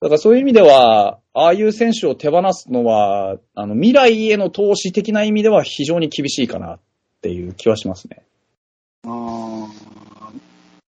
[0.00, 6.80] だからそういう意味では、ああいう選手を手放すのは、あの、未来への投資的な意味では非常に厳しいかなっ
[7.22, 8.22] ていう気はしますね。
[9.06, 9.68] あ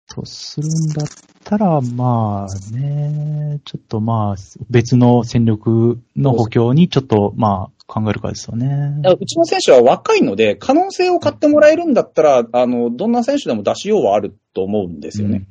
[0.08, 1.06] そうするんだっ
[1.44, 4.36] たら、まあね、ちょっとまあ、
[4.70, 9.00] 別の戦力の補強にちょっとまあ考えるかですよね。
[9.04, 15.44] うちの選手は若いので、可能性を買ってもらえるんだったら、あの、どんな選手でも出しようはあると思うんですよね。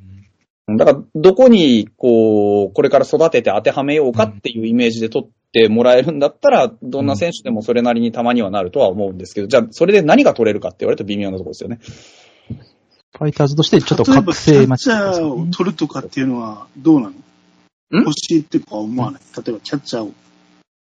[0.68, 11.78] だから、どこに、こう、これから育てて当てはめようかっていうイメージで取ってもらえるんだったら、どんな選手でもそれなりにたまにはなるとは思うんですけど、じゃあ、それで何が取れるかって言われると微妙なところですよね。
[13.16, 17.14] ファイターズとしてちょっと覚醒待キャッチャーを取るとかっていうのはどうなの
[17.92, 19.20] 欲しいってか思わない。
[19.36, 20.12] 例えばキャッチャーを。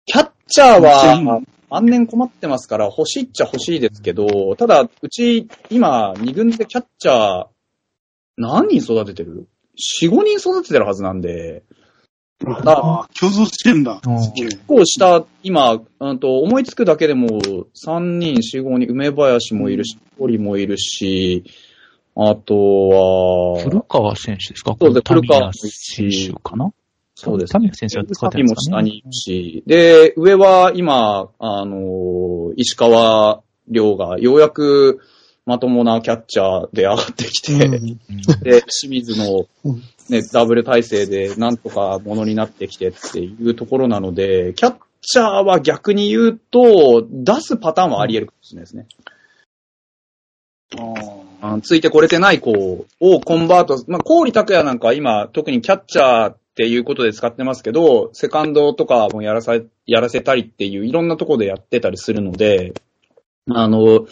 [0.06, 7.48] キャッチャーはうん、万年困ってますから、欲しいっちゃ欲しいですけど、ただ、うち、今、二軍でキャッチャー、
[8.38, 9.48] 何人育ててる？
[10.02, 11.64] ?4、5人育ててるはずなんで、
[12.46, 14.02] ああ、競争してんだ。
[14.36, 21.46] 結構下、今、うんと、思いつくだけでも、3人、4、5人、梅林もいるし、堀もいるし、
[22.16, 24.76] あとは、古川選手ですか？
[24.80, 26.72] そうです古川選手かな？
[27.16, 27.54] そうです。
[27.54, 28.90] タミヤ選手は使ってるんですかね。
[28.90, 35.00] 下にいるし、で、上は今、あの、石川亮がようやく
[35.46, 37.98] まともなキャッチャーで上がってきて、うん。
[38.42, 39.48] で、清水の、
[40.10, 48.88] ね、ダブル体制でなんとかものになってきてっていうところなので、キャッチャーは逆に言うと、出すパターンはあり得るかもしれないですね。
[51.42, 52.52] あついてこれてない子
[53.00, 62.74] をコンバート、まあ、氷拓也なんかは今、特にキャッチャーっていうことで使ってますけど、セカンドとかもやらさ、やらせたりっていういろんなところでやってたりするので、
[63.50, 64.06] あの、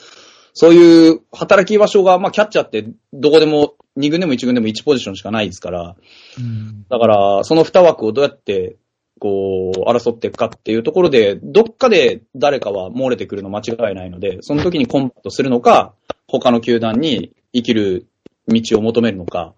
[0.53, 5.95] そういう働き場所が、まあ、キャッチャーってどこでも、2軍でも1軍でも1ポジションしかないですから、
[6.39, 8.77] うんだから、その2枠をどうやって、
[9.19, 15.93] こう、争っていくかっていうところで、どっかで誰かは漏れてくるの間違いないので、その時にコンバートするのか、
[16.27, 18.07] 他の球団に生きる
[18.47, 19.53] 道を求めるのか、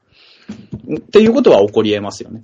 [0.98, 2.44] っていうことは起こり得ますよね。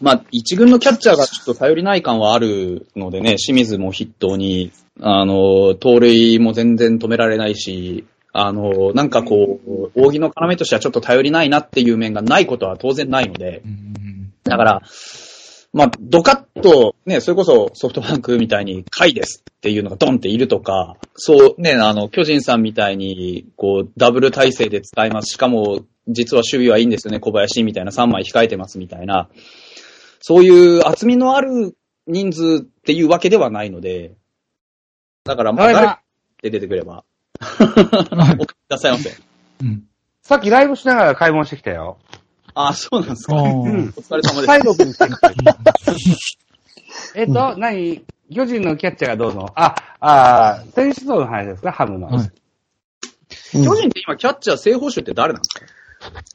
[0.00, 4.72] まあ、一軍のキャッチャーがちょっと頼りない感はあるのでね、清水も筆頭に、
[5.02, 13.62] あの、盗塁も全然止められないし、あの、なんかこう、扇の要としてはちょっと頼りないなっていう面がないことは当然ないので、
[14.44, 14.82] だから、
[15.72, 25.34] まあ、ドカッと、ね、それこそソフトバンクみたいに、甲斐ですっていうのがドンっているとか、そうね、あの、巨人さんみたいに、こう、ダブル体制で使います。
[25.34, 29.28] しかも、実は守備はいいんですよね、小林みたいな3枚控えてますみたいな、
[30.20, 31.74] そういう厚みのある
[32.06, 34.12] 人数っていうわけではないので、
[35.30, 36.00] だから、まあ、誰ただいま
[36.42, 37.04] で出てくれば、
[37.40, 39.10] お帰りくださいませ。
[39.62, 39.84] うん
[40.22, 41.98] さっきライブしながら買い物してきたよ。
[42.54, 43.36] あ、そうなんですか。
[43.36, 44.42] あおー疲れ様
[44.76, 44.92] です。
[44.92, 45.08] サ。
[47.14, 48.04] えっと、何？
[48.32, 49.52] 巨人のキャッチャーがどうぞ。
[49.56, 51.72] あ、あー選手層の話ですか？
[51.72, 52.08] ハムの。
[52.08, 52.30] はい
[53.52, 55.66] 巨人って今、キャッチャー正捕手って誰なんですか？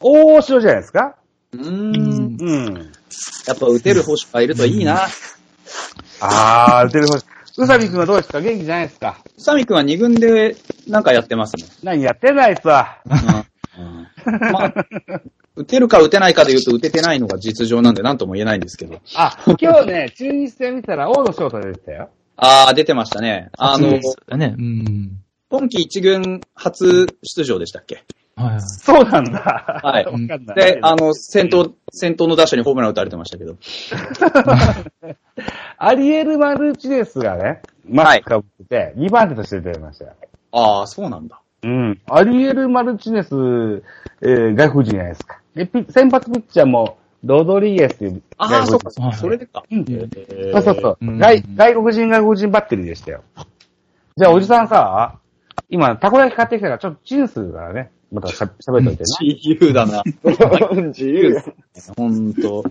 [0.01, 1.15] 大城じゃないですか？
[1.53, 2.37] うーん。
[2.39, 2.91] うん。
[3.47, 5.07] やっぱ打てる捕手がいるといいな。
[6.19, 7.34] あー、打てる方。
[7.57, 8.41] 宇佐美君はどうですか？
[8.41, 9.17] 元気じゃないですか？
[9.25, 10.55] 宇佐美くんは2軍で
[10.87, 11.63] なんかやってますね。
[11.83, 12.99] 何やってんだあいつは。
[13.07, 13.45] うん
[14.51, 14.73] まあ、
[15.55, 18.99] 打てるか打てないかで言うと打ててないのが実情なんで何とも言えないんですけど。
[19.15, 22.09] あ、今日ね、中日戦見たら大野翔太出てたよ。
[22.37, 23.49] ああ、出てましたね。
[23.57, 24.55] あの、だね。
[24.57, 25.11] うん。
[25.49, 28.03] 今季1軍初出場でしたっけ？
[28.35, 28.61] はい。
[28.61, 29.81] そうなんだ。
[29.83, 30.39] はいわかんない。
[30.55, 33.55] で、あの、先頭、先頭の打者にホームラン打たれてましたけど。
[35.77, 40.11] アリエル・マルチネスがね、マスクかぶってて、2番手として出てましたよ。
[40.51, 41.39] ああ、そうなんだ。
[41.63, 42.01] うん。
[42.09, 43.83] アリエル・マルチネス、
[44.21, 45.39] えー、外国人じゃないですか。
[45.55, 49.13] で、ピ先発ピッチャーも、ロドリゲスっていうああ、外そうか。
[49.13, 49.63] それでか。
[49.71, 51.43] うんえーそうそうそう、うん外。
[51.55, 53.23] 外国人外国人バッテリーでしたよ。
[54.17, 55.17] じゃあ、おじさんさ、
[55.69, 57.89] 今、たこ焼き買ってきたから、ちょっとチンするからね。
[58.15, 60.03] またしゃ喋っといて自由だな。
[60.87, 61.37] 自由。
[61.95, 62.63] ほんと。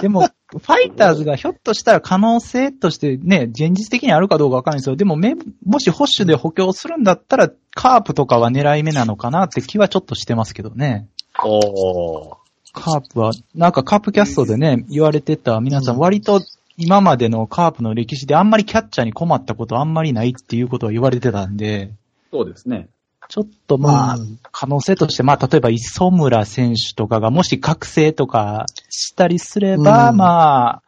[0.00, 4.96] でも、ファイターズがひょっとしたら可能性としてね、現実的にあるかどうかわかんないですよ。
[4.96, 5.34] でもめ、
[5.66, 11.08] もし保守で補強するんだったら、カープとかは狙い目なのかなって気はちょっとしてますけどね。
[11.44, 12.36] おー。
[12.72, 16.40] カープは、なんかカープキャストでね、言われてた皆さん割と
[16.76, 21.92] 今までのカープの歴史であんまりキャッチャーに困ったことあんまりないっていうことを言われてたんで、
[22.32, 22.88] そうですね。
[23.34, 24.16] ちょっとまあ、
[24.52, 30.82] 可能性として、まあ、例えば磯村選手とかがもし覚醒とかしたりすれば、うんまあ、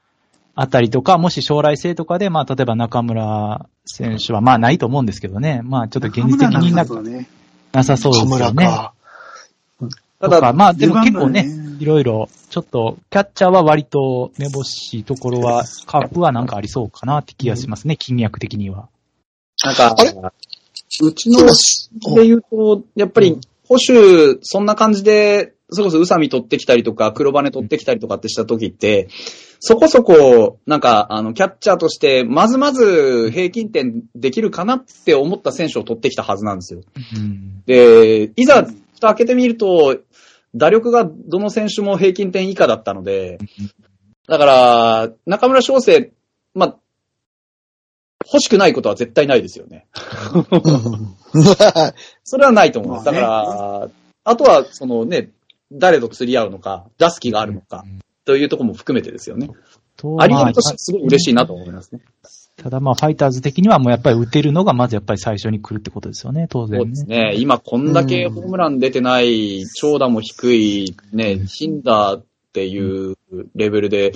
[0.54, 5.60] あたりとか、もし将来性とかで、まあ、例えば中村選手は、まあ、ないと思うんですけどね。
[5.64, 6.84] まあ、ちょっと現実的にな。
[7.72, 8.64] なさそうで田すよね。
[10.20, 11.49] ただ、とかまあ、でも結構ね、
[11.81, 18.88] いろいろ、ちょっと、キャッチャーは割と目星いところは、カープはなんかありそうかなって気がしますね、金脈的には。
[19.64, 20.14] なんかあれ、
[21.02, 21.46] うちの
[22.14, 23.38] で言うと、やっぱり、
[23.68, 29.08] 保守、そんな感じで、それこそ宇佐美取ってきたりとか、黒羽取ってきたりとかってした時って、
[29.58, 36.82] そこそこ、なんか、あの、キャッチャーとして、まずまず平均点できるかなって思った選手を取ってきたはずなんですよ。
[37.16, 37.62] うん。
[37.66, 38.62] で、いざ、
[38.94, 39.98] 蓋開けてみると、
[40.54, 43.38] 打力がどの選手も平均点以下だったので、
[44.28, 46.12] だから、中村翔成、
[46.54, 46.76] まあ、
[48.32, 49.87] 欲しくないことは絶対ないですよね。
[50.32, 50.38] う
[51.38, 51.44] ん
[52.25, 53.05] それはないと思います。
[53.06, 53.88] だから、
[54.25, 55.31] あとは、そのね、
[55.73, 57.84] 誰と釣り合うのか、出す気があるのか、
[58.25, 59.50] というところも含めてですよね。
[59.96, 62.00] とあり得るとしてすごい嬉しいなと思いますね。
[62.56, 67.34] ただまあ、ファイターズ的にはもうやっぱり打てるのがまずやっぱり最初に来るってことですよね、当然、そうですね。
[67.37, 73.17] 今こんだけホームラン出てない、長打も低い、ね、ヒンダーっていう
[73.55, 74.12] レベルで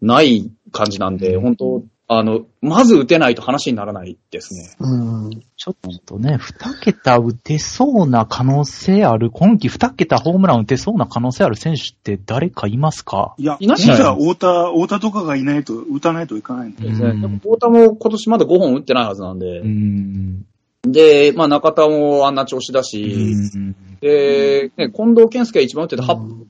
[0.00, 4.74] ない感じなんで、本当あの、まず打てないと話にならないですね。
[4.80, 5.30] うん。
[5.58, 5.76] ちょっ
[6.06, 13.34] とね、二桁打てそうな可能性ある、今季二桁ホームラン打てそうな可能性ある選手って誰かいますか？
[13.36, 16.86] いや、いない実は太田、太田とかがいないと、打たないといかないんで。
[16.88, 20.46] うんでも太田も今年まだ5本打ってないはずなんでう、ん。
[20.84, 26.46] で、まあ中田もあんな調子だうし、んで、ね、近藤健介が一番打ってて8本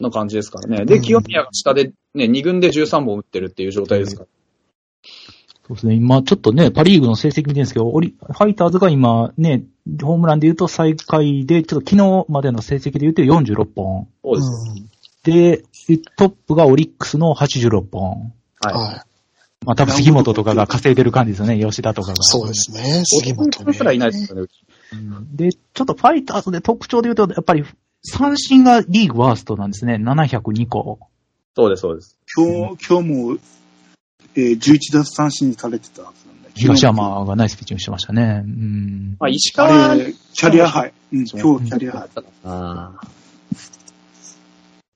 [0.00, 0.84] の感じですからね。
[0.84, 4.28] で、うん清宮が下で、ね、2軍で13本打ってるっていう状態ですから。
[5.68, 5.94] そうですね。
[5.94, 9.64] 今、ちょっとね、パリーグの成績見てるんですけど、オリ、ファイターズが今、ね、
[10.02, 14.08] ホームランで言うと最下位で、ちょっと昨日までの成績で言うと46本。
[14.24, 15.62] そうです。
[15.86, 18.32] で、トップがオリックスの86本。
[18.60, 18.72] はい。
[18.72, 19.08] はい。
[19.66, 22.22] まあ多分杉本とかが稼いでる感じですよね、吉田とかが。
[22.22, 23.02] そうですね。
[23.04, 24.48] 杉本本すらいないですよね。
[24.92, 27.64] うんで、ちょっとファイターズで特徴で言うと、やっぱり
[28.02, 29.96] 三振がリーグワーストなんですね。
[29.96, 30.98] 702個。
[31.54, 32.18] そうです、そうです。
[32.36, 33.38] 今日、今日も、
[34.36, 38.42] えー、11奪三振されてたはずなんだ東山がナイスピッチングしてましたね。
[38.44, 39.16] うん。
[39.18, 40.92] まあ、石あ川れ、キャリアハイ。
[41.12, 42.08] うん、今日キャリアハイ。
[42.44, 43.18] あー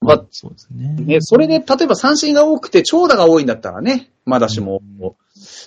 [0.02, 0.94] まあ、そうですね。
[0.94, 4.82] ね、それで、例えば三振が多くて長打が多いんだったらね、まだしも、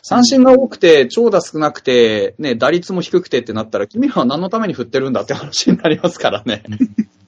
[0.04, 6.64] 三振が多くて長打少なくて、ね、打率も低くてってなったら、君らは何のために振ってるんだって話になりますからね。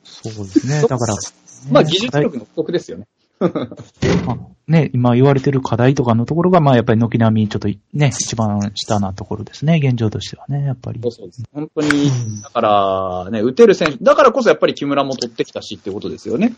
[0.03, 0.81] そうですね。
[0.81, 1.15] だから、
[1.71, 3.07] まあ、技術力の不足ですよね。
[3.39, 3.49] ま
[4.33, 4.37] あ
[4.67, 11.11] ね、今言われてる課題とかのところが、まあやっぱり軒並みちょっとね、一番下なところですね、現状としてはね、やっぱりそう。
[11.11, 11.43] そうです。
[11.53, 12.11] 本当に、
[12.43, 16.53] だから、ね、打てる選手、だからこそやっぱり木村も取ってきたしってことですよね。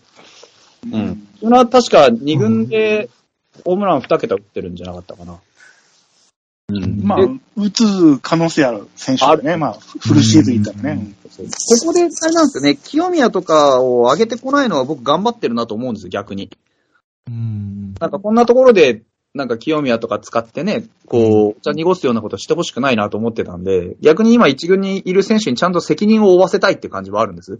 [0.91, 1.27] うん。
[1.39, 3.09] 木村は確か2軍で、
[3.63, 5.39] ホームラン2桁打ってるんじゃなかったかな。
[6.69, 7.01] うん。
[7.03, 7.27] まあで、
[7.57, 9.55] 打つ可能性ある選手だね。
[9.55, 11.13] まあ、フルシーズンいったらね。
[11.23, 16.49] ここで、あれなんですよね、清宮とかを上げてこないのは僕頑張ってるなと思うんですよ、逆に。
[17.29, 17.93] うん。
[17.99, 19.03] なんかこんなところで、
[19.35, 27.59] なんか清宮とか使ってね、こう、お茶濁すようなことしてほしくないなと思ってたんで、逆に今一軍にいる選手にちゃんと責任を負わせたいって感じはあるんです？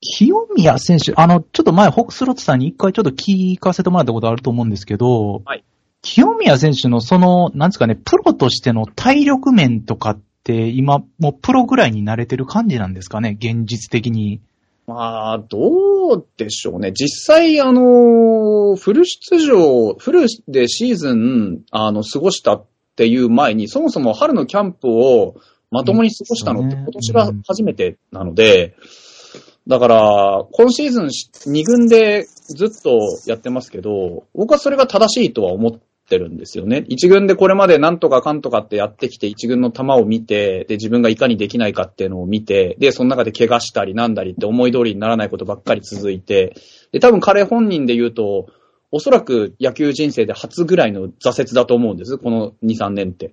[0.00, 5.64] 清宮選手、あの、ちょっと前、ホックスロットさんに一回ちょっと聞かせてもらったことあると思うんですけど、はい
[6.02, 14.40] 清宮選手のその、なんですかね、プロとしての体力面とかって、今、もうプロぐらいに慣れてる感じなんですかね、現実的に。
[14.86, 16.92] まあ、どうでしょうね。
[16.92, 22.66] 実際、あの、フル出場、フルでシーズン、あの、過ごしたっ
[22.96, 25.36] ていう前に、そもそも春のキャンプを
[25.70, 28.74] まともに過ごしたのって今年が初めてなので、
[29.66, 36.84] だから、今シーズン2軍でずっとやってますけど、僕はそれが正しいとは思ってるんですよね。
[36.88, 46.54] 1軍でこれまでなんとかかんとかってやってきて、1軍の球を見て、で、自分がいかにできないかっていうのを見て、で、その中で怪我したりなんだりって思い通りにならないことばっかり続いて、
[46.92, 48.48] で、多分彼本人で言うと、
[48.92, 53.32] おそらく野球人生で初ぐらいの挫折だと思うんです、この2、3年って。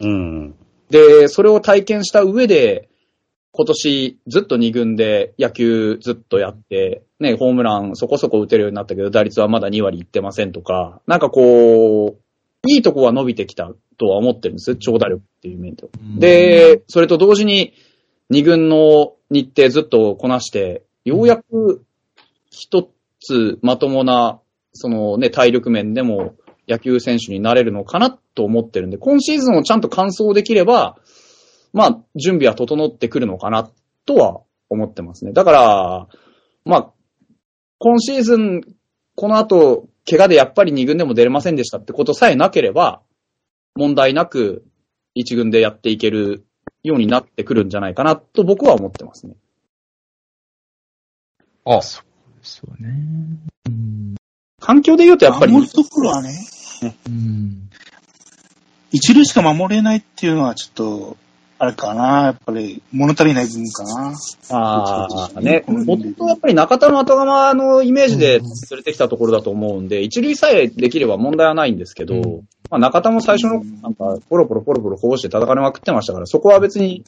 [0.00, 0.54] うん。
[0.90, 2.88] で、それを体験した上で、
[3.52, 14.76] 今年ずっと2軍で野球ずっとやって、ね、ホームランそこそこ打てるようになったけど、打率はまだ2割いってませんとか、なんかこう、いいとこは伸びてきたとは思ってるんです。
[14.76, 15.90] 長打力っていう面では。
[16.18, 17.74] で、それと同時に
[18.30, 21.84] 2軍の日程ずっとこなして、ようやく
[22.50, 22.90] 一
[23.20, 24.40] つまともな、
[24.72, 26.34] そのね、体力面でも
[26.68, 30.96] 野球選手になれるのかなと思ってるんで、今シーズンをちゃんと完走できれば、
[31.72, 33.70] まあ、準備は整ってくるのかな
[34.06, 35.32] とは思ってますね。
[35.32, 36.08] だから、
[36.64, 36.90] まあ、
[37.78, 38.62] 今シーズン、
[39.14, 43.02] この後、怪我でやっぱり2軍でも出れませんでしたってことさえなければ、
[43.74, 44.64] 問題なく
[45.16, 46.44] 1軍でやっていける
[46.82, 49.36] ようになってくるんじゃないかなと僕は思ってますね。
[51.64, 52.02] あ、そ
[52.66, 52.94] うね。
[53.66, 54.14] うん。
[54.60, 56.30] 環境で言うとやっぱり、守るところはね、
[57.06, 57.70] うん。
[58.90, 61.16] 一塁しか守れないっていうのはちょっと、
[61.60, 64.14] あれかな、やっぱり物足りない部分かな。
[64.50, 68.42] ああ、ね、うんもともとやっぱり中田の後釜のイメージで連
[68.76, 77.02] れてきたところだと思うんで、一塁さえできれば問題はないんですけど、うんまあ中田も最初の、なんか、ポロポロポロポロこぼして叩かれまくってましたから、そこは別に、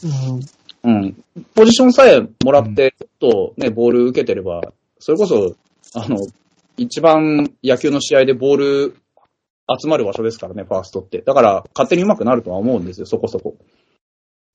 [0.82, 0.90] うん。
[0.90, 4.62] うん、ポジションさえもらって、ちょっとね、ボール受けてれば、
[4.98, 5.54] それこそ、
[5.94, 6.16] あの、
[6.78, 8.96] 一番野球の試合でボール
[9.78, 11.20] 集まる場所ですからね、ファーストって。
[11.20, 13.56] だから、勝手に上手くなるとは思うんですよ、そこそこ。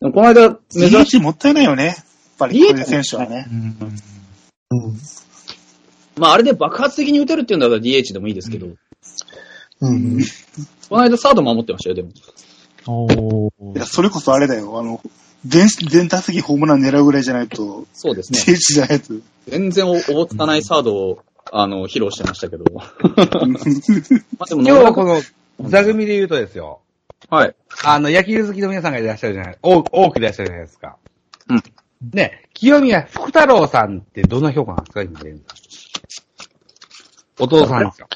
[0.01, 1.85] でもこの間、珍しい DH もったいないよね。
[1.85, 1.95] やっ
[2.37, 3.47] ぱり、DH こういう選手はね。
[3.49, 3.93] うん。
[4.71, 4.97] うん。
[6.17, 8.67] まあ、あれで爆発的に打てるっていうんだったら DH でもいいですけど、
[9.81, 10.19] うん。
[10.89, 12.09] この間サード守ってましたよ、でも。
[12.87, 14.77] おーいや、それこそあれだよ。
[14.79, 15.01] あの、
[15.45, 18.39] 全、全打席ホームラン狙うぐらいじゃないと、そうですね。
[18.39, 19.13] DH じゃないと。
[19.47, 21.19] 全然おおぼつかないサードを、
[21.51, 22.65] あの、披露してましたけど。
[22.75, 22.83] ま
[24.39, 25.21] あでも、今日この
[25.69, 26.81] 座組で言うとですよ、
[27.29, 27.55] はい。
[27.83, 30.97] あの、野球好きの皆さんがいらっしゃるじゃない、多多くいらっしゃるじゃないですか。
[31.49, 31.63] うん。
[32.13, 35.57] ね、清宮福太郎さんってどんな評価なんですか今現在。
[37.39, 38.07] お父さんですよ。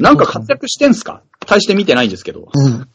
[0.00, 1.22] なんか活躍してんすか？
[1.46, 2.48] 大して見てないんですけど。
[2.52, 2.88] うん。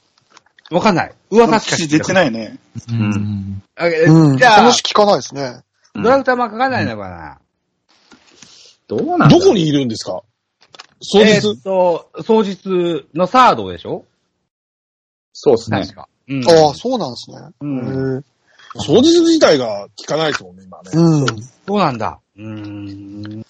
[0.72, 1.14] わかんない。
[1.30, 2.58] 噂しか私出てないね。
[2.90, 3.64] うんん。
[3.76, 4.38] あえうん。
[4.38, 5.64] じゃあ話、聞かないですね。
[5.96, 7.40] ドラフトあんま書かないのかな、
[8.88, 10.24] どうなんだどこにいるんですか？
[11.12, 14.06] 当日、えーっと、当日のサードでしょ？
[15.34, 15.94] そうですね確。
[15.94, 16.08] か。
[16.30, 17.38] うんああ、そうなんですね。
[17.60, 18.16] うん。
[18.16, 18.24] へえ
[18.86, 20.92] 当日自体が聞かないですもんね、今ね。
[20.94, 21.26] うん。
[21.28, 22.20] そうなんだ。
[22.38, 23.46] うーん。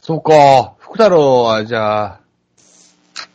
[0.00, 0.74] そうか。
[0.78, 2.20] 福太郎は、じゃあ、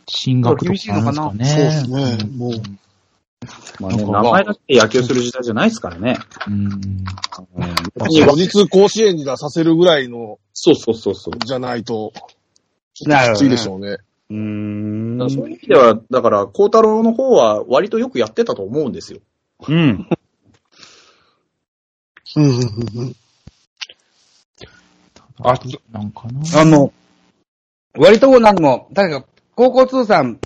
[0.06, 1.44] 進学とかあるんですかね。
[1.46, 2.30] そうですね。
[2.36, 2.52] もう、
[3.80, 6.18] まあね、名前だけ野球する時代じゃないですからね。
[6.46, 6.54] うん。
[6.54, 7.04] うん
[7.54, 11.38] まあ当日甲子園に出させるぐらいの、そうそうそうそう。
[11.38, 12.12] じゃないと、
[12.92, 13.98] きついでしょうね。
[14.30, 14.69] うーん
[15.20, 19.20] だからそういう意味では、だから、孝太郎の方は割とよくやってたと思うんですよ。
[19.68, 20.08] うん。
[22.36, 22.48] うん、うん、
[22.94, 23.16] うん。
[25.42, 25.58] あ、
[25.92, 26.60] なんかな。
[26.60, 26.92] あの、
[27.98, 30.40] 割と何も、確か、高校通算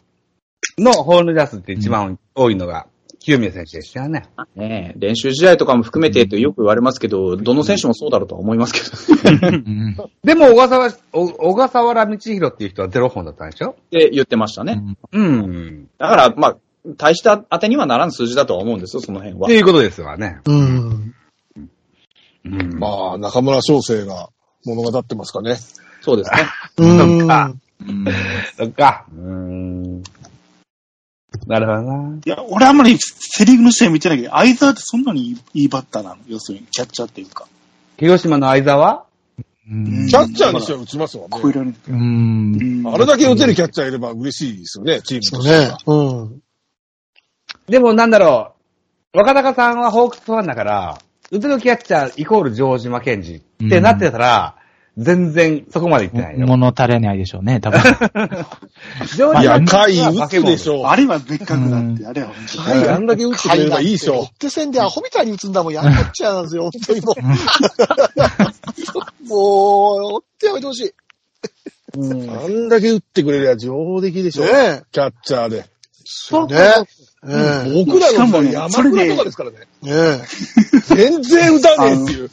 [0.79, 2.87] のホール出すって一番多いのが、
[3.25, 4.25] 清宮選手でしたよね。
[4.55, 8.81] ねえ練習試合とかも含めてとよく言われますけど、どの選手もそうだろうとは思いますけ
[9.41, 9.49] ど。
[9.49, 9.97] うん。
[10.23, 13.71] でも、小笠原、お小笠原道弘っていう人はゼロ本だったんでしょ？
[13.71, 14.79] って言ってましたね。
[15.13, 15.89] うん。
[15.99, 16.57] だから、まあ、
[16.99, 19.57] 大した当てにはならん数字だとは思うんですよ、その辺はって。
[19.57, 20.41] いうことですわね。
[20.45, 21.15] うん。
[22.45, 22.79] うん。
[22.79, 24.29] まあ、中村翔成が
[24.67, 25.57] 物語ってますかね。
[26.03, 26.37] そうですね。
[26.77, 26.99] うん。
[27.19, 28.05] そっかうん
[28.59, 29.07] そっか。
[29.17, 29.23] うー
[29.99, 30.03] ん。
[31.47, 32.19] なるほどな。
[32.25, 36.17] いや、俺あんまりセリーグの試合見てないけど、相沢ってそんなにいいバッターなの？
[36.27, 37.47] 要するに、キャッチャーっていうか。
[37.99, 39.05] 広島の相沢？
[39.71, 41.39] うんキャッチャーにしては打ちますもんね。
[41.43, 41.77] 超えられる。
[41.89, 42.55] うん。
[42.55, 45.95] うんあれだけ打てるキャッチャーいれば嬉しいですよね、チームそうとしてねは。。
[45.95, 46.43] うん。
[47.67, 48.53] でもなんだろ
[49.15, 50.99] う、若隆さんはホークスファンだから、
[51.31, 54.57] 打てるキャッチャーイコール城島健治ってなってたら、
[54.97, 56.47] 全然そこまでいってないよ。
[56.47, 57.81] 物足りないでしょうね、多分。
[59.09, 60.85] 城いや、島回打つでしょう。
[60.85, 62.31] あれは別格だって、あれは。
[62.65, 67.23] 回あんだけ打ってくれればいいでしょロッテ戦でアホみたいに打つんだもん、やっちゃうんですよ、本当にもう。
[69.27, 70.95] もう、追ってやめてほしい。
[71.97, 72.45] う。
[72.45, 74.45] あんだけ打ってくれりゃ上出来でしょ。
[74.45, 74.83] ねえ。
[74.93, 75.65] キャッチャーで。
[76.05, 76.57] そうね。
[77.25, 79.57] ね僕らの時山倉とかですからね。
[79.85, 79.89] え。
[79.89, 80.23] ね
[80.83, 82.31] 全然打たねえっていう。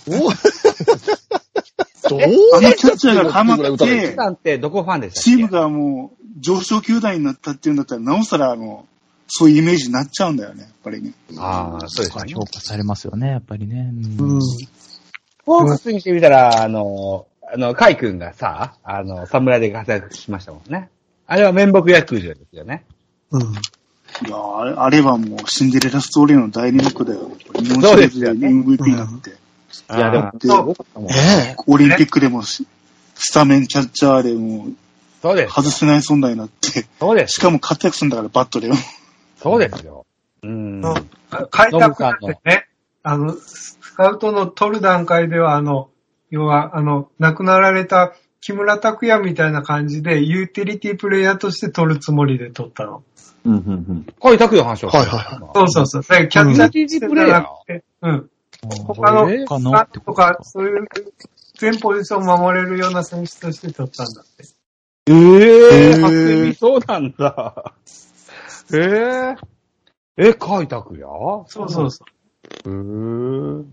[2.12, 8.88] どうあのキャッチャーがハマって、どこファンでチームがもう上昇球団になったっていうんだったら、なおさら、あの、
[9.28, 11.14] そういうイメージになっちゃうんだよね、やっぱりね。
[11.38, 12.34] ああ、そうですね。
[12.34, 13.92] 評価されますよね、やっぱりね。
[14.20, 14.42] ううんん。
[15.46, 20.90] ホークスにしてみたら、あの、あの、カイ君がさ、あの、侍で活躍しましたもんね。
[21.28, 22.84] あれは面目野球場ですよね。
[23.32, 23.42] うん。
[23.42, 27.32] いやあれあれはもうシンデレラストーリーの第二幕だよ。
[27.56, 29.32] 日本そうシリーズで MVP になって、
[29.96, 32.68] いや、でも、ですごかったもんねオリンピックでもし
[33.16, 34.74] スタメンキャッチャーでもう
[35.22, 35.54] そうです。
[35.54, 37.34] 外せない存在になって、そうです。
[37.34, 38.76] しかも活躍するんだからバットでも。
[39.38, 40.06] そうですよ。
[40.42, 40.82] うん。
[40.84, 40.94] うん
[41.50, 42.68] 開拓なんてね、
[43.04, 45.90] あの、スカウトの取る段階では、あの、
[46.30, 53.04] 要は、あの、亡くなられた木村拓哉みたいな感じで、ユーティリティプレイヤーとして取るつもりで取ったの。
[53.46, 54.06] うん、うん、うん。
[54.22, 54.90] カイ拓也の話を。
[54.90, 56.18] はいはいそうそうそう。
[56.20, 58.30] でキャッチャーとしてじゃなくて、うん。
[58.70, 59.86] 他の、他の？
[59.88, 60.88] とかか、そういう、
[61.58, 64.46] 全ポジション守れるような選手として取ったんだって。
[65.08, 67.74] ええへーそうなんだ。
[68.74, 69.36] ええー。
[70.18, 71.04] え、カイ拓也
[71.48, 72.06] そうそうそ
[72.66, 72.70] う。
[72.70, 73.66] へー。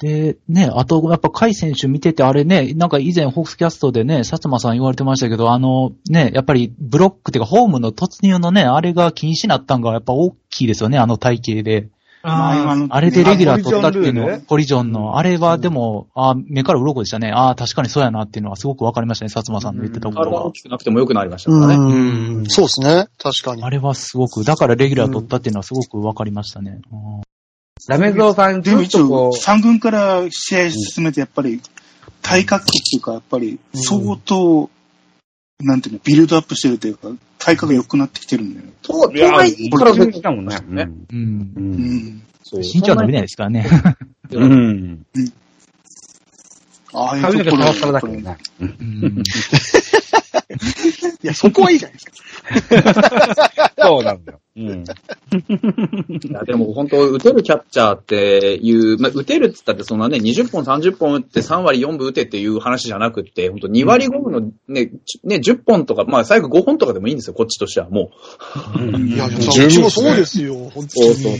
[0.00, 11.90] で、ね、あと、やっぱ、甲斐選手見てて、あれね、なんか以前、ホークスキャストでね、薩摩さん言われてましたけど、あの、ね、やっぱり、ブロックっていうか、ホームの突入のね、あれが禁止になったんが、やっぱ大きいですよね、あの体型で。
[12.22, 14.34] まあれでレギュラー取ったっていうの？
[14.34, 17.32] あポリジョンの、あれはでも、あ目から鱗でしたね。
[17.32, 20.52] ああ、確かにそうやなっていうのはすごくわかりましたね、薩摩さんの言ってたこと体大は。
[20.52, 21.74] きくなくても良くなりましたからね。
[21.76, 22.46] うん。
[22.46, 23.06] そうですね。
[23.18, 23.62] 確かに。
[23.62, 26.80] あれはすごく、だからレギュラー取ったっていうのはすごくわかりましたね。
[26.92, 27.20] うん
[27.88, 31.62] ラメゾウさん、ちでも一応、ょっとこう、三軍から試合進めて、やっぱり、
[32.20, 34.68] 体格っていうか、やっぱり、相当、
[35.60, 38.66] なんていうの、ビルドアップしてるというか、体格が良くなってきてるんだよ。
[38.82, 40.58] と、とはいえから出てきたもんね。
[40.68, 41.60] ねうんう。
[41.60, 42.22] うんん。
[42.42, 43.66] そう身長伸びないですからね。
[44.30, 45.06] うん。
[46.92, 47.62] ああいうころ
[51.22, 53.72] いや、そこはいいじゃないですか。
[53.78, 54.39] そうなんだよ。
[54.56, 54.84] うん。
[54.84, 68.10] いや、でも本当、打てるキャッチャーっていう、まあ、打てるって言ったって、そんなね、20本、30本打って3割4分打てっていう話じゃなくって、本当2割5分のね、ちね、10本とか、まあ最後5本とかでもいいんですよ、こっちとしてはも
[68.76, 70.70] いや、でも十分うちもそうですよ、本う。
[70.72, 70.88] 当に。
[70.88, 71.32] そうそう。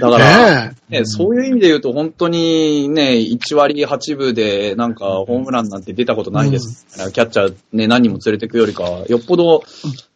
[0.00, 6.86] だから、ねね、そういう意味で言うと、本当にね、1割8分で、なんか、ホームランなんて出たことないです。
[7.12, 9.62] キャッチャーね、何人も連れてくよりかは、よっぽど、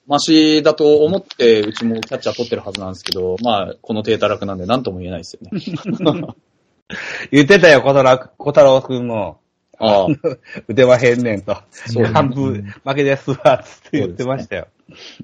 [0.07, 5.61] マシだと思って、うちもキャッチャー取ってるはずなんですけど、まあ、この低たらくなんで何とも言えないですよね。
[7.33, 9.39] 言ってたよ、小太郎、小太郎くんも。
[9.79, 10.07] ああ。
[10.69, 11.57] 腕は変ねんと。
[11.71, 14.69] そう半分負けですわ、つって言ってましたよ。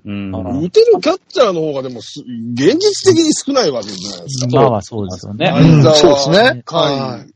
[0.05, 0.35] うん。
[0.35, 2.21] あ打てるキャッチャーの方がでもす、
[2.55, 4.49] 現実的に少ないわけじゃないですか。
[4.51, 5.53] 今はそうですよね。
[5.95, 6.63] そうですね。
[6.67, 7.33] はい。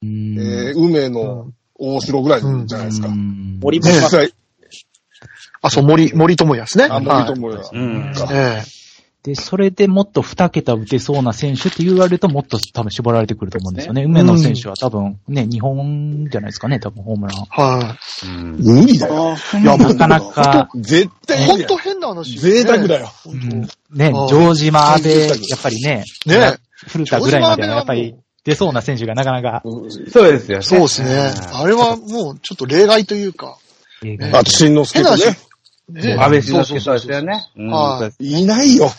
[0.00, 3.08] うんえー、梅の大城ぐらいじゃないですか。
[3.08, 4.32] うん森実際、
[5.62, 6.86] あ、そう、森、森友哉ですね。
[6.90, 7.68] あ、森はい友也。
[7.72, 8.12] うん。
[8.32, 8.62] え
[9.28, 14.04] で、それでもっと2桁打てそうな選手って言われるともっと多分絞られてくると思うんですよね。
[14.04, 17.42] 梅野選手は多分ね、日本じゃないですかね、多分ホームラン。
[17.42, 17.96] えは
[18.58, 19.34] 無理だよ。
[19.60, 21.08] いやなかなか、絶い。
[21.08, 21.76] ほんと対無理だよ。
[21.78, 22.38] 変な話。
[22.38, 23.10] 贅沢だよ。
[23.24, 30.62] 本うん当ね、城島で、やっぱりね、ね古田ぐらいまではやっぱり出そうな選手がなかなか、そうですよね。
[30.62, 31.32] そうですね。
[31.52, 33.58] あれはもうちょっと例外というか。
[34.32, 35.36] あと、新之助とね。。
[35.88, 37.46] ね安倍晋之助そうですよね。
[38.18, 38.42] い。
[38.42, 38.90] いないよ。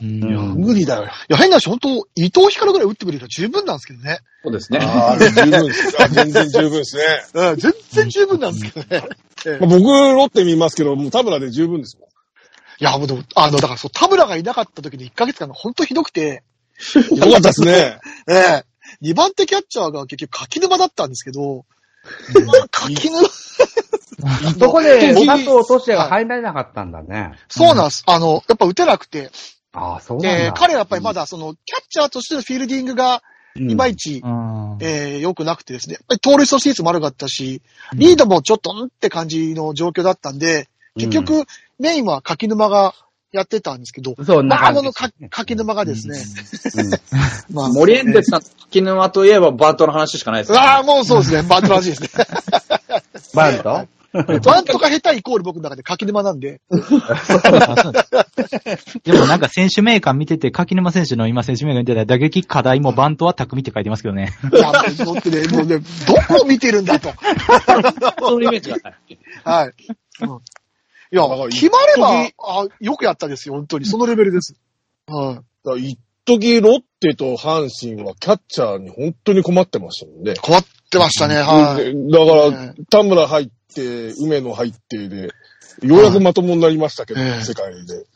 [0.00, 0.20] うん
[0.56, 1.04] 無理だよ。
[1.04, 4.18] いや、変な話、本当伊藤光ぐらい打ってくれたら十分なんですけどね。
[4.42, 4.78] そうですね。
[4.82, 6.02] ああ、十分です。
[6.02, 7.02] あ全然十分ですね。
[7.34, 9.08] うん、全然十分なんですけどね。
[9.60, 12.08] 僕、ロッテ見ますけど、もう田村で十分ですもん。
[12.08, 16.42] いや、もうでも、あの、だからそう、田村がいなかった時の1ヶ月間が本当ひどくて、
[17.10, 17.98] よかったですね。
[18.28, 18.64] ええ
[19.02, 21.64] 2番手キャッチャーが結局柿沼だったんですけど、
[22.70, 23.28] 柿沼、
[24.58, 27.32] そこで 佐藤俊也が入られなかったんだね。
[27.48, 28.02] そうなんです。
[28.06, 29.30] あの、やっぱ打てなくて、
[29.72, 33.22] ああ、そうなんでだ。、彼はやっぱりまだその、キャッチャーとしてのフィールディングが
[33.56, 34.78] いまいち、うん。
[34.80, 37.62] えー良くなくてですね、やっぱり盗塁阻止率も悪かったし、
[37.94, 41.44] リードもちょっとんって感じの状況だったんで、結局、
[41.78, 42.94] メインは柿沼が
[43.32, 46.18] やってたんですけど、そう、まあ、このか柿沼がですね、
[47.50, 51.42] まあ、森エンテスさん、木沼といえばバットの話しかないですよ、ああ、もうそうですね。
[51.42, 52.08] バントらしいですね。
[53.34, 53.86] バント？
[54.44, 56.60] バントが下手イコール僕の中で柿沼なんで。
[56.70, 56.78] あ
[57.16, 64.32] そうですでもなんか選手名鑑見てて、柿沼選手の今選手名鑑見てたら打撃課題もバントは匠って書いてますけどね。
[64.52, 64.72] いや、
[65.04, 67.12] もうだってね、もうね、どこを見てるんだと。
[68.18, 68.94] そういうイメージがない。
[69.44, 69.72] はい。
[70.22, 70.38] うん
[71.16, 73.86] いや決まればあよくやったですよ、本当に。
[73.86, 74.54] そのレベルです。
[75.06, 75.34] はい。
[75.36, 80.34] だから一時ロッテと阪神はキャッチャーに本当に困ってましたもんね。
[80.34, 81.84] 困ってましたね、はい。
[81.84, 85.30] でだから、田村入って、梅野入ってで、
[85.82, 88.06] ようやくまともになりましたけど、ええ世界で。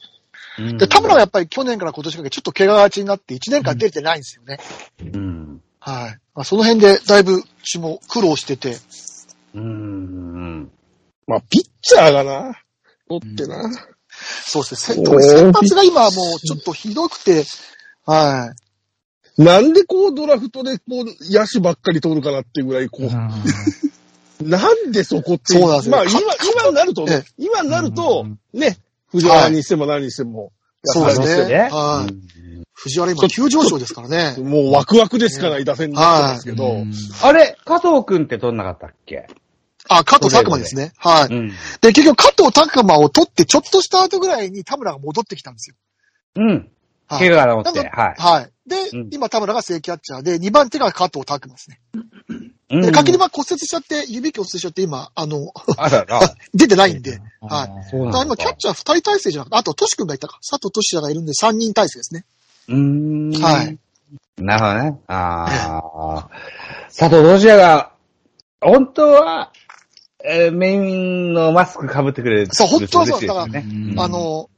[0.77, 4.59] で、田村はやっぱり去年から今年かけてちょっと怪我がちになって1年間出れてないんですよね。
[5.15, 5.63] うん。
[5.79, 6.19] はい。
[6.35, 8.77] まあ、その辺でだいぶうちも苦労してて。
[9.55, 10.71] うん。
[11.27, 12.61] まあ、ピッチャーがな、
[13.11, 13.71] ロッテな。
[14.11, 15.05] そうですね。
[15.05, 17.45] 先発が今はもうちょっとひどくて、
[18.07, 18.55] は
[19.39, 19.43] い。
[19.43, 23.09] なんでこうドラフトでこう野手ばっかり取るかなっていうぐらいこう、
[24.45, 25.55] なんでそこって。
[25.55, 26.21] そうなんですよまあ今、
[26.63, 28.79] 今になるとね、今になると、ね、
[29.11, 30.53] 藤原にしても何にしても、
[30.85, 31.27] そうですね。
[31.27, 32.15] そうですねはい。
[32.73, 34.37] 藤原今急上昇ですからね。
[34.39, 36.85] もうワクワクですから、打線になってますけど、
[37.23, 39.29] あれ、加藤くんって取んなかったっけ？
[39.91, 40.93] あ、加藤拓馬ですね。
[40.97, 41.35] はい。
[41.35, 41.49] うん。
[41.81, 45.77] で、結局加藤拓馬を取ってちょっとした後ぐらいに田村が戻ってきたんですよ。
[46.37, 46.71] うん。
[47.09, 48.15] はい怪我が治って、なんはい。
[48.17, 48.69] はい。
[48.69, 51.81] で、うん今田村が正キャッチャーで、2番手が加藤拓馬ですね。
[52.71, 56.21] うんで、柿沼骨折しちゃって、指骨折しちゃって、今、あの、あらら。
[56.55, 57.21] 出てないんで。
[57.41, 57.81] はい。
[57.81, 57.91] い。
[57.91, 60.39] そうだから今、キャッチャー2人体制じゃなくて、あと、トシ君がいたか。
[60.49, 62.25] 佐藤トシヤがいるんで3人体制ですね。
[62.69, 63.43] うーん。
[63.43, 63.77] はい。
[64.37, 65.01] なるほどね。
[65.09, 66.29] ああ。
[66.97, 67.93] 佐藤ロシアが、
[68.61, 69.53] 本当は、
[70.25, 72.49] えーメインのマスク被ってくれる。
[72.51, 73.95] そう本当はそう嬉しいですよね。
[73.99, 74.51] あの、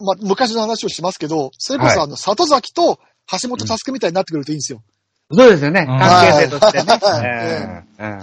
[0.00, 2.98] まあ、昔の話をしますけど、それこそあの、里崎と
[3.40, 4.82] 橋本佑みたいになってくるといいんですよ。
[5.30, 5.86] そうですよね。
[5.88, 6.98] うん関係性としてね。
[7.00, 8.22] はいうんう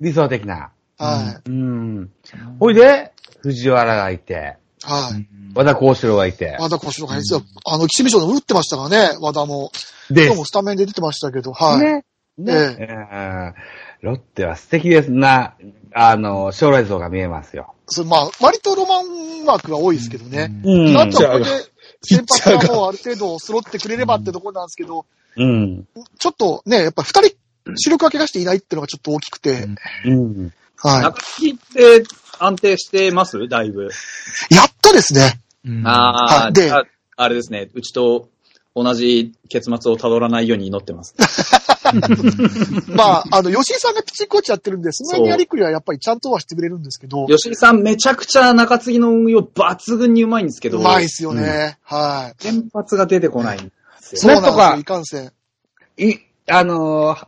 [0.00, 0.70] 理想的な。
[0.96, 1.50] はい。
[1.50, 2.10] うん。
[2.60, 5.26] ほいで、藤原がいて、はい。
[5.54, 6.56] 和田幸四郎がいて。
[6.58, 7.42] 和田小四郎がいいですよ。
[7.66, 9.70] あの、岸見賞でも打ってましたからね、和田も。
[10.10, 11.78] で今日もスタメンで出てましたけど、はい。
[11.80, 12.04] ね。
[12.38, 12.76] えね。
[12.78, 13.54] えうん
[14.00, 15.54] ロッテは素敵ですな、
[15.94, 17.74] あの、将来像が見えますよ。
[17.86, 20.50] それまあ、割とロマンワークが多いですけどね。
[20.64, 21.44] うんなんとこれで、
[22.02, 25.06] 先発ががもうある程度揃ってくれればってところなんですけど、
[25.36, 25.88] うん。
[26.18, 27.36] ちょっとね、やっぱ二人、
[27.76, 29.66] 主力が怪我していないっていうのがちょっと大きくて、
[30.04, 30.52] うん。
[30.76, 32.04] は中継ぎって
[32.38, 33.48] 安定してます？
[33.48, 33.86] だいぶ。
[33.86, 34.54] い。
[34.54, 35.40] やっとですね。
[35.64, 36.72] うんああ、はいで
[37.20, 37.68] あれですね。
[37.74, 38.28] うちと
[38.82, 41.14] 同じ結末をたどらないように祈ってます。
[42.88, 51.78] まあ、あの、吉井さんがピッチコーチやってるんで、その辺のやりくりはやっぱりちゃんとはしてくれるんですけど、吉井さんめちゃくちゃ中継ぎの運用抜群にうまいんですけど、うまいっすよね。
[51.82, 52.42] はい。
[52.42, 54.34] 先発が出てこないんですよ。
[54.34, 55.32] そうなんですよ、いかんせん。
[55.96, 57.26] い、あのー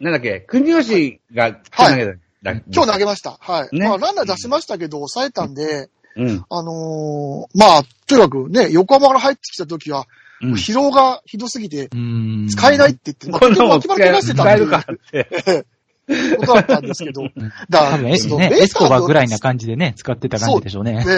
[0.00, 3.36] なんだっけ、国吉が今日投げた、だ今日投げました。
[3.40, 3.76] はい。
[3.76, 6.44] ねまあ、ランナー出しましたけど、抑えたんで、うん。
[6.48, 10.06] あのーまあ、とにかくね、横浜から入ってきた時は、
[10.42, 10.52] うん。
[10.52, 12.46] 疲労がひどすぎて、うん。
[12.48, 14.42] 使えないって言って、まあこんなもん結局脇腹怪我してた。
[14.42, 15.66] 使えるかっって。
[16.38, 17.22] ことだったんですけど、
[17.68, 21.04] だからね、エスコバぐらいな感じでね、使ってた感じでしょうね。
[21.04, 21.04] ね。
[21.04, 21.10] で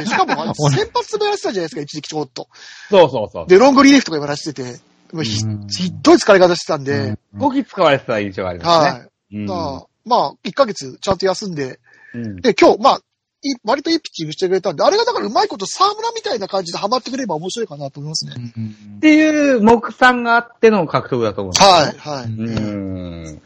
[0.06, 2.48] しかも、あの先発もやってたじゃないですか、一時期ちょっと。
[2.88, 3.46] そうそうそう。
[3.46, 4.80] で、ロングリリーフとか今らしてて、
[5.12, 5.66] もうひうん。
[5.68, 8.90] ひどい疲れ方してたんで、動き使われてた印象がありますね。
[8.90, 9.08] はい。
[9.34, 9.46] うん。
[9.46, 11.78] だからまあ、1ヶ月ちゃんと休んで、
[12.14, 12.36] うん。
[12.36, 13.00] で、今日、まあ、い
[13.64, 18.34] 割といいピッチングしてくれたんで、あれがだからうまいこと沢村みたいな感じでハマってくれば面白いかなと思いますね。
[18.96, 22.24] っていう目算があっての獲得だと思うんですよはい、はい。
[22.26, 22.30] う
[23.36, 23.42] ん。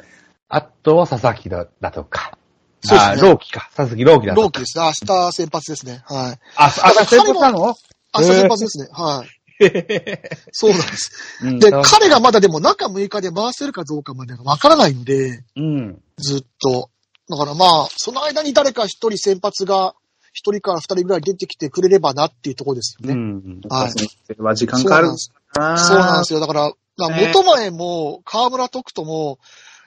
[0.49, 2.39] あとは佐々木だだとか。
[2.83, 3.71] そうですねあ、朗希か。
[3.75, 4.43] 佐々木朗希だとか。
[4.43, 4.85] ローキですね。
[4.85, 6.03] 明日先発ですね。
[6.07, 6.39] はい。
[6.57, 7.75] あ、あ、先発なの？
[8.17, 8.89] 明日先発ですね。
[8.93, 9.39] はい。
[10.53, 11.11] そうなんです。
[11.43, 16.01] うんで、彼がまだでも中6日で回せるかどうかまでがわからないので、うん。
[16.19, 16.91] ずっと。
[17.29, 19.95] だからまあ、その間に誰か一人先発が、
[20.33, 23.15] 一人から二人ぐらい出てきてくれればなっていうところですようね。
[23.15, 23.61] ん。
[23.69, 24.41] はい。
[24.41, 26.41] は時間かかるんですなそうなんですよ。
[26.41, 29.39] だから、まあね元前も、河村徳人も、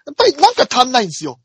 [0.05, 1.39] やっぱりなんか足んないんですよ。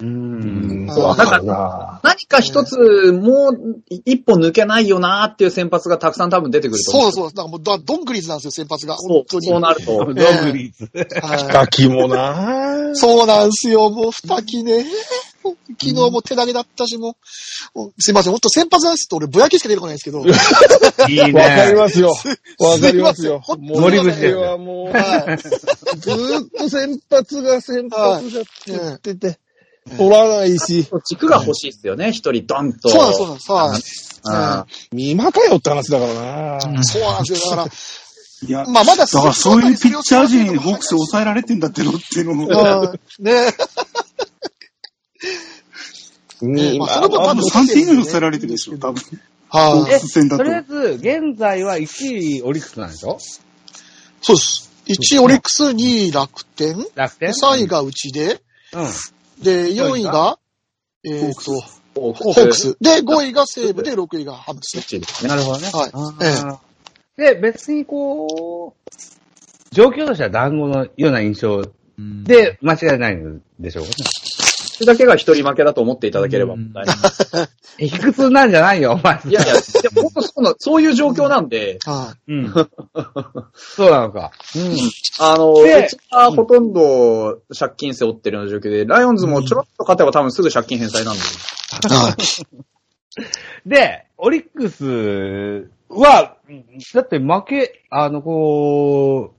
[0.00, 0.88] うん。
[0.88, 7.28] そうなんかな何か一つ、もう一歩抜けないよなーっていう先発がたくさん多分出てくると思そうそう。
[7.30, 8.96] だからもうど、どんぐりずなんですよ、先発が。
[8.96, 9.46] そう、本当に。
[9.46, 9.86] そうなると。
[9.86, 10.90] ドッグリーズ。
[11.26, 14.84] はい二期もなそうなんですよ、もう二期ね。
[14.84, 14.92] もう
[15.80, 17.16] 昨日も手投げだったし、も
[17.74, 20.24] う、もうすいません、ほんと先発なんですと俺ぼやきしか出てこないんですけど。
[21.08, 21.32] いいね。
[21.32, 22.16] わかりますよ。
[22.58, 23.42] わかりますよ。
[23.58, 25.38] 森口これはもう、はい。
[25.98, 29.38] ずーっと先発が先発がって言ってて、
[29.96, 32.88] 取らないし、軸が欲しいですよね、一人ドンと。
[32.88, 34.20] そうなんです、そうなんです。
[34.24, 34.38] はい。
[34.38, 37.50] あ見まかよって話だからなそうなんですよ。
[37.50, 37.70] だから、
[38.48, 43.32] いや、まあまだだからそういうピッチャー陣にホークス抑えられてんだってのっていうのも、うんね
[46.42, 49.02] にまあその分多分3点以上に抑えられてるでしょ、多分。
[49.48, 49.92] はい。
[49.94, 53.18] え、戦だととりあえず、現在は1位オリックスなんでしょ？
[54.22, 54.70] そうです。
[54.86, 55.74] 1位オリックス、2
[56.08, 59.42] 位楽天、楽天？3位がうちで、うん。
[59.42, 60.38] で、4位が、
[61.04, 61.60] えっと、ー
[61.94, 62.52] ホホーク。
[62.52, 62.76] ス。
[62.80, 64.76] で、5位が西武で、6位がハムです
[65.22, 65.28] ね。
[65.28, 65.68] なるほどね。
[65.72, 66.66] はい
[67.16, 68.90] で、別にこう、
[69.72, 71.62] 状況としては団子のような印象
[71.98, 73.94] うん、で間違いないんでしょうかね。
[74.76, 76.96] それだけが一人負けだと思っていただければ問題ない。
[77.78, 79.18] え、 卑屈なんじゃないよ、お前。
[79.26, 82.52] いやいや、でも本当そうな、そういう状況なんで、はうん。
[83.54, 84.32] そうなのか。
[84.54, 84.76] うん。
[85.18, 91.20] あの、でうちはほとんど借金背負ってるような状況で、ライオンズもちょろっと勝てば多分すぐ借金返済なんで。
[91.20, 91.22] い。
[91.94, 93.68] はい。
[93.68, 96.36] で、オリックスは、
[96.94, 99.36] だって負け、あの、こう、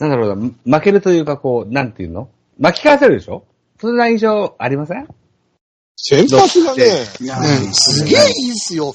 [0.00, 2.28] なんだろうな、負けるというか、こう、なんていうの？
[2.58, 3.44] 巻き返せるでしょ？
[3.80, 5.08] そんな印象ありません？
[5.96, 6.84] 先発がね、
[7.72, 8.94] すげえいいっすよ。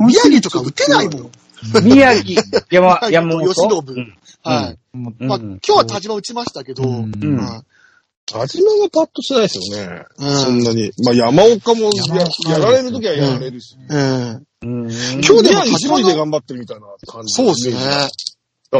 [0.00, 1.30] 宮城とか打てないもん。
[1.84, 3.48] 宮城、山、 山本。
[3.48, 4.96] 吉信うんはい。
[4.96, 6.82] もうまあ、うん今日は田島打ちましたけど、
[8.26, 10.04] 田島がパッとしないですよね。
[10.18, 10.92] うんそんなに。
[11.04, 11.90] まあ山岡も
[12.46, 13.72] やられるときはやられるし。
[13.72, 13.76] い。
[13.88, 14.46] うん。
[14.62, 14.92] うん。
[14.92, 17.34] 今日でも田島で頑張ってるみたいな感じ。
[17.34, 17.76] そうですね。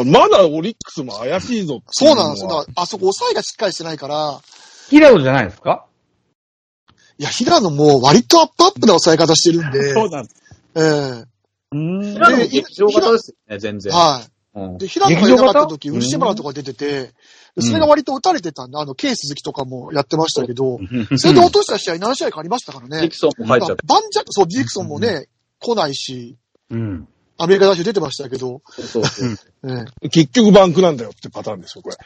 [0.04, 2.66] まだオリックスも怪しいぞっていそうなんですよ。
[2.76, 4.40] あそこ抑えがしっかりしてないから、
[4.90, 5.86] 平野じゃないですか？
[7.18, 10.36] いや、平野も割とアップアップな抑え方してるんで、なんです。
[10.76, 11.24] ええ
[11.72, 12.14] うん。
[12.14, 13.92] 今のも劇場型ですよね、全然。
[13.92, 14.22] は
[14.54, 14.58] い。
[14.60, 14.78] うん。
[14.78, 17.12] で、平野がいなかった時、漆原とか出てて、
[17.56, 20.78] でそれが割と打たれてたんで、あの、ケース鈴木とかもやってましたけど、
[21.16, 23.16] それで落とした試合何試合かありましたからねディク。
[23.16, 23.82] ソンも入っちゃって。
[23.86, 25.26] バンジャそう、ディクソンもね、
[25.58, 26.36] 来ないし、
[26.70, 27.08] うん。
[27.36, 29.66] アメリカ代表出てましたけど、そうそう。
[29.66, 31.96] ね、 結局バンクなんだよってパターンでしょ、これ。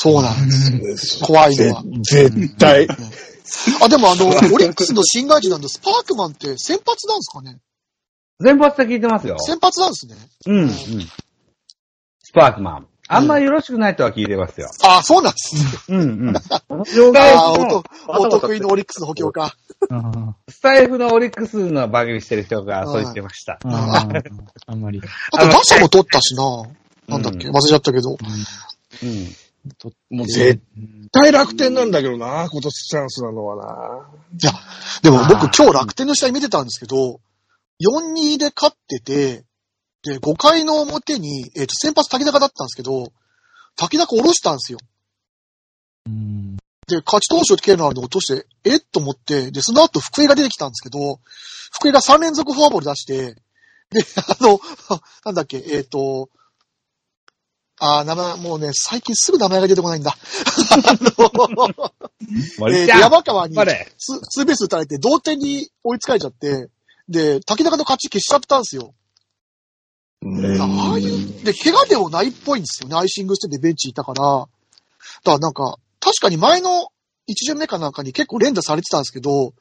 [0.00, 1.18] そうなんです。
[1.24, 1.82] 怖いのは。
[1.82, 2.86] ぜ絶対。
[3.82, 7.58] あ、でもあの、オリックスの新外人なんで、スパークマンって先発なんですかね？
[8.38, 9.36] 全発で聞いてますよ。
[9.40, 10.14] 先発なんですね。
[10.46, 10.58] うん。
[10.60, 10.70] うん。
[10.70, 10.78] ス
[12.32, 12.86] パークマン。
[13.08, 14.68] あんまりよろしくないとは聞いてますよ。
[14.84, 15.62] あ、そうなんですね。
[15.88, 16.36] うんうん。
[16.36, 19.54] あーお得意のオリックスの補強か。
[19.90, 23.58] うんスタイフのオリックスの番組してる人がそう言ってました。
[23.64, 24.04] うんあ
[24.76, 25.00] んまり。
[25.32, 26.44] あと打者も取ったしな。
[27.08, 27.48] なんだっけ？
[27.48, 28.10] 忘れちゃったけど。
[28.10, 28.18] うん。
[30.10, 30.60] もう絶
[31.12, 34.10] 対楽天なんだけどな、今年チャンスなのはな。
[34.32, 34.52] いや、
[35.02, 37.20] でも僕今日楽天の試合見てたんですけど、
[37.80, 39.44] 4-2で勝ってて、
[40.02, 43.12] で、5回の表に、えっ、と、先発滝中だったんですけど、
[43.76, 44.78] 滝中下ろしたんですよ。
[46.06, 46.56] うん
[46.88, 51.20] で、勝ち投手をけるのあるのを落として、えっと思って、で、その後福井が出てきたんですけど、
[51.70, 53.34] 福井が3連続フォアボール出して、
[53.90, 54.58] で、あの、
[55.24, 56.30] なんだっけ、えっ、と、
[57.80, 60.10] あー、名前、もうね、最近すぐ名前が出てこないんだ。
[60.72, 61.92] あの、
[62.70, 63.54] えーと山川に。
[63.98, 66.68] ツツーベース打たれて同点に追いつかれちゃって、
[67.08, 68.94] で、滝中の勝ち消しちゃったんですよ。
[70.60, 72.96] ああいう、で、怪我でもないっぽいんですよね。
[72.96, 74.22] アイシングしててベンチいたから。
[74.22, 74.48] だか
[75.24, 76.88] らなんか、確かに前の
[77.26, 79.52] 一巡目かなんかに結構連打されてたんですけど、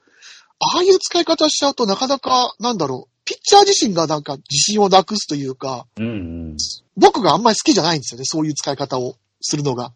[0.60, 6.58] ああいう使い方しちゃうとなかなか、なんだろう、ピッチャー自身がなんか自信をなくすというか、うん
[6.96, 8.24] 僕があんまり好きじゃないんですよね。
[8.26, 9.92] そういう使い方をするのが。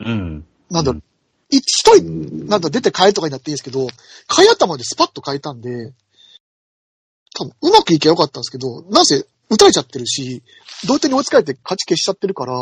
[0.00, 0.08] うん。
[0.08, 0.46] うん。
[0.70, 1.02] なんだろう、
[1.50, 3.88] い一人、なんだ、出て変えとかになっていいですけど、
[4.34, 5.92] 変え頭でスパッと変えたんで、
[7.36, 10.42] 多分、うまくいけばよかったんですけど、なぜ、打たれちゃってるし、
[10.86, 12.54] 同点に追いつかれて勝ち消しちゃってるから、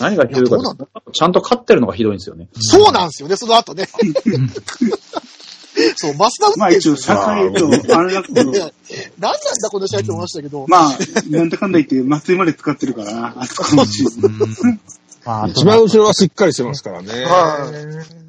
[0.00, 2.48] 何がひどいかちゃんと勝ってるのがひどいんですよね。
[2.54, 3.88] そうなんですよね、その後ね。
[5.96, 7.90] そう、増田打まあ一応、ってるんですよ。
[7.90, 13.84] 栄と、安楽と何なんだこの試合って思いましたけど、まあ、なんだかんだ言って、松井まで使ってるからな、あそこの。
[15.24, 17.08] まあ、あと一番後ろはしっかりしてますからね。
[17.24, 17.70] は
[18.20, 18.23] い。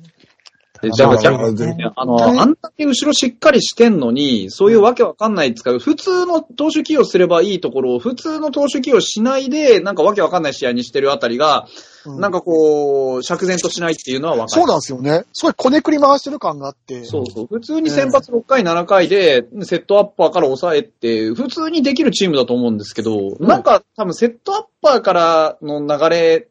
[0.86, 11.68] でじゃあ、まあじゃあまあの、あんだけ後ろしっかりしてんのに、そういうわけわかんない使う、普通の投手起用すればいいところを、普通の投手起用しないで、なんかわけわかんない試合にしてるあたりが、
[12.06, 14.62] うんなんかこう、釈然としないっていうのはわかる。
[14.62, 15.26] そうなんですよね。
[15.34, 17.04] すごいこねくり回してる感があって。
[17.04, 17.48] そうそう。
[17.48, 26.48] 普通に先発6回、7回で、セットアッパーから抑えて、普通にできるチームだと思うんですけど、なんか多分セットアッパーからの流れ、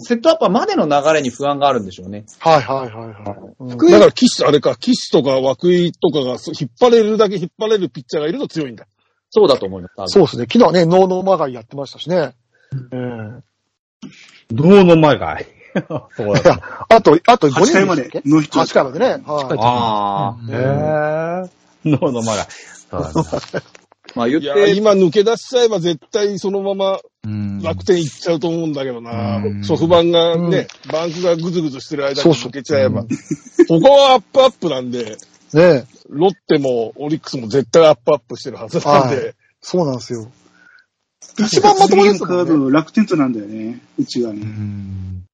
[0.00, 2.24] セットアッパーまでの流れに不安があるんでしょうね。
[2.38, 3.90] はいはいはいはい。
[3.92, 8.86] だから、キス、あれか、キスとか涌井とかがそう引っ張れるだけ引っ張れるピッチャーがいると強いんだ。
[9.30, 10.12] そうだと思います。
[10.12, 10.44] そうですね。
[10.44, 12.34] 昨日はね、ノーノーマガイやってましたしね。
[12.92, 12.96] え
[14.50, 15.46] どうの前かい。
[16.16, 18.28] そうえいや、 あと、あと5 8人回まででしたっけ？
[18.30, 19.06] ノーヒット ?8 回までね。
[19.06, 19.20] はい。
[19.58, 20.36] ああ。
[20.40, 21.50] うんへえ。
[21.84, 22.46] 脳の前が。
[22.90, 23.22] そうなんだ。
[24.14, 29.54] まあ言っいや、て、今抜け出しちゃえば絶対そのままうん楽天行っちゃうと思うんだけどなう。
[29.54, 33.02] んソフバンがね、バンクがぐずぐずしてる間に抜けちゃえば。
[33.02, 33.08] こ
[33.80, 35.16] こはアップアップなんで、
[35.52, 39.34] ねロッテもオリックスも絶対アップアップしてるはずなんはで。
[39.60, 40.30] そうなんですよ。
[41.38, 42.36] 一番まともですもんね。
[42.46, 44.40] カード楽天となんだよね、うちがうね。
[44.40, 45.24] ん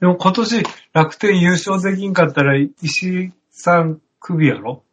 [0.00, 4.83] でも今年楽天優勝できんかったら石井さん首やろ？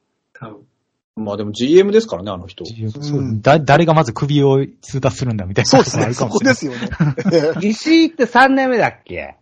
[1.21, 2.63] まあでも GM ですからね、あの人。
[3.41, 5.69] 誰がまず首を通達するんだみたいな。
[5.69, 6.13] そうですね。
[6.13, 6.89] そこですよね。
[7.31, 9.37] え え石井って3年目だっけ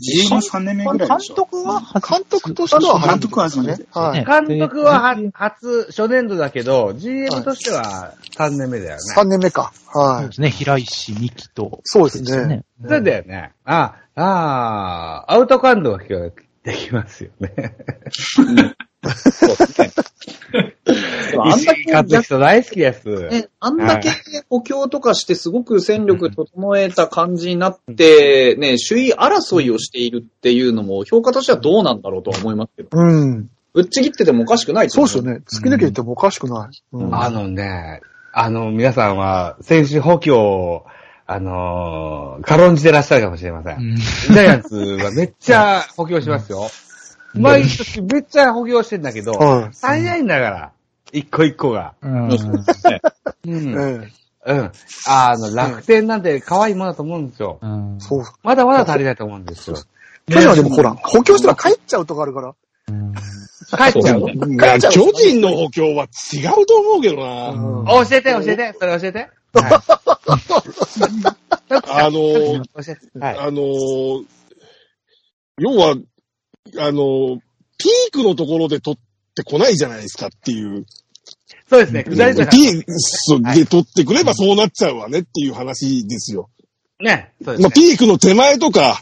[0.00, 1.08] ？GM 3年目ぐらい。
[1.08, 3.86] 監督は監督としては監督は初めて。
[3.92, 4.18] はい。
[4.20, 9.00] ね監督はは初、初年度だけど、GM としては3年目だよね。
[9.16, 9.72] 3年目か。
[9.92, 10.18] はい。
[10.20, 10.50] そうですね。
[10.50, 11.80] 平石美希と。
[11.84, 12.64] そうですね。
[12.86, 13.52] そうだよね。
[13.64, 17.76] あ、ああ、アウトカウントが聞こえできますよね。
[19.04, 19.92] そうですね。
[21.56, 23.28] 石だけ井監督人大好きです。
[23.28, 24.10] ね、あんだけ
[24.48, 32.88] 補強とかしてすごく戦力整えた感じになって、ね、首位争いをしているっていうのも評価としてはどうなんだろうとは思いますけど。
[32.92, 33.50] うん。
[33.74, 35.24] ぶっちぎっててもおかしくないそうですよ。
[35.24, 35.40] ね。
[35.46, 36.82] 突き抜けてもおかしくない。
[36.92, 40.86] うんあのね、あの、皆さんは、選手補強を、
[41.34, 43.78] あのー軽んじてらっしゃるかもしれません。
[43.78, 46.68] うんジャイアンツはめっちゃ補強しますよ。
[47.34, 50.72] 毎年めっちゃ補強してんだけど、はい早いんだから、
[51.12, 51.94] 一個一個が。
[52.02, 52.38] うんうん。
[52.90, 53.00] え
[53.46, 54.10] うん。
[54.46, 54.70] え
[55.06, 57.58] あの、楽天なんて可愛いものだと思うんですよ。
[57.62, 58.24] うんそう。
[58.42, 59.76] まだまだ足りないと思うんですよ。
[60.28, 62.54] 去年はでもほら、補強したら帰っちゃうとかあるから。
[62.88, 63.14] うん
[63.74, 67.48] 帰っちゃう巨人の補強は違うと思うけどな。
[67.50, 69.30] うん教えて教えて、それ教えて。
[69.54, 69.82] あ
[72.10, 72.62] のー、
[73.18, 73.38] はい。
[73.38, 74.26] あのー、
[75.58, 75.96] 要は、
[76.78, 77.40] あのー、
[77.78, 79.00] ピークのところで取っ
[79.34, 80.86] てこないじゃないですかっていう。
[81.68, 82.50] そうですね、下り坂。
[82.50, 82.86] ピーク
[83.54, 86.50] で取ってくればそうなっちゃうわねっていう話ですよ。
[87.00, 87.32] ね。
[87.42, 87.74] そうですまあ、ね。
[87.74, 89.00] ピークの手前とか、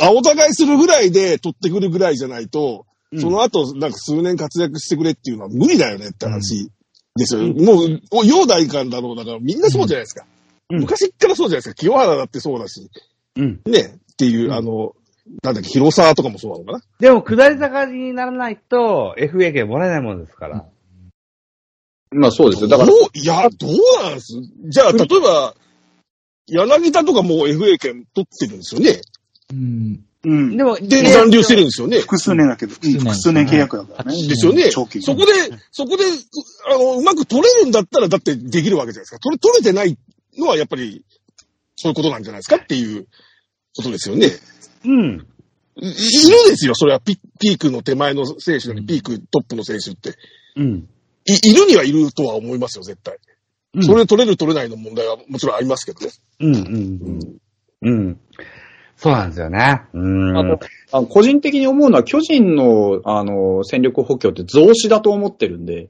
[0.00, 6.70] あ青互いするぐらいで取ってくるぐらいじゃないと、うんその後、なんか数年活躍してくれっていうのは無理だよねって話
[7.18, 7.40] ですよ。
[7.40, 10.24] うんもう、お陽大官だろうだからみんなそうじゃないですか。
[10.70, 11.74] うん昔っからそうじゃないですか。
[11.74, 12.90] 清原だってそうだし、
[13.36, 13.60] うん。
[13.64, 14.94] ね、っていう、うんあの、
[15.42, 16.80] なんだっけ、広沢とかもそうなのかな。
[17.00, 20.66] でも、下り坂にならないと、FA 権もらえないものですから。
[22.10, 22.68] まあそうですよ。
[22.68, 24.34] だからいや、どうなんです
[24.68, 25.54] じゃあ、例えば、
[26.46, 29.00] 柳田とかもう FA 権取ってるんですよね。
[29.52, 30.04] うん。
[30.24, 30.56] うん。
[30.56, 32.00] でも、で、残留してるんですよね。
[32.00, 34.28] 複数年だけど、うん年複数年契約だからね。
[34.28, 34.68] ですよね。
[34.70, 35.32] 長期そこで、
[35.70, 36.08] そこで、う
[36.74, 39.18] あの、うまく取れるんだったら、だってできるわけじゃないですか。
[39.20, 39.96] 取れ、取れてない
[40.36, 41.04] のはやっぱり、
[41.76, 43.06] そういうことなんじゃないですかっていう
[43.76, 44.28] ことですよね。
[44.84, 45.26] うん。
[45.80, 50.14] いいるですよ、それはピピークの手前の選手よりピークトップの選手って。
[50.56, 50.88] うん。
[51.24, 53.14] いいるにはいるとは思いますよ、絶対。
[53.14, 56.10] うんそれ取れる取れないの問題はもちろんありますけどね。
[56.40, 56.54] うん。
[56.54, 57.40] うん。
[57.82, 58.20] うん。
[58.98, 59.82] そうなんですよね。
[59.94, 60.36] うん。
[60.36, 65.88] あ個人的に思うのは、巨人の、あの、戦力補強って増資だと思ってるんで、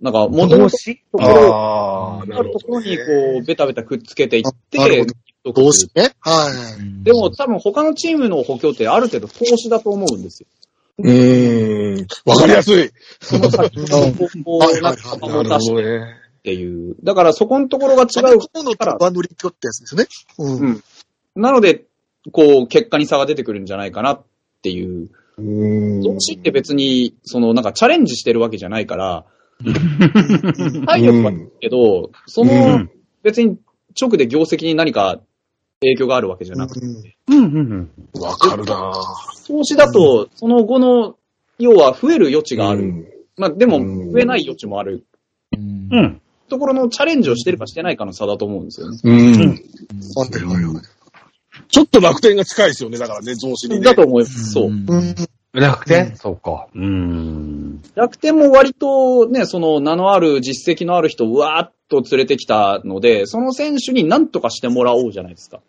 [0.00, 3.02] なんか、元々のとしころ、ああるところに、こ
[3.42, 5.04] う、ベタベタくっつけていって、なる
[5.44, 6.12] ほどどうしね。
[6.20, 6.48] は
[6.80, 7.04] い。
[7.04, 10.46] でも、多分他のチームの補強ってある程度投資だと思うんですよ。
[10.98, 12.06] うーん。
[12.24, 12.90] わかりやすい。
[13.20, 15.82] その先の方向はいはいをなんかはいを出しね。
[16.38, 16.96] っていう。
[17.02, 20.06] だからそこのところが違うここのとバンドリックってやつですよね。
[20.38, 20.68] うん。
[20.68, 20.82] うん
[21.34, 21.84] なので、
[22.30, 24.22] こう、結果に差が出てくるんじゃないかなっ
[24.62, 25.10] ていう。
[25.38, 29.24] うーん増資って別に、その、なんかチャレンジしてるわけじゃないから、
[30.86, 32.90] 体力はけど、そうのん、
[33.22, 33.58] 別に
[34.00, 35.20] 直で業績に何か
[35.80, 36.86] 影響があるわけじゃなくて、
[37.28, 37.36] うん。
[37.36, 37.90] うん。
[38.20, 38.92] わかるな。
[39.46, 41.16] 投資だと、その後の、
[41.58, 42.82] 要は増える余地がある。
[42.82, 43.06] うん。
[43.36, 44.12] まあでも、うん。
[44.12, 45.04] 増えない余地もある。
[45.56, 45.88] うん。
[45.90, 46.02] う。
[46.02, 46.20] ん。
[46.48, 48.98] ところのチャレンジをしてるかしてないかの差だと思うんですよね。
[49.04, 49.14] うん。
[49.14, 50.82] はいはいはい。
[51.72, 53.80] ちょっと楽天が近いですよね、だからね、増資にね。
[53.80, 54.52] だと思います。
[54.52, 54.70] そう。
[54.70, 55.14] んうん。
[55.54, 56.14] 楽天？
[56.16, 56.68] そうか。
[56.74, 57.82] うん。
[57.94, 65.60] 楽天も割とね、その名のある実績のある人をうわーっと連れてきたので、その選手に何とかしてもらおうじゃないですか。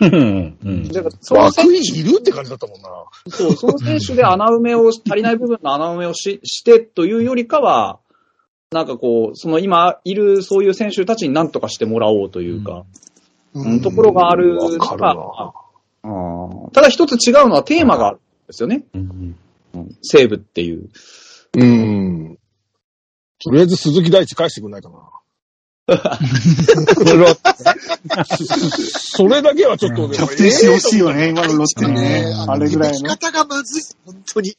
[0.00, 0.56] うん。
[0.64, 0.88] うん。
[0.88, 2.88] だからその選枠にいるって感じだったもんな。
[3.24, 7.98] 手、そう、その選手で穴埋めを、足りない部分の穴埋めをししてというよりかは、
[8.70, 12.84] なんかこう、その今いるそういう選手たちに何とかしてもらおうというか、うん
[13.82, 15.52] ところがあるかるが
[16.72, 18.84] ただ一つ違うのはテーマがあるんですよね。
[18.94, 19.00] うん。
[19.00, 19.36] うん
[20.02, 20.90] 西武っていう。
[21.54, 22.38] うん。
[23.42, 24.96] とりあえず鈴木大地返してくんないかな。
[29.14, 32.46] それだけはちょっとね、キャプテンしてほしいよね、今のロッテにねう。
[32.46, 32.98] んあれぐらいの。
[32.98, 33.82] 生き方がまずい。
[34.06, 34.56] 本当に。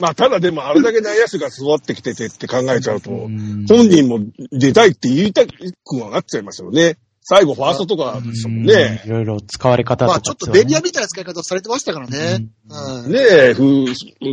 [0.00, 4.20] まあ、ただでもあれだけ内野手が育ってきててって考えちゃうと、うん本人も
[4.52, 5.52] 出たいって言いたく
[5.96, 6.98] はなっちゃいますよね。
[7.28, 9.02] 最後ファーストとかでしたもんね。
[9.04, 12.46] いろいろ使われ方とかまあちょっとベリアみたいな使い方をされてましたからね。
[12.68, 13.12] うん。
[13.12, 13.64] ねえ、ふ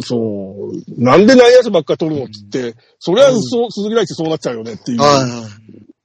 [0.03, 2.34] そう、なんで内野手ばっか取るのって。
[2.51, 5.47] 言って、それはそう、鈴木大地そうなっちゃうよねっていうはいは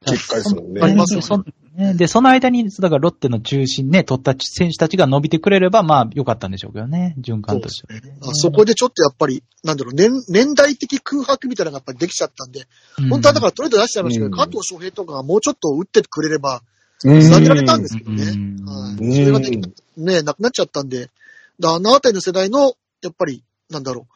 [0.06, 0.10] い。
[0.10, 0.80] 結果ですもんね。
[0.82, 1.44] ありますよ。
[1.76, 8.00] ねで、その間に、だからロッテの中心ね、取った選手たちが伸びてくれれば、まあ、良かったんでしょうけどね、循環としては。
[8.00, 8.16] ね。
[8.22, 12.66] あそこでちょっとやっぱり、なんだろう、年、年代的空白みたいなのがやっぱりできちゃったんで、
[13.10, 14.30] 本当はだからトレード出しちゃいましたけうん。
[14.30, 16.62] ど、加藤翔平とかがもうちょっと打ってくれれば、
[17.04, 18.24] うんつなげられたんですけどね。
[18.24, 19.14] うんはい。
[19.14, 21.10] それができね、なくなっちゃったんで、
[21.60, 24.06] だあのあたりの世代の、やっぱり、なんだろ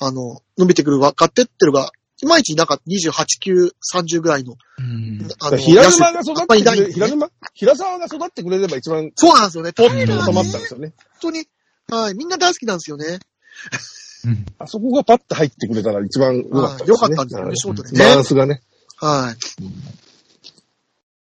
[0.00, 1.90] う、あの、伸びてくる若手ってるが、
[2.22, 9.72] いまいちなんか28、9、30ぐらいの、うんあの、平沼が育ってくれ、ね平沼平沢が育ってくれれば一番そうなんですよね。
[9.72, 10.92] ポッと収まったんねですよね。
[10.96, 11.46] 本当に、
[11.88, 13.18] はい、みんな大好きなんですよね。
[14.24, 16.86] うんあそこがパッと入ってくれたら一番良かったですね。
[16.86, 18.62] はい良かったんですよねショートでねバランスがね。
[18.96, 19.64] はい。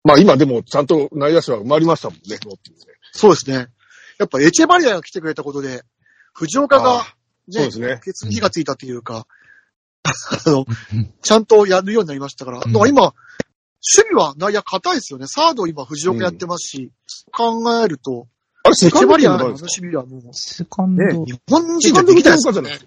[0.09, 2.85] まあ今でもちゃんと内野手は埋まりましたもんね、ロッテにね。
[3.11, 3.67] そうですね。
[4.17, 5.83] やっぱエチェバリアが来てくれたことで、
[6.33, 7.03] 藤岡が、
[7.49, 8.01] そうですね。
[8.03, 9.27] ケツに火がついたというか、
[10.03, 10.65] あの、
[11.21, 12.59] ちゃんとやるようになりましたから。
[12.59, 13.13] だから今、守
[14.09, 15.27] 備は内野硬いですよね。
[15.27, 16.91] サード今藤岡やってますし、
[17.31, 18.27] 考えると、
[18.63, 19.81] あれ、セカンドリアのあの誰ですか？
[19.83, 22.79] 守備はもう、セカンド、ね、日本セ人でできないですよね岡じゃない。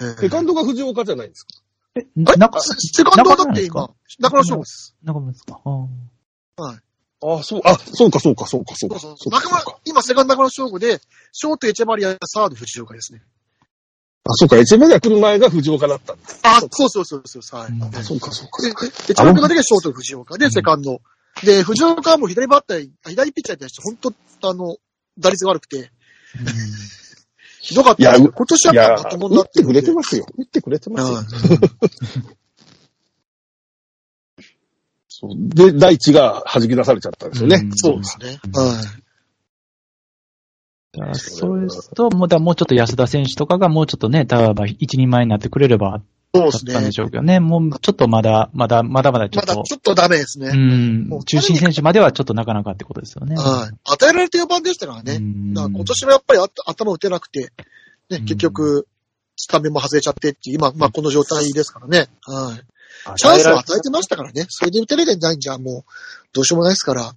[0.00, 0.20] ええ。
[0.20, 1.60] セカンドが藤岡じゃないんですか？
[1.96, 2.36] え、あれ？
[2.38, 4.96] 中、セカンドはだって今、中村翔吾です。
[5.02, 5.60] 中村ですか？
[6.68, 6.80] あ
[7.22, 8.98] ああ、そう、あ、そうかそうかそうかそうか。
[8.98, 11.00] そうそうそうか中村、今セカンド中村翔吾で、
[11.32, 13.22] ショートエチェバリア、サード藤岡ですね。
[14.24, 16.22] あ、そうか、エチェベリア来る前が藤岡だったんだ。
[16.42, 17.70] あ、そうそうそうそうそう、はい。
[17.70, 18.62] うんでそうか、そうか。
[18.62, 21.02] で、で、チャンピオンがショート藤岡で、セカンド。
[21.44, 23.96] で、藤岡はもう左バッター、左ピッチャーに対して、本
[24.40, 24.76] 当あの、
[25.18, 25.90] 打率が悪くて、
[27.60, 28.96] ひどかった今年は
[29.28, 30.26] 打ってくれてまますよ。
[30.36, 31.18] 打ってくれてますよ。
[35.26, 37.56] はいそうで、第一が弾き出されちゃったんですよね。
[37.56, 38.40] うんそうですね。
[38.54, 39.00] はい。
[40.92, 46.00] だからそうですと、もうだもうちょっと安田選手とかがもうちょっとね、例えば一人前になってくれれば
[46.34, 46.92] そうですったんで。
[46.92, 47.40] しょうけどね。
[47.40, 50.48] もうちょっとまだ、まだ、まだまだちょっと、まだちょっとダメですね。
[50.48, 53.36] うんもう、中心選手まではちょっとなかなかってことですよね。
[53.36, 53.92] はい。
[53.92, 55.16] 与えられて4番でしたからね。
[55.16, 57.52] うんだから今年はやっぱりあ頭打てなくて、
[58.10, 58.86] ね、うん結局、
[59.36, 62.06] スタメンも外れちゃってっていう、今、まあこの状態ですからね。
[62.22, 62.79] はい。
[63.16, 64.46] チャンスを与えてましたからね。
[64.48, 65.92] それで打てれてないんじゃ、もう、
[66.32, 67.12] どうしようもないですから。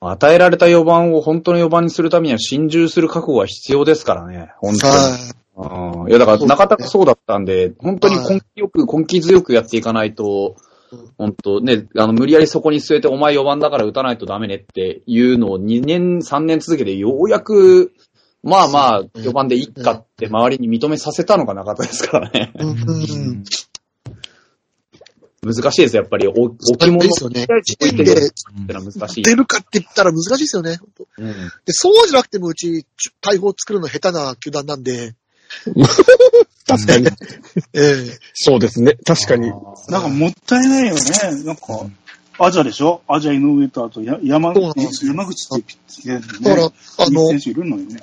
[0.00, 4.52] 与えられた4番を本当の4番にするためには心中する覚悟が必要ですからね。
[4.58, 4.92] 本当に。
[4.92, 10.56] はうんいや、だから中田がそうだったんで、本当に根気よく、根気強くやっていかないと
[10.92, 17.92] うん、本当ね、あの、無理やりそこに据えて、お前4番だから打たないとダメねっていうのを2年、3年続けて、ようやく、
[18.42, 22.52] まあまあ、4番でいっかって周りに認めさせたのが中田ですからね。
[22.54, 22.62] い。
[22.62, 23.44] うん。
[25.46, 25.54] うん。
[25.54, 26.26] 難しいですよ、やっぱり。
[26.26, 27.46] お置物ですよね。
[27.48, 28.14] 置いてるでっ
[28.66, 29.22] てのは難しい。
[29.22, 30.78] 出るかって言ったら難しいですよね。
[31.18, 31.32] うん
[31.64, 35.14] で、そうじゃなくてもうち、ち大砲作るの下手な球団なんで、
[36.66, 37.06] 確かに。
[37.74, 38.96] ええそうですね。
[39.04, 39.50] 確かに。
[39.88, 41.00] なんかもったいないよね。
[41.44, 41.86] なんか、
[42.38, 43.02] アジャでしょ？
[43.08, 46.08] アジャ井上とあとや山山口ってピッチ
[46.42, 46.66] だから、
[46.98, 48.00] あの、選手いるのよね。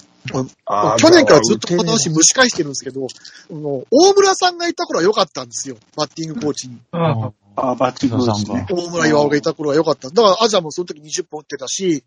[0.97, 3.07] 去年からずっとこの話蒸し返してるんですけど、
[3.51, 5.77] あの大村さんがいた頃は良かったんですよ。
[5.95, 6.79] バッティングコーチに。
[6.91, 8.65] ああ、バッチングですね。
[8.69, 10.09] 大村岩尾がいた頃は良かった。
[10.09, 12.03] だからアジャもその時20本打ってたし、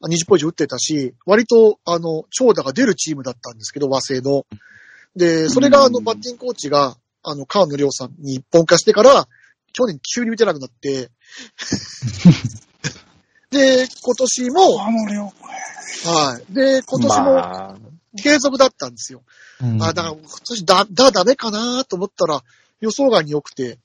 [0.00, 4.46] あ20本以上打ってたし、割と、あの、長打が出るチームだったんですけど、和製の。
[5.16, 9.26] で、それがあの、バッティングコーチが、あの、川野亮さんに一本化してから、
[9.72, 11.10] 去年急に打てなくなって、
[13.54, 16.52] で、今年も、あの量、はい。
[16.52, 17.76] で、今年もまあ、
[18.20, 19.22] 継続だったんですよ。
[19.62, 22.42] うんあ、だから、今年だ、だ、ダメかなと思ったら、
[22.80, 23.78] 予想外に良くて、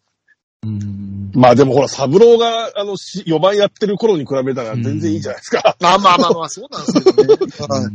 [0.63, 5.77] うんまあでもほら、サブローが、あの、し4番やってる頃に比べたら全然いいじゃないですか。
[5.79, 7.37] まあまあまあまあ、そうなんですけどね。
[7.59, 7.89] は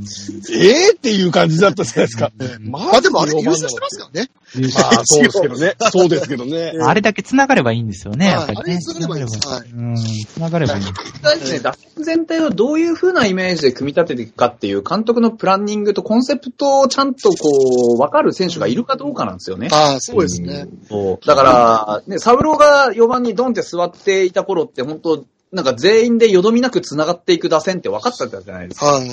[0.63, 0.67] い。
[0.67, 2.33] ええっていう感じだったじゃないですか。
[2.61, 4.31] ままあでもあれ優勝してますからね。
[4.61, 5.75] まあ、そうですけどね。
[5.93, 6.73] そうですけどね。
[6.81, 8.79] あれだけ繋がればいいんですよね、やっぱりね。
[8.81, 11.23] 繋がればいいですはいうん、繋がればいいんです。
[11.23, 19.69] 大事ね、打線全体をどういう風なイメージで組み立てていくかっていう監督のプランニングとコンセプトをちゃんとこう、わかる選手がいるかどうかなんですよね。
[19.73, 20.67] ああ、そうですね。
[20.89, 21.27] そう。
[21.27, 25.25] だから、ね、サブローが4番にドンって座っていた頃って本当
[25.55, 28.87] なんか全員でよどみなく繋がっていく打線って分かったじゃないですか。
[28.87, 29.09] はい。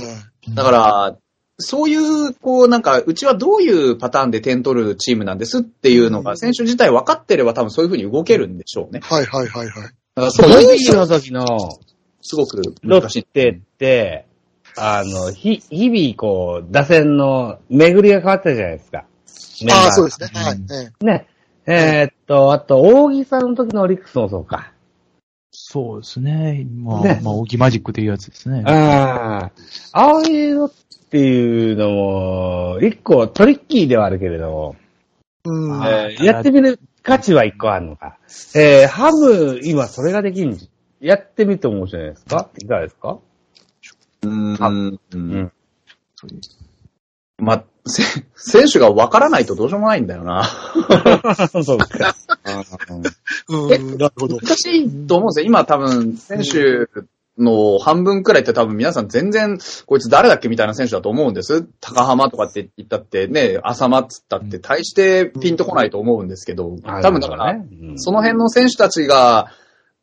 [0.55, 1.15] だから、
[1.61, 9.01] そういう、こう、なんか、うちはどういうパターンで点取るチームなんですっていうのが、選手自体分かってれば多分そういう風に動けるんでしょうね。
[9.03, 9.83] はいはいはいはい。
[9.83, 11.45] だからそロこッテの時の
[12.21, 13.25] すごくロ難しいッ。
[13.25, 14.25] テって、
[14.77, 19.05] あの、ひ、日々こう、打線の巡りが変わったじゃないですか。
[19.69, 20.29] ああ、がそうですね。
[20.33, 20.59] はい。
[20.71, 21.27] ええね。
[21.67, 24.73] えーっと、あと、大木さんの時のオリックスもそうか。
[25.51, 26.65] そうですね。
[26.75, 28.63] まあ、ねまあ、オギマジックというやつですね。
[28.65, 29.51] あ
[29.91, 30.71] あ、ああいうのっ
[31.11, 34.75] ていうのも、一個トリッキーではあるけれど、
[35.43, 35.81] うん。
[35.81, 38.17] あえーやってみる価値は一個あるのか。
[38.55, 43.17] えーハム、今それができんじやってみて面白いですかいかがですか？
[44.23, 45.51] うんあうんうん。
[47.39, 48.03] まあ、せ
[48.35, 50.43] 選手が分からないとどうしようもないんだよな。
[51.63, 52.15] そうか。
[53.49, 53.97] うん。
[53.97, 54.37] なるほど。
[54.37, 55.45] 難しいと思うんですよ。
[55.47, 56.85] 今多分、選手
[57.41, 61.67] の半分くらいって多分皆さん全然、こいつ誰だっけみたいな選手だと思うんです。
[61.79, 67.55] 高浜とかって言ったってね、浅間っつったって大してピンとこないと思うんですけど、多分だから、
[67.95, 69.51] その辺の選手たちが、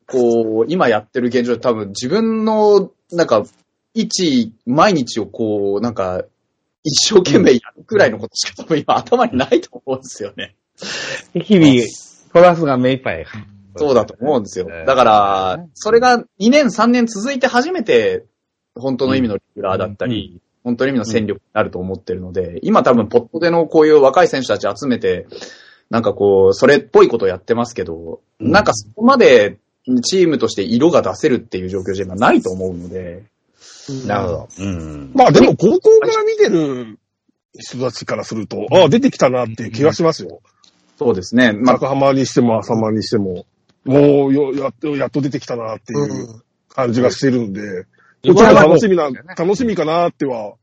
[0.07, 3.45] こう、今やってる現状で多分自分の、なんか、
[3.95, 6.24] 一、毎日をこう、なんか、
[6.84, 10.55] 一生懸命やるくらいのことしか多分今頭にないと思うんですよね。
[11.34, 11.82] 日々、
[12.32, 13.26] トラスが目いっぱい。
[13.79, 14.83] そうだと思うんですよえ。
[14.83, 18.24] ーだから、それが2年3年続いて初めて、
[18.74, 25.26] 本当の意味のレギュラーだったり、本当の意味の戦力になると思ってるので、今多分ポットでのこういう若い選手たち集めて、
[25.91, 29.59] なんかこう、それっぽいことをやってますけど、うんなんかそこまで
[30.03, 33.24] チームとして色が出せるっていう状況じゃ今ないと思うので、
[34.07, 34.49] なるほど。
[34.59, 35.12] うん。
[35.14, 36.99] まあでも高校から見てる
[37.55, 40.41] 人たちからすると、ああ、出てきたなっていう気がしますよ。
[40.99, 41.53] そうですね。
[41.53, 43.47] まあ、高浜にしても浅間にしても、
[43.85, 46.43] もうよやっと、やっと出てきたなっていううん。
[46.68, 47.87] 感じがしてるんで、うん
[48.26, 50.55] こっちは楽しみな、楽しみかなっては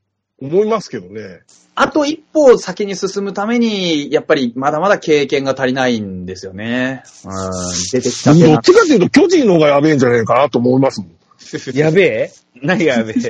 [0.42, 1.40] 思いますけどね。
[1.74, 7.04] あと一歩先に進むために、やっぱりまだまだ経験が足りないんですよね。
[7.24, 7.32] うん、
[7.92, 11.10] 出てきたどっちかっていうと巨人の方がやべえんじゃないかなと思いますもん。
[11.78, 12.32] やべえ？
[12.62, 13.22] 何がやべえ？
[13.22, 13.30] だ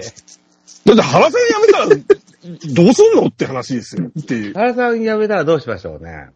[0.93, 1.87] って原さん辞めたら、
[2.73, 4.11] どうすんのって話ですよ。
[4.19, 4.53] っていう。
[4.53, 6.29] 原さん辞めたらどうしましょうね。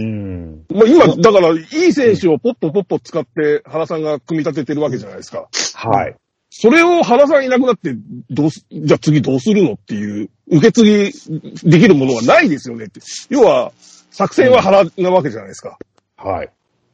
[0.00, 0.64] うん。
[0.70, 5.48] まあ今、だから、いい選手をポッポポッポ使って原さんが組み立ててるわけじゃないですか。
[5.74, 6.16] はい。
[6.50, 7.94] それを原さんいなくなって、
[8.30, 13.00] どうす、じゃあ次どうするのっていう、受け継ぎできるものがないですよねって。
[13.28, 13.72] 要は、
[14.10, 15.78] 作戦は原なわけじゃないですか。
[16.16, 16.50] はい。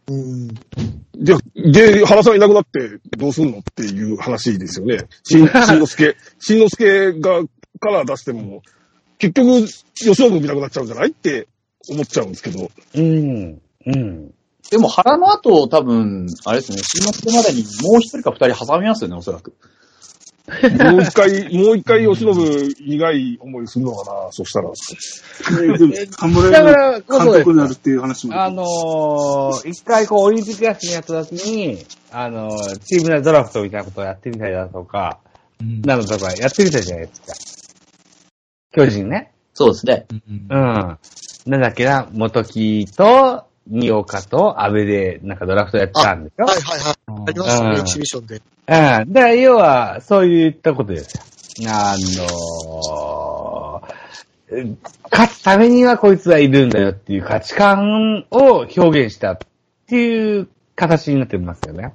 [0.09, 0.49] うん。
[1.15, 5.07] で、で、原さんいなくなってどうすんのっていう話ですよね。
[5.25, 7.43] しん、 しんのすけ、しんのすけが、
[7.81, 8.63] から出しても、
[9.19, 11.49] 結局、吉野君見なくなっちゃうんじゃないって
[11.91, 12.71] 思っちゃうんですけど。
[12.95, 13.61] うん。
[13.87, 14.35] うん。
[14.71, 19.55] でも原の後多分、あれですね、新末までにもう一人か二人挟みますよね、おそらく。
[20.49, 24.71] もう一回、 もう一回吉信苦い思いするのかな、そしたら。
[26.51, 28.41] だからこそになるっていう話も。
[28.41, 35.19] あのー、一回こう、オリンピック休みやった時に、あのー、チーム内ドラフトみたいなことをやってみたりだとか、
[35.61, 37.35] うんなのとかやってみたじゃないですか。
[38.73, 39.33] 巨人ね。
[39.55, 40.07] そうですね。
[40.11, 40.99] うんうん。
[41.47, 46.45] なんだっけな、元木と、二岡と安倍で、なんかドラフトやってたんでしょ？
[46.45, 46.95] はいはいはい。
[47.29, 48.37] ありましたうんね、エキシビションで。
[48.37, 48.43] うん。
[48.69, 51.15] だから、要は、そういったことです
[51.65, 51.71] よ。
[51.71, 54.77] あのー、
[55.11, 59.39] 勝つためにはこいつはいるんだよっていう価値観を表現したっ
[59.89, 61.95] ていう形になってますよね。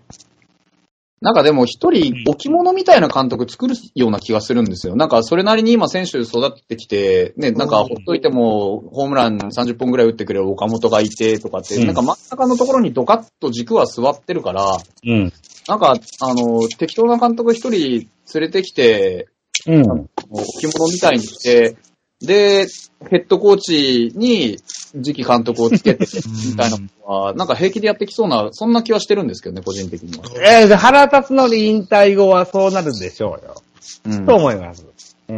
[1.21, 4.95] なんかでも一人置物みたいな監督作るような気がするんですよ。
[4.95, 15.31] なんかそれなりに今選手育ってきて、ね、なんかほっといてもホームラン30本ぐらい打ってくれる岡本がいてとかって、うんなんか真ん中のところにドカッと軸は座ってるから、うん。
[15.67, 19.27] なんか、あの、適当な監督一人連れてきて、
[19.67, 19.81] うん。
[19.81, 21.75] 置物みたいにして、
[22.21, 22.67] で、
[23.09, 24.57] ヘッドコーチに
[24.93, 26.05] 次期監督をつけて、
[26.49, 30.25] みたいなのは、なんか平気でやってきそうな、そんな気はしてるんですけどね、個人的には。
[30.39, 33.61] えー、腹立つのに引退後はそうなるでしょうよ。
[34.05, 34.83] うんと思います。
[34.83, 34.91] うん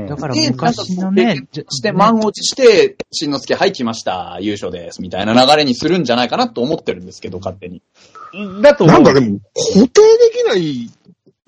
[0.07, 7.83] だからで、昔のね、して、満を持して、新之助、はい、来ました、優勝です、みたいな流れにするんじゃないかなと思ってるんですけど、勝手に。
[8.63, 8.87] だと。
[8.87, 9.39] なんかでも、
[9.75, 10.89] 固定できない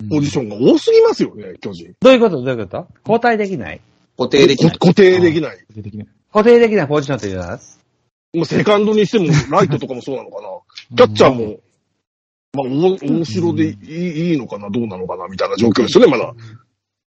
[0.08, 1.94] ポジションが多すぎますよね、巨人。
[1.98, 2.40] どういうこと？
[2.40, 2.86] どういうこと？
[3.04, 3.80] 交代できない？
[4.16, 4.78] 固定できない。
[4.78, 5.66] 固定できない。
[5.74, 7.60] 出てきない固定できないポジションっていうのは
[8.34, 10.48] もうセカンドにしても、ライトとかもそうなのかな。
[10.96, 11.58] キャッチャーも、
[12.52, 16.34] まあ、お面白でいいいいのかな、どうなのかな、みたいな状況ですよね、まだ。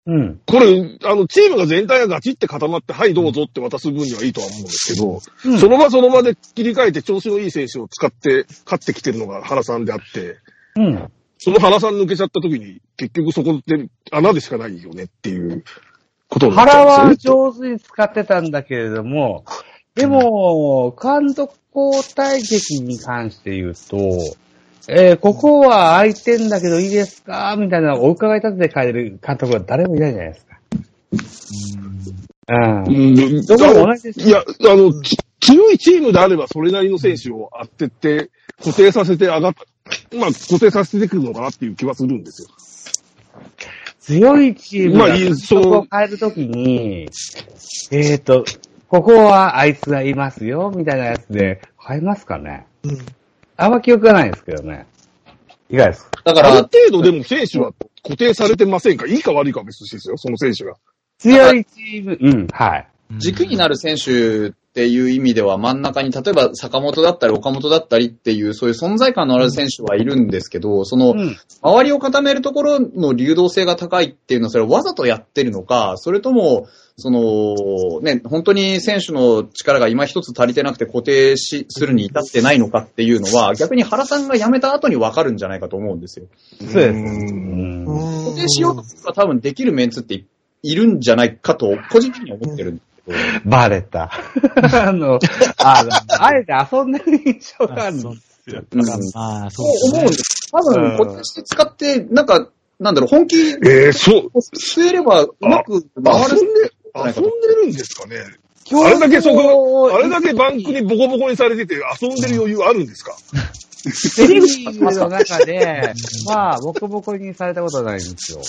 [0.06, 0.40] うん。
[0.44, 10.36] これ、あの、チームが全体がガチって固まって、はい、どうぞって渡す分にはいいとは思うんですけど、うんその場その場で切り替えて調子のいい選手を使って勝ってきてるのが原さんであって、
[10.76, 11.10] うん。
[11.38, 15.64] その原さん抜けちゃった時に、結局そこって穴でしかないよねっていう
[16.34, 17.40] ことになっちゃ腹うんですよね。
[17.40, 19.44] は上手に使ってたんだけれども、
[19.94, 23.96] でも、監督交代劇に関して言うと、
[24.86, 30.58] えーここは空いてんだけどいいですかみたいなお伺い立てて変える監督は誰もいないじゃないですか。
[32.48, 32.84] うん。
[32.84, 39.54] うんどこも同じですいや、あの、ち強いチームであればそれなりの選手を当てて、固定させて上がっ、
[40.18, 42.48] まあ、固定させてくるのかなっていう気はするんですよ。
[44.06, 47.08] 強いチームまあそう督を変えるときに、
[47.90, 48.44] えっ、と、
[48.88, 52.66] ここはあいつがいますよ、みたいなやつで変えますかね？
[52.82, 52.98] うん。
[53.56, 54.86] あんま記憶がないですけどね。
[55.70, 56.20] いかがですか？
[56.22, 59.06] だから、ある程度でも選手は固定されてませんか？
[59.06, 60.74] いいか悪いかは別ですよ、その選手が。
[61.18, 62.88] 強いチーム、うん、はい。
[63.16, 71.36] 軸になる選手っていう意味では真ん中に、例えば坂本だったり岡本だったりっていう、そういう存在感のある選手はいるんですけど、その、うん。
[71.62, 76.66] 周りを固めるところの流動性が高いっていうのは、それはわざとやってるのか、それとも、
[76.96, 86.26] その、ね、本当に選手の力が今一つ足りてなくて固定し、するに至ってないのかっていうのは、逆に原さんが辞めた後に分かるんじゃないかと思うんですよ。
[86.58, 86.92] そうです。
[86.92, 90.26] んうんうん固定しようとすれば多分できるメンツってい
[90.64, 92.93] いるんじゃないかと、個人的には思ってるんです。
[93.44, 94.10] バレた。
[94.72, 95.18] あの、
[95.58, 95.90] あの、
[96.24, 98.62] あえて遊んでる印象があるんですよ。
[98.72, 98.80] うん
[99.14, 99.90] ああ、そそう。
[99.92, 100.50] 思うんです。
[100.52, 102.48] 多分、固定して使って、なんか、
[102.80, 104.30] なんだろう、本気えー、そう、
[104.78, 107.20] 据えればうまく回る遊んで、遊んで
[107.62, 108.16] るんですかね
[108.72, 113.14] あれだけそこ、あれだけバンクにボコボコにされてて遊んでる余裕あるんですか？
[114.16, 115.92] テレビの中で、
[116.26, 118.40] まあ、ボコボコにされたことはないんですよ。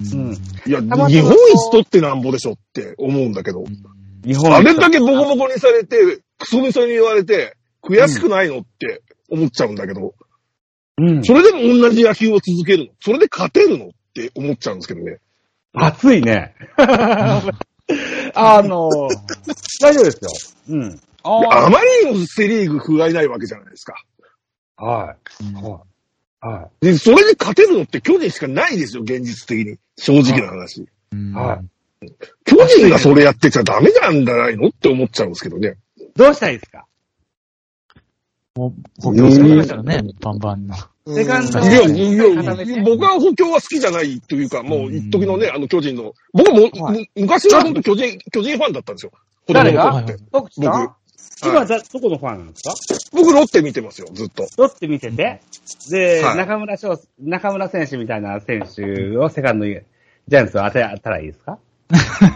[0.00, 0.32] うん。
[0.66, 0.88] いや、日
[1.20, 3.64] 本一取ってなんぼでしょって思うんだけど。
[4.24, 10.14] 日本あれだけボコボコにされて、クソみそに言われて、悔しくないのって思っちゃうんだけど、
[10.98, 11.24] うん。
[11.24, 12.92] それでも同じ野球を続けるの？
[13.00, 15.18] それで勝てるのって思っちゃうんですけどね。
[15.72, 16.54] 暑いね。
[18.34, 18.90] あの、
[19.80, 20.30] 大丈夫ですよ。
[20.68, 21.00] うん。
[21.22, 23.94] あまりにもセリーグ不甲斐ないわけじゃないですか。
[24.76, 25.44] はい。
[25.54, 25.89] はい。
[26.40, 26.86] はい。
[26.86, 29.76] で、それで勝てるのって巨人しかないですよ、現実的に。
[29.96, 30.86] 正直な話。
[31.12, 31.60] うんは
[32.02, 32.10] い。
[32.44, 35.76] 巨人がそれやってちゃダメなんじゃないのって思っちゃうんですけどね。
[36.16, 36.86] どうしたらいいですか？
[38.56, 40.74] もう補強するんですよね、バンバンの。
[41.14, 46.70] セカンドいや、うんいや、僕は補強は好きじゃないというか、もう一時のね、あの巨人の、僕も、
[47.16, 49.12] 昔は本当巨人、巨人ファンだったんですよ。
[49.46, 50.04] 誰が？
[50.32, 50.50] 僕
[51.48, 52.74] 今、だ、どこのファンなんですか？
[53.16, 54.46] 僕ロッテ見てますよ、ずっと。
[54.58, 55.40] ロッテ見てて、
[55.90, 59.80] で、はい中村翔、中村選手みたいな選手をセカンドに、
[60.28, 61.58] ジャイアンツは当てたらいいですか？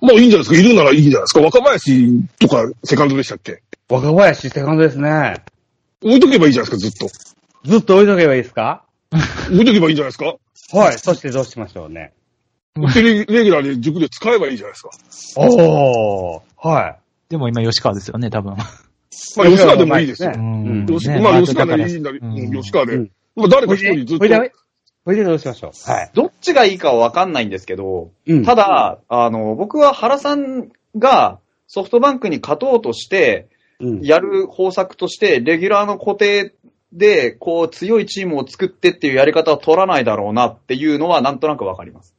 [0.00, 0.56] まあいいんじゃないですか。
[0.56, 1.40] いるならいいんじゃないですか。
[1.40, 3.62] 若林とかセカンドでしたっけ？
[3.88, 5.34] 若林セカンドですね。
[6.02, 7.08] 置いとけばいいじゃないですか、ずっ
[7.62, 7.68] と。
[7.68, 8.84] ずっと置いとけばいいですか？
[9.50, 10.34] 置いとけばいいんじゃないですか？
[10.76, 10.98] はい。
[10.98, 12.12] そしてどうしましょうね。
[12.94, 14.76] テレレギュラーで塾で使えばいいじゃないで
[15.10, 15.40] すか。
[15.40, 16.40] おー。
[16.68, 17.01] はい。
[17.32, 18.56] でも今吉川ですよね、多分。
[19.38, 20.32] まあ吉川でもいいですよ。
[20.36, 22.96] うん吉ねまあ吉川でいいんだり、うんうん吉川で。
[22.96, 24.26] うんまあ誰か一人ずっと。
[25.04, 25.90] ほいで、どうしましょう。
[25.90, 26.10] はい。
[26.14, 30.68] どっちがいいかはわかんないんですけど、うんただ、あの、僕は原さん
[30.98, 33.48] がソフトバンクに勝とうとして、
[33.80, 34.00] うん。
[34.02, 36.54] やる方策として、レギュラーの固定
[36.92, 42.11] で、こう、強いチームを作ってっていうやり方は取らないだろうなっていうのはなんとなくわかります。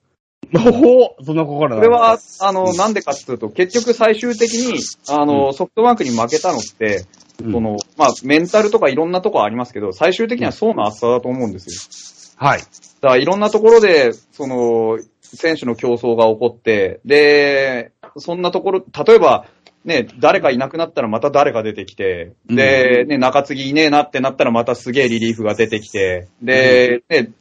[0.53, 1.75] おおその心な。
[1.75, 4.79] んこれは、あの、うんなんでかっていうと、結局最終的に、
[5.09, 7.05] あの、ソフトバンクに負けたのって、
[7.43, 7.51] うん。
[7.51, 12.45] その、まあ、メンタルとかいろんなとこありますけど、最終的には層の厚さだと思うんですよ。
[12.47, 12.59] はい。
[12.59, 19.47] だからいろんなところで、その、選手の競争が起こって、で、そんなところ、例えば、
[19.85, 27.31] ね、誰かいなくなったらまた誰か出てきて、で、ね、中継ぎいねえなってなったらまたすげえリリーフが出てきて、で、ね、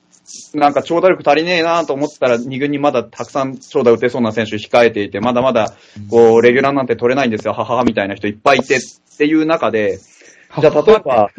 [0.55, 5.75] なんか長打力足りねえなと思ったら二軍にまだたくさん長打打てそうな選手控えていて、まだまだ、
[6.11, 8.81] こう、レギュラーなんて取れないんですよ、はははみたいな人いっぱいいてっ
[9.19, 9.99] ていう中で、
[10.61, 11.31] じゃあ例えば、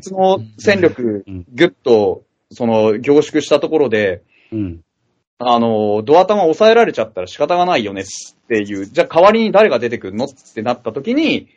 [0.00, 4.80] その戦力うん、ぐっと、その、凝縮したところで、うん。
[5.38, 8.04] あの、ドア玉抑えられちゃったら仕方がないよねっ
[8.48, 11.48] ていう、じゃあ代わりに誰が出てくるのってなった時に、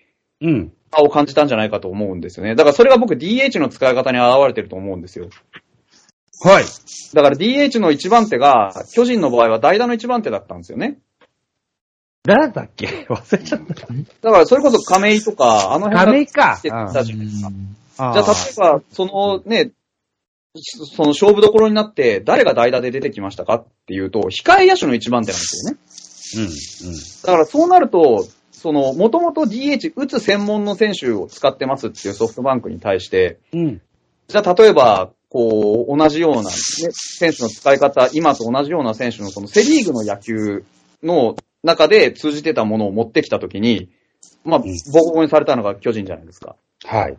[0.41, 0.71] うん。
[0.91, 2.55] 差を感じたんじゃないかと思うんですよね。
[2.55, 5.29] だからそれが僕 DH の使い方に現れてると思うんですよ。
[6.41, 6.65] はい。
[7.13, 10.99] だから DH の一番手が、巨人の場合は代打の一番手だったんですよね。
[12.23, 12.87] 誰だっけ？
[13.09, 13.73] 忘れちゃった。
[14.21, 16.55] だからそれこそ亀井とか、あの辺が亀井か。
[16.59, 17.49] ってたじゃないですか。
[17.97, 19.71] あじゃあ、例えば、そのね、
[20.95, 26.49] その勝負どころになって、誰が代打で出てきましたかっていうと、控え野手の一番手なんですよね。
[26.85, 26.91] うん。
[26.91, 26.97] うん。
[27.23, 33.81] だからそうなると、その、もともと DH 打つ専門の選手を使ってますっていうソフトバンクに対して、うん。
[34.27, 40.63] じゃあ例えば、こう、同じような、ね、選手の使い方、今と同じような選手のそのセリーグの野球
[41.03, 43.89] の中で通じてたものを持ってきたときに、
[44.43, 46.55] まあ、うんボコボコにされたのが巨人じゃないですか。
[46.85, 47.17] はい。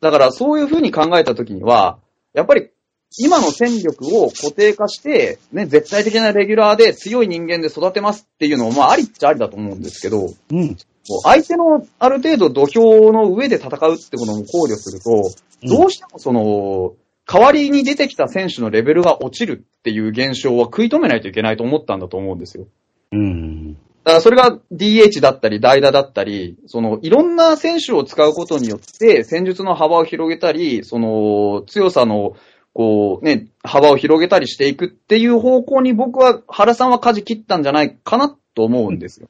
[0.00, 1.98] だからそういうふうに考えたときには、
[2.34, 2.70] やっぱり
[3.18, 10.76] 今の戦力を固定化して、ね、絶対的なレギュラーで強い人間で育てますっていうのも、まあありっちゃありだと思うんですけど、うん。
[11.24, 15.30] 相手のある程度土俵の上で戦うってことも考慮すると、
[15.62, 16.94] どうしてもその、
[17.26, 22.66] 代わりに出てきた選手のレベルが落ちるっていう現象は食い止めないといけないと思ったんだと思うんですよ。
[23.12, 23.74] うん。
[23.74, 32.36] だからそれが DH だったり代打だったり、そのいろんな選手を使うことによって戦術の幅を広げたり、その強さの
[32.74, 39.28] こうね、幅を広げたりしていくっていう方向に僕は原さんは舵切ったんじゃないかなと思うんですよ。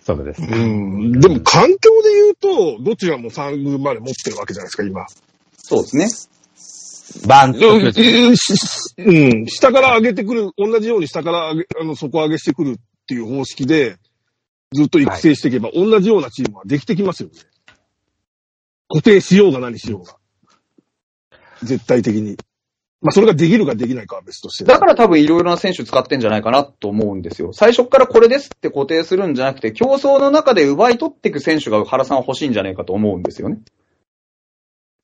[0.00, 0.42] そうです。
[0.42, 1.12] うん。
[1.20, 2.34] でも環境で言う
[2.78, 5.06] と、どちらも3軍まで持ってるわけじゃないですか、今。
[5.56, 6.06] そうですね。
[7.26, 7.76] バンと。
[7.76, 12.76] うん、下から上げてくる、同じように下から上げ、あの、底上げしてくるっ
[13.06, 13.96] ていう方式で、
[14.72, 17.34] ずっと育成していけば、同じようなチームはできてきますよね。
[18.88, 20.16] 固定しようが何しようが。
[21.62, 22.36] 絶対的に。
[23.00, 24.64] まあ、それができるかできないかは別として。
[24.64, 27.52] だから多分いろいろな選手使ってんじゃないかなと思うんですよ。
[27.52, 33.58] 最初からこれですって固定するんじゃなくて、競争の中で奪い取っていく選手が原さんは欲しいんじゃないかと思うんですよね。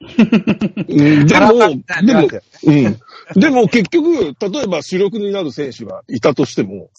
[0.01, 1.59] うん、でも、
[2.07, 2.29] でも、も、
[2.65, 3.41] うん。
[3.41, 6.91] でも結局、例えば主力になる選手がいたとしても、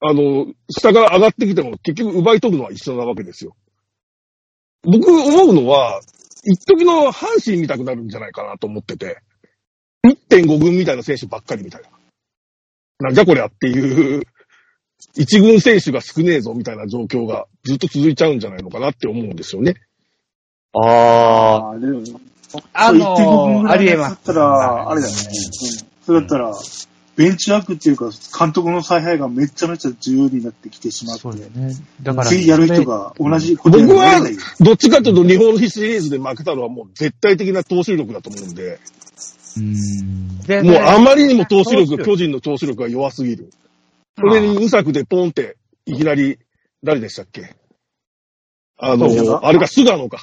[0.00, 3.54] あの、下から上がってきても結局奪い取るのは一緒なわけですよ。
[4.82, 6.00] 僕思うのは、
[6.44, 9.18] 一時の阪神見たくなるんじゃないかなと思ってて、
[10.06, 11.88] 1.5軍みたいな選手ばっかりみたいな。
[13.00, 14.22] なんじゃこりゃっていう、
[15.16, 19.74] 一軍選手が少ねえぞみたいな状況がずっと続いちゃうんじゃないのかなって思うんですよね。
[20.72, 22.20] ああーでも
[22.72, 23.16] あそう1.5
[23.46, 24.14] 分のー、ありえます。
[24.14, 25.20] だったら、あれだよね。
[25.22, 26.52] うんそれだったら、
[27.14, 31.74] ベンチワークっていうか、監督の采配がめちゃめちゃ重要になってきてしまってそう、だよね。
[32.02, 34.20] だから、次やる人が同じことや僕は
[34.60, 38.80] どっちかというと日本シリーズで負けたのはもう絶対的な投手力だと思うんで、
[39.56, 39.62] うー
[40.02, 40.38] ん。
[40.40, 43.50] でもうあまりにも投手力、巨人の投手力が弱すぎる。
[44.18, 46.38] それに無策でポンって、いきなり、
[46.82, 47.54] 誰でしたっけ？
[48.78, 50.18] あの、あれか、菅野か。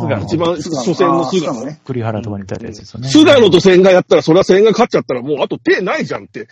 [0.00, 1.64] 菅野一番初戦の菅野。
[1.64, 1.80] ね。
[1.84, 3.08] 栗原とかにいたやつですよね。
[3.08, 6.48] 菅野と千賀やったら、それは千賀勝っちゃったら、もうあと手ないじゃんって。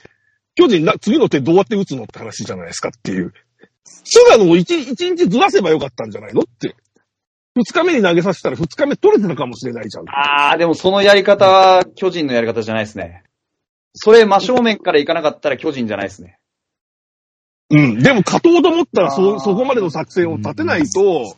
[0.54, 3.32] 巨人な、次の手どうやって打つのって話じゃないですかっていう。
[4.04, 6.74] 菅野を一一日ずらせばよかったんじゃないのって。
[7.56, 10.04] 二日目に投げさせたら二日目取れてたかもしれないじゃん。
[10.08, 13.22] あー、でもそのやり方は巨人のやり方じゃないですね。
[13.94, 16.38] それ真正面から行かなかったら巨人じゃないですね。
[17.70, 18.02] うん。
[18.02, 21.36] でも勝とうと思ったら、あそ、ーそこまでの作戦を立てないと、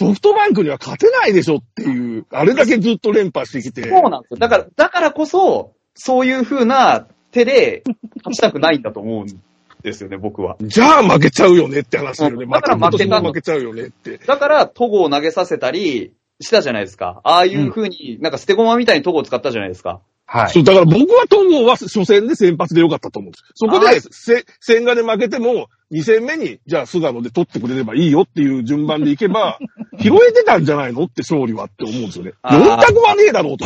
[0.00, 3.82] ソフトバンクには勝てないでしょっていう、あれだけずっと連覇してきて。
[3.82, 4.36] そうなんですよ。
[4.36, 7.82] だから、だからこそ、そういう風な手で
[8.18, 9.42] 勝ちたくないんだと思うん
[9.82, 10.56] ですよね、僕は。
[10.60, 12.46] じゃあ負けちゃうよねって話だよね。
[12.46, 14.18] だから負けた負けちゃうよねって。
[14.18, 17.20] だから、戸郷を投げさせたりしたじゃないですか。
[17.24, 20.00] ああいう風に、なんか捨て駒みたいに戸郷を使ったじゃないですか。
[20.30, 20.60] はいそ。
[20.60, 23.44] う、だから僕は東郷は初戦で先発でよかったと思うんです。
[23.54, 29.58] そこはいで、せ、千賀で負けても、2戦目に、じゃあ菅野で取ってくれればいいよっていう順番でいけば、
[29.98, 32.32] 拾えてたんじゃないのって勝利はって思うんですよね。
[32.42, 33.64] あー4択はねえだろうと。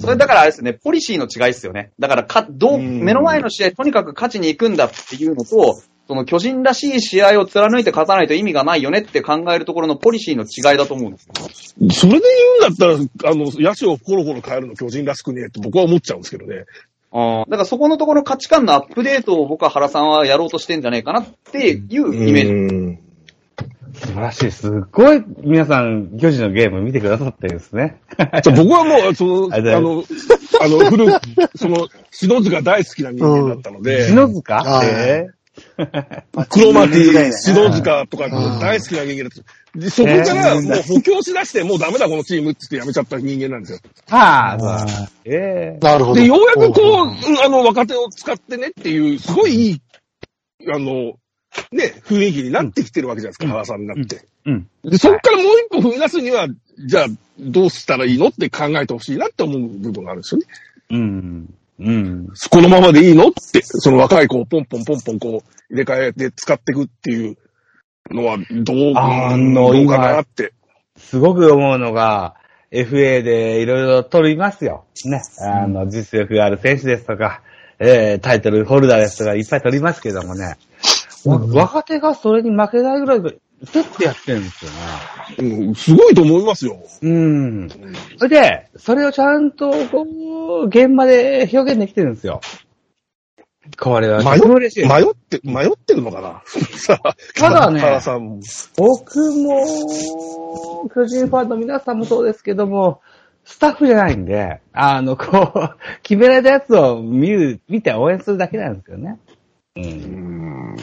[0.00, 1.92] それだからあれですね、ポリシーの違いですよね。
[2.00, 5.80] だからか、どう、うん目の前の試合とにかく勝ちに行くんだっていうのと、
[6.10, 11.88] その巨人らしい試合を貫いて勝たないと意味がないよねって考えるところのポリシーの違いだと思うんですよ。
[11.92, 12.26] それで
[12.58, 16.64] 言うんだったら、あの、野手をコロコロ変えるの巨人らしくねえって僕は思っちゃうんですけどね。
[17.12, 22.52] だからそこのところの価値観のアップデートを僕は原さんはやろうとしてんじゃねえかなっていうイメージ。
[22.52, 22.98] うん
[23.92, 24.50] 素晴らしい。
[24.50, 28.00] すっごい皆さん、巨人のゲーム見てくださってるんですね。
[28.56, 30.04] 僕はもう、その、あの、
[30.60, 31.20] あの、古く、
[31.56, 34.54] その、篠塚大好きな人間だったので、篠塚？
[34.54, 35.39] はいえ黒
[35.76, 39.78] 巻、間違いないな篠塚とか大好きな人間だった。
[39.78, 43.78] でそこからもう補強しだして、もうダメだこのチームって言って辞めちゃった人間なんですよ。
[44.08, 46.20] ー、はあ、ええなるほど。
[46.20, 49.82] で、ようやくこう、うんあの、若手を使ってねっていう、すごいいい、
[50.72, 51.14] あの、
[51.72, 54.22] ね、雰囲気になってきてるわけじゃないですか、原さんになって。
[54.46, 54.68] うん。
[54.84, 55.46] で、そこからもう
[55.78, 56.48] 一歩踏み出すには、
[56.86, 57.06] じゃあ、
[57.38, 60.46] どうしたらいいのって考えてほしいなって思う部分があるんですよね。
[60.90, 61.54] うん。
[61.80, 62.28] うん。
[62.50, 67.38] このままでいいのって、その若い子をポンポンポンポンこう、入れ替えて使っていくっていう
[68.10, 70.52] のは、どう、あのどうかなって。
[70.96, 72.34] すごく思うのが、
[72.70, 74.84] FA でいろいろ取りますよ。
[75.04, 75.22] ね。
[75.40, 77.42] あの、実力がある選手ですとか、
[77.78, 80.56] えー、タイトルホルダーですとかいっぱい取りますけどもね。
[81.24, 83.20] わ若手がそれに負けないぐらい、
[83.64, 84.76] せってやってるんですよね。
[85.38, 86.82] うん、すごいと思いますよ。
[87.02, 87.68] うん。
[88.16, 92.40] それで、それをちゃんと、こう、現場で表現できてるんですよ。
[93.78, 94.88] これは、迷とても嬉しい。
[94.88, 96.42] 迷って、迷ってるのかな？
[96.78, 98.40] さあ、ただね原さんも。
[98.76, 103.02] 僕も、巨人ファンの皆さんもそうですけども、
[103.44, 105.70] スタッフじゃないんで、あの、こう、
[106.02, 109.18] 決められたやつを見る、見て応援するだけなんですよね。
[109.76, 110.76] うん。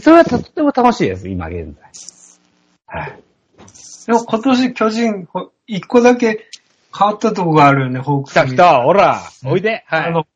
[0.00, 2.15] それはとっても楽しいです、今現在。
[2.86, 3.22] はい。
[4.06, 6.48] でも今年巨人、ほ一個だけ
[6.96, 9.84] 変わったとこがあるよね、ホークスに来た来た、ほら、おいで。
[9.86, 10.06] はい。
[10.06, 10.26] あの、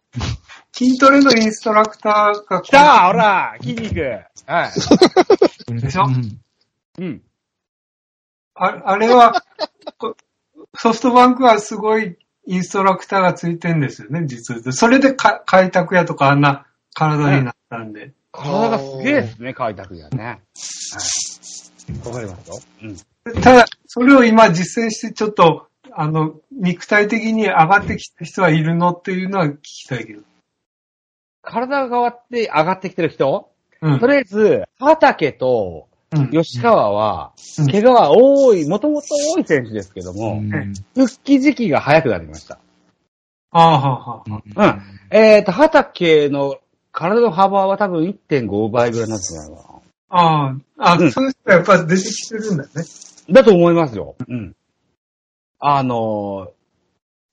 [0.73, 4.01] 筋トレのインストラクターが来たほら、筋肉。
[4.47, 4.69] は
[5.69, 5.81] い。
[5.81, 6.41] でしょ、うん
[6.99, 7.23] うん。
[8.55, 9.43] ああれは、
[9.99, 10.17] こ
[10.77, 14.73] ソフトバンクはすごいインストラクターがついてんですよね、実は。
[14.73, 18.13] それでか開拓屋とかあんな体になったんで。
[18.33, 20.25] 体がすげえですね、開拓がね。
[20.25, 20.41] はい。
[22.05, 22.61] わかりますよ。
[22.83, 23.43] うん。
[23.43, 30.23] ただ、それを今実践してちょっと、あの、肉体的に上がってきた人はいるのっていうのは聞きたいけど。
[31.43, 33.51] 体が変わって上がってきてる人？
[33.83, 34.07] うんと。
[34.07, 42.59] りあえず、畑とうん吉川は、うん怪我が多い、もともと多い選手ですけども、うん復帰時期が早くなりました。
[43.53, 44.75] ああ、はあ、はあ。
[45.11, 45.17] うん。
[45.17, 46.57] えっ、と、畑の
[46.93, 49.80] 体の幅は多分1.5倍ぐらいになってないか
[50.11, 52.85] ああ、あ、うんそういう人はやっぱ出てきてるんだよね。
[53.29, 53.43] な。
[53.43, 54.17] だと思いますよ。
[54.29, 54.55] うん。
[55.61, 56.51] あのー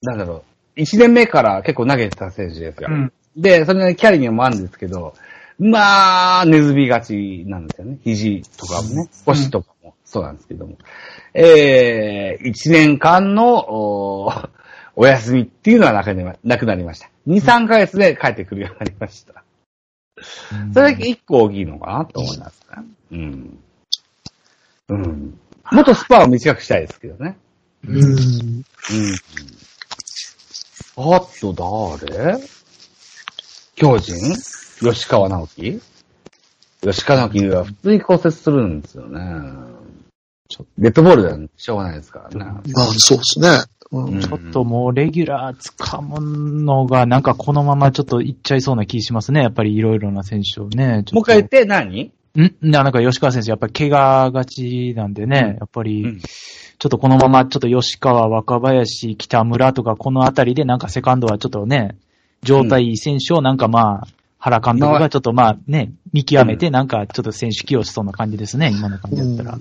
[0.01, 0.43] なんだろ
[0.75, 0.79] う。
[0.79, 2.89] 1年目から結構投げてた選手ですよ。
[2.91, 3.13] うん。
[3.35, 5.15] で、それなりにキャリアもあるんですけど、
[5.59, 7.97] まあ、ネズミがちなんですよね。
[8.03, 10.77] 肘とかもね、腰とかもそうなんですけども。
[11.33, 14.31] えー、1年間のお
[14.95, 17.09] お休みっていうのはなくなりまなくなりました。
[17.27, 19.43] 2、3ヶ月で帰ってくるようになりました。
[20.73, 22.83] それだけ一個大きいのかなと思いますね。
[23.11, 23.59] うん。
[24.89, 25.39] うん。
[25.71, 27.37] もっとスパンを短くしたいですけどね。
[27.87, 28.01] うん。
[28.01, 28.63] うん。
[30.97, 32.39] あと誰？
[33.75, 34.15] 巨人？
[34.79, 35.81] 吉川直樹？
[36.81, 39.21] 吉川直樹は普通に骨折するんですよね。
[40.77, 42.45] デッドボールではしょうがないですからね。
[42.73, 43.49] まあ、そうですね。
[43.91, 44.19] うん。
[44.19, 49.41] ちょっともうレギュラー掴むのがなんかこのままちょっといっちゃいそうな気しますね。
[49.41, 51.05] やっぱりいろいろな選手をね。
[51.13, 52.11] もう一回言って何？
[52.35, 52.53] ん？
[52.61, 56.19] なんか吉川選手やっぱり怪我がちなんでね、やっぱり、うん。
[56.19, 61.97] ちょっとこのままちょっと吉川、若林、北村とかこのあたりでなんかセカンドはちょっとね、
[62.43, 64.07] 状態いい選手をなんかまあ、
[64.37, 69.57] 原監督がちょっとまあね、見極めてなんかちょっと選手起用しそうな感じですね、今の感じだったら。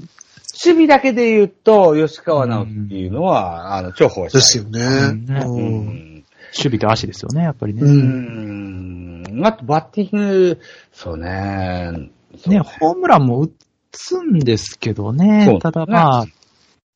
[0.56, 4.40] うん守備だけで言うと、吉川直樹っていうのは、あの、重宝したい。
[4.40, 4.80] ですよね。
[4.80, 6.24] うん。
[6.56, 7.82] 守備と足ですよね、やっぱりね。
[7.82, 7.84] う。
[7.84, 9.46] うんん。
[9.46, 10.60] あと、バッティング、
[10.92, 12.10] そうね。
[12.38, 13.52] そうね、ホームランも打
[13.92, 15.58] つんですけどねそう。
[15.58, 16.26] ただまあ、う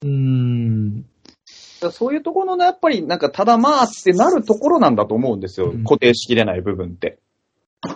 [0.05, 1.05] ーん、
[1.91, 5.71] そういうところのやっぱりなんかただまあってなるところなんだと思うんですよ。
[5.71, 7.19] うん固定しきれない部分って。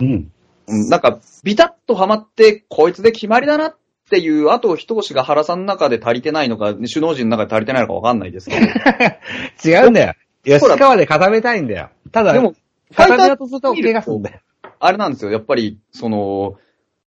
[0.01, 0.31] うん。
[0.67, 3.77] うんなんか、ビタッとはまって、こいつで決まりだなっ
[4.11, 8.67] ていう、あと一押しが原さんの中で足りてないのか、首脳陣の中で足りてないのかわかんないですけど。
[9.65, 10.15] 違うんだよ。
[10.45, 11.91] 吉川で固めたいんだよ。
[12.13, 12.55] ただ、でも、
[12.95, 14.41] 固めようとすると怪我するんだよ。
[14.79, 15.31] あれなんですよ。
[15.31, 16.57] やっぱり、その、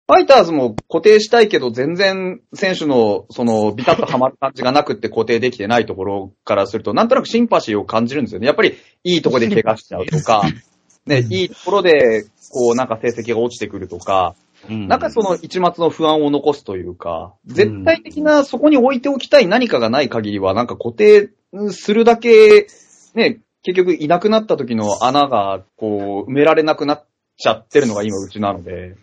[0.08, 8.48] ファイターズも固定したいけど、全然選手の、その、ビタッとはまる感じがなくって固定できてないところからすると、なんとなくシンパシーを感じるんですよね。
[8.48, 10.42] やっぱり、いいところで怪我しちゃうとか、
[11.06, 14.34] ね、いいところで、こう、なんか成績が落ちてくるとか、
[14.68, 21.30] なんかその一末の不安を残すというか、絶対的なそこに置いておきたい何かがない限りは、なんか固定
[21.72, 22.68] するだけ、
[23.16, 27.06] ね、結局いなくなった時の穴が、こう、埋められなくなっ
[27.38, 28.96] ちゃってるのが今うちなので。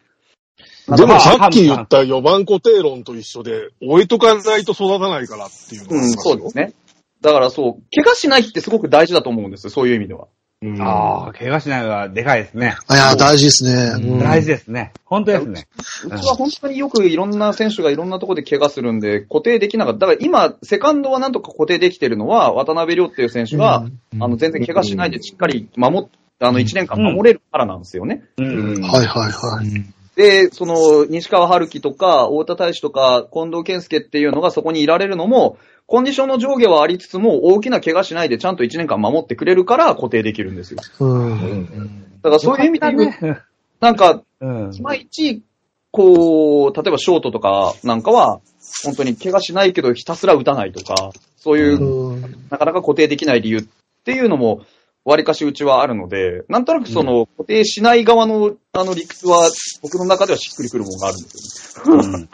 [0.89, 6.75] でもさっき言った4番固定論と一緒で、置いとかないと育たないからっていうのがうん、そうですね。
[7.21, 10.29] だからそう、怪我しないってすごく大事だと思うんですよ、そういう意味では。
[10.63, 12.77] うんああ、怪我しないのはでかいですね。
[12.91, 13.93] いや、大事ですね。
[13.95, 14.93] うん大事ですね。
[15.05, 15.69] 本当ですね。
[16.07, 20.07] うちは本当によくいろんな選手がいろんなところで怪我するんで、固定できなかった。
[20.07, 26.09] だから今、セカンドはなんとか固定できてるのは、渡辺亮っていう選手が、うんあの、全然怪我しないでしっかり守っ、
[26.41, 28.25] あの、1年間守れるからなんですよね。
[28.39, 28.81] うん。
[28.81, 29.67] はいはいはい。
[29.67, 40.81] うんで、その、西川春樹とか、太田大志とか、近藤健介っていうのがそこにいられるのも、コンディションの上下はありつつも、大きな怪我しないでちゃんと1年間守ってくれるから固定できるんですよ。
[41.01, 42.05] うん。
[42.23, 43.39] だからそういう意味で言うと、ね。
[43.81, 44.75] なんか、うん。
[44.75, 45.43] いまいち、
[45.93, 48.41] こう、例えばショートとかなんかは、
[48.85, 52.21] 本当に怪我しないけどひたすら打たないとか、そういう、うん
[52.51, 53.65] なかなか固定できない理由っ
[54.05, 54.63] ていうのも、
[55.05, 59.49] 割かしうちはあるので、なんとなくその、固定しない側の、あの理屈は、
[59.81, 62.09] 僕の中ではしっくりくるものがあるんですよね。
[62.09, 62.29] うん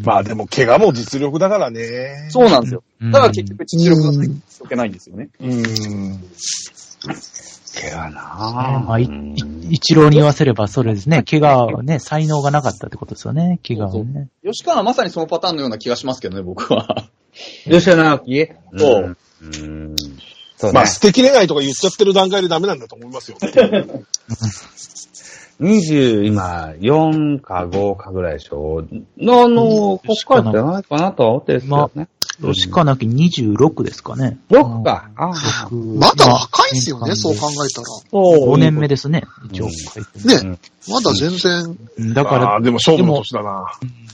[0.00, 2.28] まあでも怪我も実力だからね。
[2.30, 2.82] そうなんですよ。
[3.00, 5.28] うんだから結局実力がないといけないんですよね。
[5.40, 5.62] うん。
[7.74, 11.22] 怪我なまあ、一郎に言わせればそれですね。
[11.22, 13.58] 怪我はね、才能がなかったってことですよね。
[13.66, 14.28] 怪我はね。
[14.44, 17.08] 吉川はまさにそのパターンのような気がしますけどね、僕は。
[17.64, 18.52] 吉田直樹？
[18.76, 19.16] そう。
[19.40, 19.96] うん。
[20.56, 20.86] そうねまあ。
[20.86, 23.38] 捨てきれないとか言っちゃってる段階でダメなんだと思いますよ。
[25.62, 28.84] 20、今、4か5かぐらいでしょ。
[29.16, 32.08] の、あの、こっからじゃないかなとは思ってるんですけどね。
[32.40, 34.38] 吉川なき26ですかね。
[34.50, 35.10] 6か。
[35.16, 35.68] ああ。
[35.70, 37.86] 僕まだ若いっすよね、そう考えたら。
[38.10, 39.22] 5年目ですね。
[39.50, 40.58] 一応ね、
[40.88, 43.66] まだ全然、うんだからああ、でも勝負の年だな。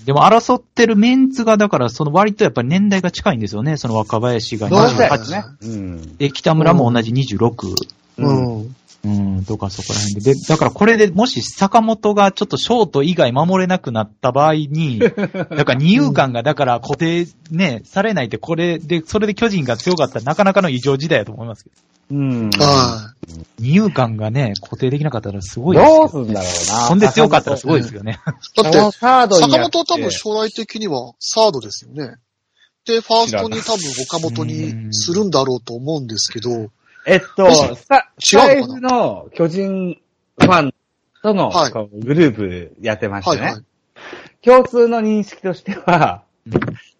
[0.04, 3.76] でも争ってるメンツが、だから、その割とやっぱり年代が近いんですよね。
[3.76, 5.30] その若林がそうだよ28。
[5.30, 5.44] ね。
[5.62, 6.16] うん。
[6.16, 7.74] で、北村も同じ26。
[8.18, 8.76] うん。
[9.04, 10.34] うん、とかそこら辺で。
[10.34, 21.76] で、だからこれでもし坂本がちょっとショート以外守れなくなった場合に、 だから二遊間がだから固定ね、されないってこれで、それで巨人が強かったらなかなかの異常事態だと思いますけど。
[22.10, 22.50] うん。
[22.50, 23.14] は
[23.58, 26.86] 二遊間がね、固定できなかったらすごいですよどうすんだろうな。
[26.86, 28.18] ほんで強かったらすごいですよね。
[28.58, 28.62] い。
[28.62, 32.16] だって、サードに坂やって本は多分将来的にはサードですよね。
[32.86, 36.70] で、ファーストに多分岡本にするんだろうと思うんですけど、
[37.08, 40.00] えっと、さ、ス違タイうのかフの巨人
[40.38, 40.74] ファン
[41.22, 43.42] とのはいグループやってましてね。
[43.42, 43.64] はいはい。
[44.42, 46.22] 共通の認識としては、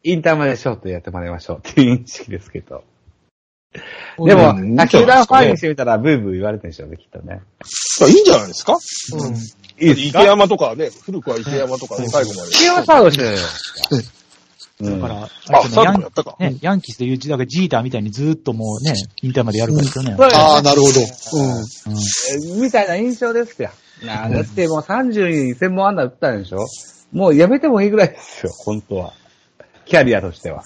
[0.02, 2.82] インターまでショートやってもらいましょうっていう認識ですけど。
[4.24, 7.42] でも、うん他球団ファンにしてみたらブーブー言われてるんでしょうね、きっとね。
[8.00, 8.72] まあいいんじゃないですか？
[9.12, 9.34] うん。
[9.34, 12.50] いいです池か山とかね、古くは池山とかね、最後まで。
[12.50, 14.17] 池山サードしてるじゃないですか？
[14.80, 15.28] うんだから。
[15.82, 16.00] ヤン
[16.38, 20.16] ね、ヤンキースでいうだからジーターみたいにずーっともうね、インターまでやるからですよね。
[20.18, 21.00] ああ、なるほど。
[21.32, 22.54] うん。
[22.54, 23.70] うんみたいな印象ですよ。
[24.04, 26.66] なあだってもう30に専門安打打ったんでしょ？
[27.12, 29.12] もうやめてもいいぐらいですよ、本当は。
[29.86, 30.64] キャリアとしては。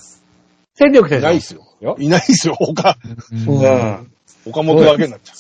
[0.75, 1.63] 戦力でいないっすよ。
[1.81, 1.97] よ。
[1.99, 2.99] いないっすよ、他。
[3.33, 4.13] うんうん。
[4.47, 5.31] 岡本だけになっち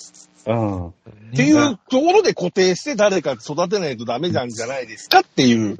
[0.47, 0.89] ゃうん。
[0.89, 0.93] っ
[1.35, 5.79] ていうところで固定して誰か育てないとダメなんじゃないですかっていう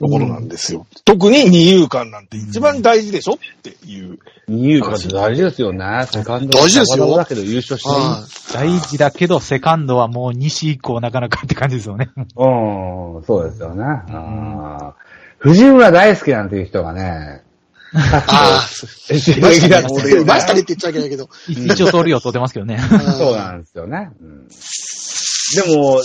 [0.00, 0.86] ところなんですよ。
[1.04, 4.18] 特に二遊間なんて一番大事でしょっていう。
[4.46, 6.06] 二遊間って大事ですよね。
[6.10, 7.16] セカンド大事ですよ。
[7.16, 7.96] だけど優勝しない。
[7.96, 12.10] は大事だけど、セカンドはもう西以降なかなかって感じですよね。
[12.16, 13.84] うん、そうですよね。
[13.84, 15.08] あー。
[15.38, 17.42] 藤村大好きなんていう人がね、
[17.92, 17.96] い。
[17.96, 18.60] ああ、
[19.08, 19.58] レましたね。
[19.60, 20.92] ギュラーましたねって言っちゃい。
[20.92, 21.10] けない。
[21.10, 21.28] けど。
[21.48, 22.78] 一応通りを取ってますけどね。
[23.18, 24.10] そうなんですよね。
[24.20, 26.00] うん、でも、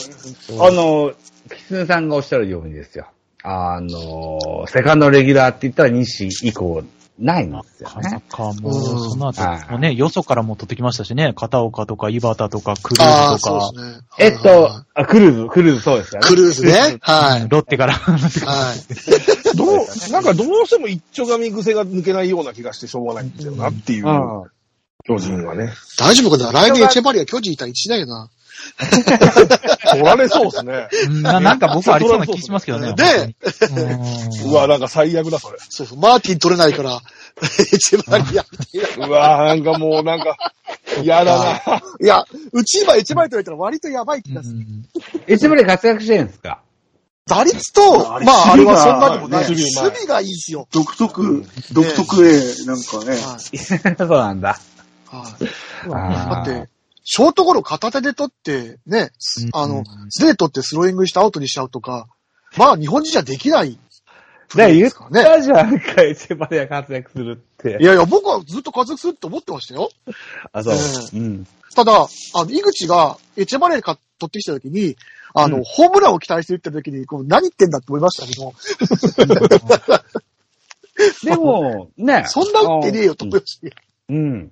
[0.65, 1.13] あの、
[1.55, 3.07] キツネさんがおっしゃるようにですよ。
[3.43, 6.83] あの、セカンドレギュラーって言ったら西以降
[7.19, 8.23] ないんですよなかなね。
[8.29, 14.01] かもう、うんその後もね、よそからも取ってきましたしね、片岡とか井端とかクルーズとかそう、ですね。
[14.19, 16.27] えっはいはいはいと、あ、クルーズ、クルーズそうですよね。
[16.27, 16.97] クルーズね。
[17.01, 17.47] はい。
[17.49, 17.93] ロッテから。
[17.93, 18.17] はい。
[19.57, 24.43] どう、なんかどうしても一丁紙癖が抜けないような気がしてしょうがないんだよなっていう、うん。
[25.05, 25.73] 巨人はね。
[25.99, 26.51] 大丈夫かな？
[26.53, 28.29] 来年エチェバリア巨人いたら一だよな。
[29.91, 30.87] 取られそうですね。
[31.07, 32.93] うんななんか僕ありそうな気しますけどね。
[32.93, 33.35] で
[34.45, 35.57] うわ、なんか最悪だ、それ。
[35.69, 37.01] そうそう、マーティン取れないから、
[37.41, 39.07] エチェバリアみたいな。
[39.07, 40.35] うわ、なんかもうなんか、
[41.01, 41.81] 嫌だな。
[42.01, 44.55] いや、うち今エチェバリア取れたら割とやばい気がする。
[44.55, 44.85] うん
[45.27, 46.59] エチェバリア活躍してるんですか？
[47.25, 49.43] 打率と、まああれはそんなでもない。
[49.45, 50.67] 守守備が備がいいですよ。
[50.73, 53.57] 独特、独特で、なんかね、はい。
[53.97, 54.59] そうなんだ。
[55.09, 55.89] はい。
[55.89, 56.69] だって、
[57.03, 59.11] ショートゴロ片手で取って、ね、
[59.53, 62.07] あの、素手で取ってスローイングしてアウトにしちゃうとか、
[62.57, 63.79] まあ日本人じゃできない
[64.47, 65.23] プレーだから言っですからね。
[65.23, 67.85] たじゃんか、エチェバリア活躍するってい。
[67.85, 69.89] やいや、僕はずっと活躍するって思ってましたよ。
[70.51, 70.75] あ、そう。
[70.75, 70.77] え
[71.17, 71.47] うん。
[71.75, 74.95] ただ、あの、井口がエチェバレーか取ってきたときに、
[75.33, 78.53] あの、うんホームランを期待してるって時に、こう何言ってんだって思いましたけど、
[81.23, 82.25] でも、ね。
[82.29, 83.73] そんな打ってねえよと思いましたよ。
[84.09, 84.51] うん。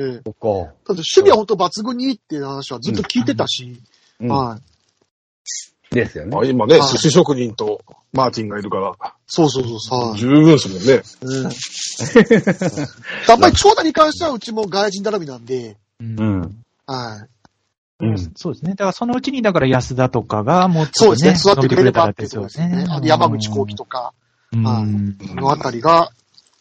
[0.00, 0.64] ええそこ。
[0.64, 3.80] だって守備は本当抜群にいいっていう話はずっと聞いてたし、
[4.20, 4.28] うん。
[4.28, 5.94] はい。
[5.94, 6.44] ですよねまあ。
[6.44, 7.80] 今ね、はい寿司職人と
[8.12, 8.94] マーティンがいるから、
[9.26, 10.18] そうそうそうそう、はい。
[10.18, 11.02] 十分ですもんね。
[11.22, 11.42] うん。
[11.44, 11.48] や
[13.36, 16.64] っぱり長打に関してはうちも外人頼みなんで、うんうん。
[16.86, 17.26] は
[18.00, 18.06] い。
[18.06, 18.18] うん。
[18.36, 18.72] そうですね。
[18.72, 21.34] だからそのうちに、だから安田とかがもうね、そうですね。
[21.34, 22.84] 座ってくれれば伸ってころですね。
[22.88, 24.12] あの山口幸喜とか
[24.52, 26.10] うんはいうんのあたりが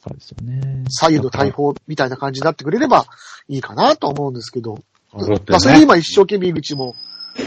[0.08, 0.84] そうですよね。
[0.90, 3.06] 左右の大砲みたいな感じになってくれれば
[3.48, 4.80] いいかなと思うんですけど。
[5.18, 6.96] そうねまあ、それで今一生懸命井口も、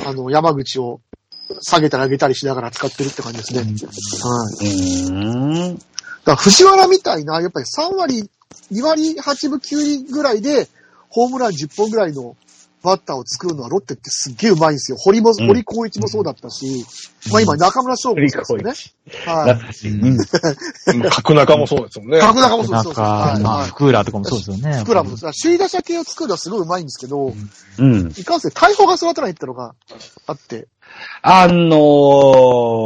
[0.06, 1.00] あの、山口を
[1.60, 3.60] 下げたり上げたりしながら使ってるって感じですね。
[3.60, 5.04] はい。
[5.06, 5.10] う
[5.72, 5.76] ん。
[5.76, 5.82] だか
[6.26, 8.30] ら藤原みたいな、やっぱり3割、
[8.72, 10.68] 2割8分9厘ぐらいで、
[11.10, 12.36] ホームラン10本ぐらいの
[12.82, 14.98] バッターを作るのはロッテってすっげえうまいんですよ。
[14.98, 16.84] 堀も、うん堀光一もそうだったし、
[17.30, 19.32] まあ今中村翔吾もそうですよね。
[19.32, 19.54] はい。
[19.54, 20.00] 懐かしい。
[20.00, 21.10] うん。
[21.10, 22.20] 角中もそうですもんね。
[22.20, 23.00] 角中もそうですそうです。
[23.00, 23.68] はか、い。
[23.68, 24.74] 福浦とかもそうですよね。
[24.78, 27.34] スクラム、首位打者系を作るのはすごいうまいんですけど、
[27.78, 28.12] うん。
[28.16, 29.74] いかんせん大砲が育たないってのが
[30.26, 30.68] あって、
[31.22, 31.76] あの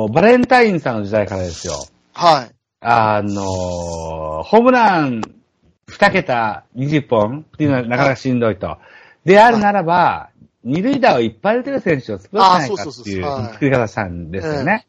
[0.09, 1.75] ー、バレンタインさんの時代からですよ。
[2.15, 2.51] はい。
[2.81, 5.23] あのー、ホームラン
[5.89, 8.79] 2桁20本っていうのはなかなかしんどいと。
[9.25, 10.31] であるならば、
[10.65, 14.87] 二塁打をいっぱい打てる選手を作らないかっていう作り方したんですよね。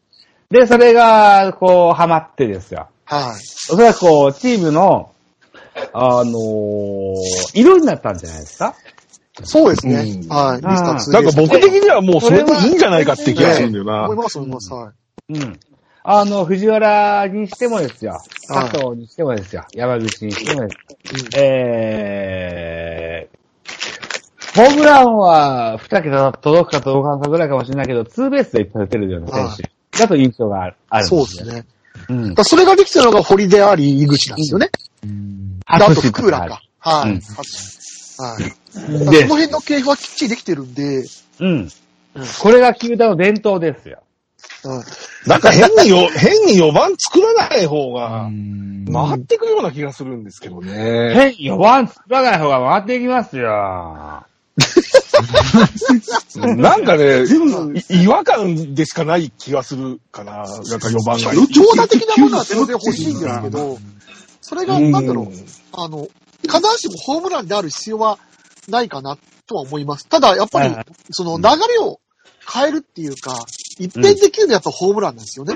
[0.49, 2.87] で、それが、こう、ハマってですよ。
[3.05, 3.21] はい。
[3.71, 5.11] おそらくこう、チームの、
[5.93, 7.15] あのー、
[7.55, 8.75] 色になったんじゃないですか？
[9.43, 9.95] そうですね。
[9.95, 10.65] うんはい。
[10.65, 14.17] ミスター2なんか僕的にはもうそれでいいんじゃないかって気がするんだよな思い。
[14.17, 14.71] ます、思います。
[14.71, 14.91] は
[15.29, 15.33] い。
[15.33, 15.59] うん。
[16.03, 18.11] あの、藤原にしてもですよ。
[18.11, 19.65] はい佐藤にしてもですよ。
[19.73, 20.75] 山口にしてもです。
[21.39, 23.37] えー、
[24.55, 31.65] ホームランは2桁届くか届かんかぐらいかもしれないけど、ツーベースでいっぱい打てるような選手だと印象があるあるんそうですすね。
[32.09, 34.69] うんそれができてるのが堀であり、井口なんですよね。
[35.03, 36.61] うんであと福浦か。
[36.79, 37.11] はい。
[37.11, 37.21] うん
[38.15, 39.09] はい。
[39.09, 41.03] でその辺の系譜はきっちりできてるんで、
[41.39, 41.69] うん。
[42.41, 44.03] これが球団の伝統ですよ。
[44.65, 44.83] うん
[45.25, 51.33] なんか変によ、 変に4番作らない方がうん回ってくるような気がするんですけどね。
[51.37, 54.25] 変4番作らない方が回っていきますよ。
[56.57, 57.23] なんかね、
[57.89, 60.43] い違和感でしかない気がするかな。
[60.43, 60.45] なん
[60.79, 61.31] か4番が。
[61.47, 63.79] 長打的なものは当然欲しいんですけど、
[64.41, 65.27] それが、なんだろう、
[65.71, 66.07] あの、
[66.43, 68.19] 必ずしもホームランである必要は
[68.67, 70.07] ないかなとは思います。
[70.07, 70.75] ただ、やっぱり
[71.11, 71.99] その流れを
[72.51, 73.45] 変えるっていうか、
[73.79, 75.55] 一変できるのはやっぱホームランなんですよね。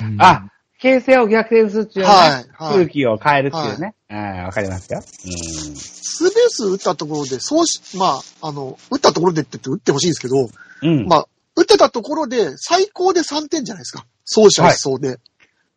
[0.00, 0.48] うんあ、
[0.80, 3.94] 形勢を逆転するっていうね、はいはい空気を変えるっていうね。
[4.08, 5.00] はい、わかりますよ。
[5.02, 10.48] ツーベース打ったところで、そうし、まあ、あの、打ったところでって言って打ってほしいんですけど、
[10.82, 11.00] うん。
[11.00, 11.06] うん。
[11.06, 14.06] まあ、打ってたところで最高で3点じゃないですか。
[14.24, 15.18] 走者一走で。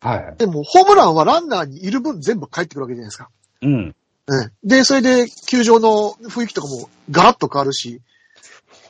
[0.00, 0.36] はい。
[0.38, 3.28] でも、ホームランはランナーにいる分全部返ってくるわけじゃないですか。
[3.62, 3.94] うん。
[4.26, 4.52] うん。
[4.64, 8.00] で、それで、球場の雰囲気とかもガラッと変わるし、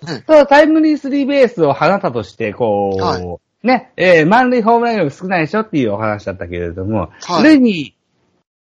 [0.06, 7.94] ねそう、タイムリースリーベースを放ったとして、こう、はいね、えー、満塁ホームランより少ないでしょっていうお話だったけれども、はいそれに、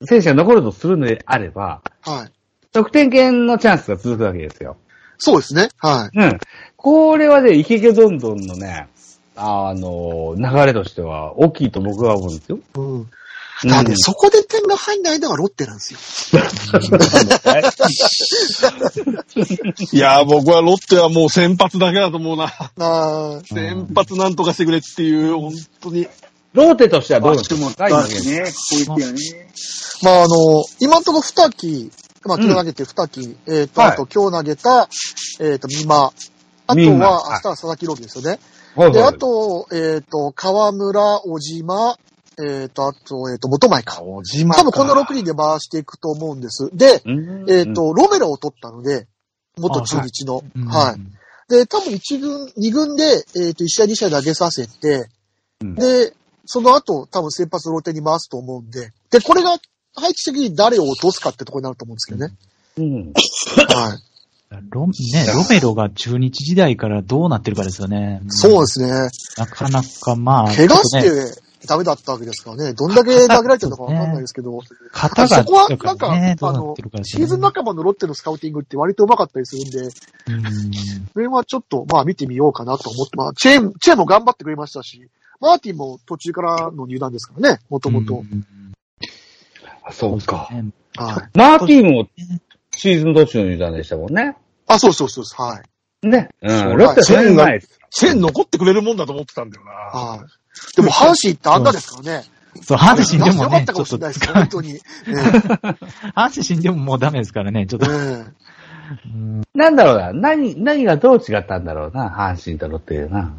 [0.05, 2.31] 選手が残るとするのであれば、はい。
[2.71, 4.77] 得点圏のチャンスが続くわけですよ。
[5.17, 5.69] そうですね。
[5.77, 6.17] はい。
[6.17, 6.39] うん。
[6.75, 8.87] これはね、イケケどんどんのね、
[9.35, 12.59] あの、流れとしては大きいと僕は思うんですよ。
[12.75, 13.09] うん。
[13.65, 15.99] だって、そこで点が入んないのがロッテなんですよ。
[19.91, 22.45] いやー、僕はロッテはもう先発だけだと思うな。
[22.45, 26.07] あー先発なんとかしてくれっていう、本当に。
[26.53, 28.45] ローテとしてはどうなんですもかったしね。
[30.03, 31.91] まあ、あの、今のところ二期、
[32.25, 34.87] まあ、今日投げて二期、えっ、と、はいあと今日投げた、
[35.39, 36.13] えっ、と、美馬。
[36.65, 38.39] あとは、明日は佐々木朗希ですよね。
[38.75, 41.97] で、はいはいあと、えっ、と、河村、小島、
[42.41, 44.01] えっ、と、あと、えっ、と、元前か。
[44.01, 46.69] 多分この6人で回していくと思うんです。
[46.73, 49.07] で、うんえっ、と、ロメロを取ったので、
[49.57, 50.43] 元中日の。
[50.55, 50.99] うんはい。
[51.49, 53.03] で、多分1軍、2軍で、
[53.35, 55.09] えっ、と、1試合2試合投げさせて、
[55.61, 56.13] うんで、
[56.45, 59.57] その後、多分先発ローテに回すと思うんで、で、これが
[59.95, 62.33] 配置的に誰を落とすかってところになると思うんですけどね。
[62.77, 64.13] うんはい。
[64.69, 64.93] ロね、
[65.33, 68.21] ロメロが中日時代からどうなってるかですよね。
[68.27, 69.09] そうですね。
[69.37, 72.73] なかなかまあ、怪我しちょっとねてダメだったわけですからね。
[72.73, 74.59] どんだけ投げられてるのかわかんないですけど、
[74.91, 75.77] 肩がそこはなっ
[76.75, 79.91] てるかですよねシーズン仲間のロッテのスカウティングって割と上手かったりするんで、うん
[81.13, 85.09] それはちょっと、まあ見てみようかなと思って、まあ、チェーン、チェーンも頑張ってくれましたし、
[85.39, 88.21] マーティンも途中からの入団ですからね、もともとう。
[88.21, 88.45] ん
[89.83, 90.49] あそうか。
[90.51, 91.37] ねはい。
[91.37, 92.07] マーティンも
[92.71, 94.35] シーズン途中の入団でしたもんね。
[94.67, 95.23] あ、そうそうそう。
[95.45, 95.61] は
[96.03, 96.07] い。
[96.07, 96.29] ね。
[96.41, 96.49] う。
[96.49, 97.79] そうんロッテそれうまいです。
[97.89, 99.71] 線残ってくれるもんだと思ってたんだよな。
[99.71, 100.19] はい。
[100.75, 102.23] でも、阪神ってあんなですからね。
[102.61, 104.73] そう、阪神でもね、よかったかもちょっと、しれないですけど、本当に。
[104.73, 104.79] ね
[106.15, 107.87] 阪神でももうダメですからね、ちょっと。
[107.87, 108.25] ね
[109.05, 110.13] うんなんだろうな。
[110.13, 112.09] 何、何がどう違ったんだろうな。
[112.09, 113.33] 阪神とロッテでな。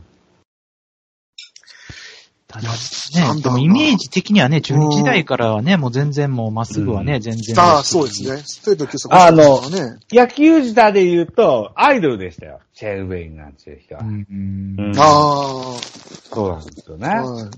[2.61, 7.59] ね、でもイメージ的にはね、中日時代からはね、もう全然もうまっすぐはね、全然。
[7.59, 8.43] ああ、そうですね。
[8.45, 9.99] ストレート球速あのね。
[10.11, 12.61] 野球自体で言うと、アイドルでしたよ。
[12.75, 14.03] チェーンウェインなんていう人は。
[14.03, 14.27] うん
[14.79, 15.79] うんあ
[16.33, 17.09] そうなんですよね。
[17.09, 17.51] あ、はい。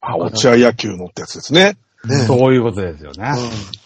[0.00, 1.76] あ、落合野球のってやつですね。
[2.06, 3.32] ねそういうことですよね。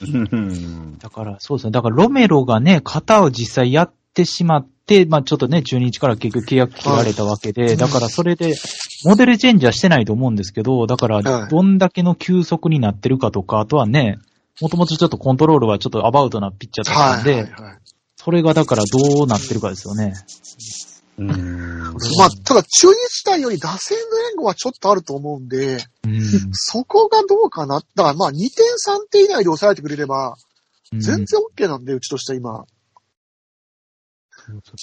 [0.03, 1.70] うんうんだから、そうですね。
[1.70, 8.54] だから、ロメロがね、型を実際やってしまって、まあちょっとね、中日から結局契約切られたわけで、だからそれで、
[9.04, 14.18] モデルチェンジはしてないと思うんですけど、だから、はいどんだけの急速になってるかとか、あとはね、
[14.60, 17.20] もともとちょっとコントロールはちょっとアバウトなピッチャーだったはい。
[17.20, 17.78] んで、はいはい
[18.20, 20.12] それがだからどうなってるかですよね。
[21.18, 21.28] うん。
[22.18, 26.20] まあ、ただ、中日時代より打線の援護はちょっとあると思うんで、うん。
[26.52, 27.80] そこがどうかな。
[27.94, 28.48] だからまあ、2点
[28.86, 30.36] 3点以内で抑えてくれれば、
[30.92, 32.64] 全然 OK なんで、うちとしては今。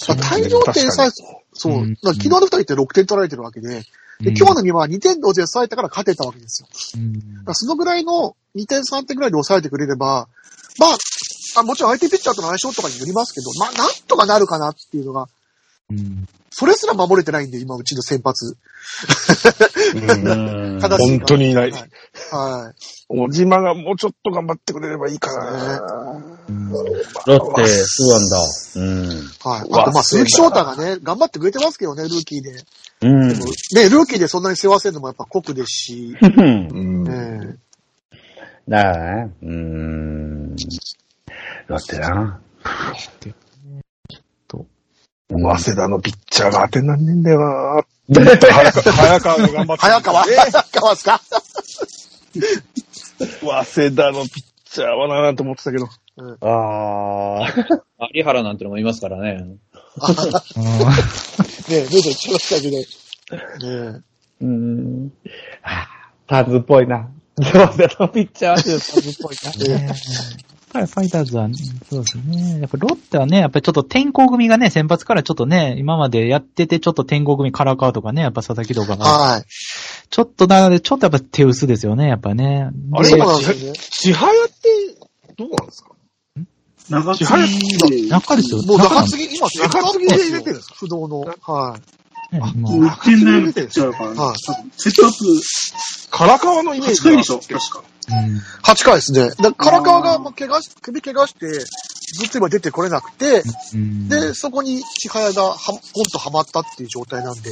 [0.08, 1.10] だから大量点さえ、
[1.52, 1.72] そう。
[1.72, 3.82] うん昨日の2人って6点取られてるわけで、
[4.20, 6.68] で今日の2は2点で抑えたから勝てたわけですよ。
[6.96, 10.28] うんそのぐらいの2点3点ぐらいで抑えてくれれば、
[10.78, 15.28] まあ、あもちろん相手ピッチャーとの相性とかによりますけど、まあ、なんとかなるかなっていうのが、
[15.90, 16.26] うん
[16.58, 18.56] それすら守れてないんで、今、うちの先発。
[20.96, 21.70] 本当にいない。
[21.70, 21.80] はい。
[22.30, 22.74] はい。
[23.08, 26.24] 小島がもうちょっと頑張ってくれればいいかな。
[26.80, 26.86] うん
[27.26, 28.44] ロッテ、そうなんだ。
[28.76, 29.08] うん。
[29.44, 29.70] はい。
[29.70, 32.50] わあと、まあ、鈴木翔太がね、頑張ってくれてますけどね、ルーキーで。
[33.02, 33.28] うん。
[33.28, 37.06] でもね、ルーキーでそんなに世話せるのもやっぱ酷ですし、 うん。
[37.08, 37.56] え
[38.12, 38.18] え。
[38.68, 39.32] だからね。
[39.42, 40.56] うん。
[41.68, 42.40] ロッテだな。
[45.28, 47.82] 早稲田のピッチャーが当てになんねえんだよな。
[48.14, 49.82] 早川早川が頑張って。
[49.82, 51.20] 早川え早川ですか？
[53.40, 55.88] 早稲田のピッチャーはなーと思ってたけど。
[56.18, 58.08] ああ。
[58.12, 59.34] 有原なんてのもいますからね。
[59.34, 59.58] ね
[61.70, 63.92] え、ねえ、言っちゃいましたけど。
[63.92, 64.00] ね
[64.40, 65.12] うん。
[66.26, 67.10] タズっぽいな。
[67.38, 69.36] ロッテのピッチャーはタズっぽい
[69.68, 69.78] な。
[69.78, 69.94] ねやっ
[70.72, 71.48] ぱりファイターズは、
[71.88, 72.60] そうですね。
[72.60, 79.44] やっぱロッテはね、やっぱりちょっと天候組がね、先発からちょっとね、今までやってて、ちょっと天候組、カラカワとかね、やっぱ佐々木とかえが、はい。
[80.10, 82.68] ちょっとなので、ちょっとやっぱ手薄ですよね、やっぱね。
[82.92, 83.78] あれそうなんですよね。
[83.78, 84.52] 千早って、
[85.38, 85.90] どうなんですか？
[86.88, 88.62] 長継で、中ですよ。
[88.62, 91.20] もう中継ぎ、今、中継ぎで入れてるんです不動の。
[91.20, 91.80] はい。
[92.32, 94.36] ね今売ってんないピッチャーから、はい。
[94.76, 97.80] セットアッ唐川のイメープ8ジ回でしょ、確か。
[97.80, 97.96] うん
[98.62, 99.30] 8回ですね。
[99.30, 101.66] で、唐川が、まあ、怪我し、首怪我して、ず
[102.26, 103.42] っと今出てこれなくて、
[103.74, 104.08] うん。
[104.08, 105.56] で、そこに千早がは、
[105.92, 107.50] ポンとはまったっていう状態なんで、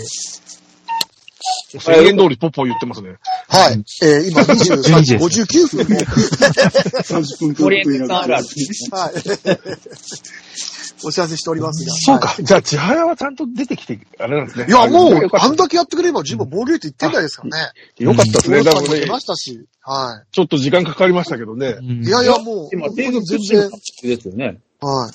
[1.80, 3.16] 宣言通りポッポ言ってますね。
[3.48, 3.84] はい。
[4.02, 7.84] えー、今23時59分も、30分くらい。
[8.90, 9.14] はい。
[11.06, 11.92] お知らせしておりますが。
[11.94, 12.34] そうか。
[12.40, 14.66] じゃあ、千早はちゃんと出てきて、あれなんですね。
[14.68, 17.50] いや、もうあんだけやってくれれば十分防御率いってんじゃないですかね。
[17.98, 18.62] よかったですね。
[18.62, 19.66] だからね、ましたし。
[19.82, 21.76] はちょっと時間かかりましたけどね。
[21.78, 22.06] うんい。
[22.06, 23.20] いやいや、もう、今、全然。
[23.20, 24.58] ですよね。
[24.80, 25.10] は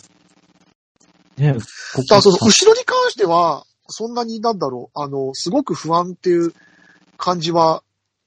[1.37, 1.41] い。
[1.41, 6.53] ね、こだからその、後ろに関しては、そんなになんだろう、あの、すごく不安っていう
[7.17, 7.83] 感じは、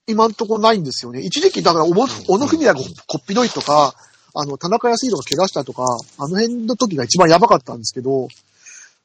[0.06, 1.20] 今んとこないんですよね。
[1.20, 2.74] 一時期、だから、小野文也が
[3.06, 3.94] こっぴどいとか、
[4.34, 5.84] あの、田中康弘が怪我したとか、
[6.18, 8.28] あの辺の時が一番やばかったんですけど、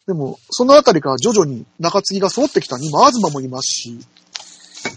[0.07, 3.99] でも、そのあたりから徐々に中継ぎが揃ってきたに、今、東もいますし、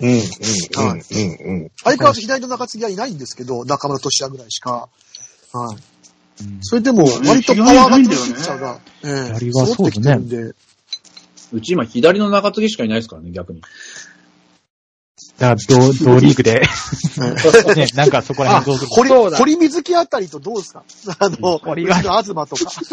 [0.00, 1.70] うん、うん、うん、うん、うん。
[1.82, 4.88] 相変わらず左の中継ぎはいないんですけど、中村俊也ぐらいしか。
[5.52, 5.76] はい。
[5.76, 10.54] うんそれでも、割とパワーが強いピッチャーが、ええ揃ってきてるんで、
[11.52, 13.60] うち今、左の中継ぎしかいないですからね、逆に。
[15.38, 16.62] だから、同、同リーグで、
[17.76, 20.82] ね、なんかそこらあ、辺どうする堀、そうだ堀水木あたりとどうですか？
[21.18, 22.46] あの、堀は東とか。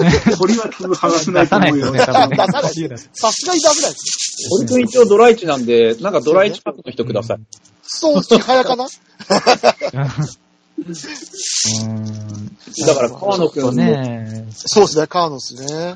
[0.38, 2.05] 鳥はすぐ話せな出いと思うよさないですよね、。
[2.05, 2.38] 多分ね。
[2.38, 4.03] 出さないですさすがに出せないです。
[4.49, 7.38] 堀君一応ドライチなんで、なんかドライチパックの人ください。
[7.84, 8.85] そう、ちはやかな？
[8.85, 8.88] う
[11.89, 12.57] ん。
[12.85, 15.95] だから川野君もちょっとね、そうですね、川野ですね。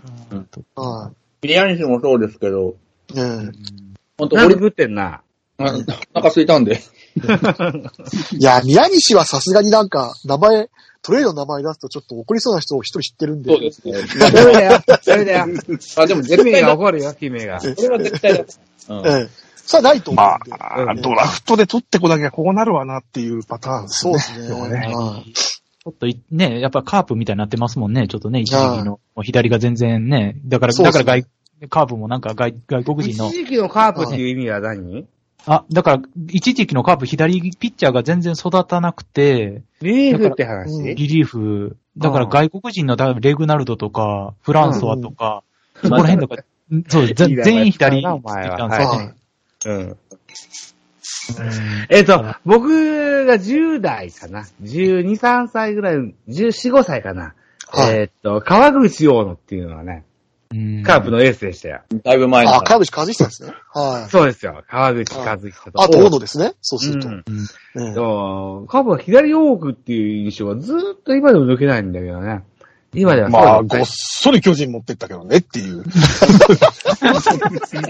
[1.44, 2.76] うんは宮西もそうですけど、
[3.12, 3.16] い。
[3.16, 3.52] ね
[4.18, 5.24] 本当堀なんで食ってんな。
[5.58, 6.82] お腹空いたんで。
[7.16, 10.70] えいや、宮西はさすがになんか、名前、
[11.02, 13.52] トレードの名前出すとちょっと怒りそうな人を一人知ってるんで。
[13.52, 13.94] そうですね。
[14.20, 14.84] ダメだよ。
[15.06, 15.46] ダメだよ。
[15.98, 16.68] あ、でも 絶姫対だ。
[16.68, 17.60] が怒るよ、姫が。
[17.60, 18.46] これは絶対だ。
[18.90, 19.30] うんええ。
[19.56, 20.54] それはないと思まうんで。
[20.60, 24.20] あ、ドラフトで取ってこなきゃこうなるわなっていうパターンですね。
[24.20, 24.48] そうですね。
[24.50, 25.34] 要はねはい
[25.84, 29.00] ちょっといね、やっぱカープみたいになってますもんね、ちょっとね、一時期の。
[29.24, 30.94] 左が全然ね、だから、そうそう。
[30.94, 33.30] だから外、カープもなんか外外国人の。
[33.30, 34.26] 一、時期のカープってい。
[34.26, 35.08] う意味は何？
[35.48, 45.42] あ、だから、一時期のカープ左ピッチャーが全然育たなくて、リーフってうん話リリーフ、だから外国人のだレグナルドとか、フランソワとか、
[45.82, 46.44] そこら辺とか、
[46.90, 49.14] そう、ぜいい名前全員左ピお前は。
[49.66, 49.98] うん。
[51.90, 54.46] えっと、僕が10代かな。
[54.64, 55.96] 12、3歳ぐらい、
[56.30, 57.34] 14、5歳かな。
[57.74, 60.04] はいえっと、川口大野っていうのはね、
[60.54, 61.82] うんカープのエースでしたよ。
[62.04, 62.54] だいぶ前の。
[62.54, 63.54] あ、川口和久ですね。
[63.74, 64.10] はい。
[64.10, 64.64] そうですよ。
[64.68, 65.82] 川口和久と。
[65.82, 66.54] あと、大野ですね。
[66.62, 67.08] そうすると。
[67.08, 67.24] うん
[68.68, 72.44] カープは左多くっていう印象がずーっと今でも抜けないんだけどね。
[72.94, 75.84] 今ではまあ、ごっそり巨人持ってったけどねっていう。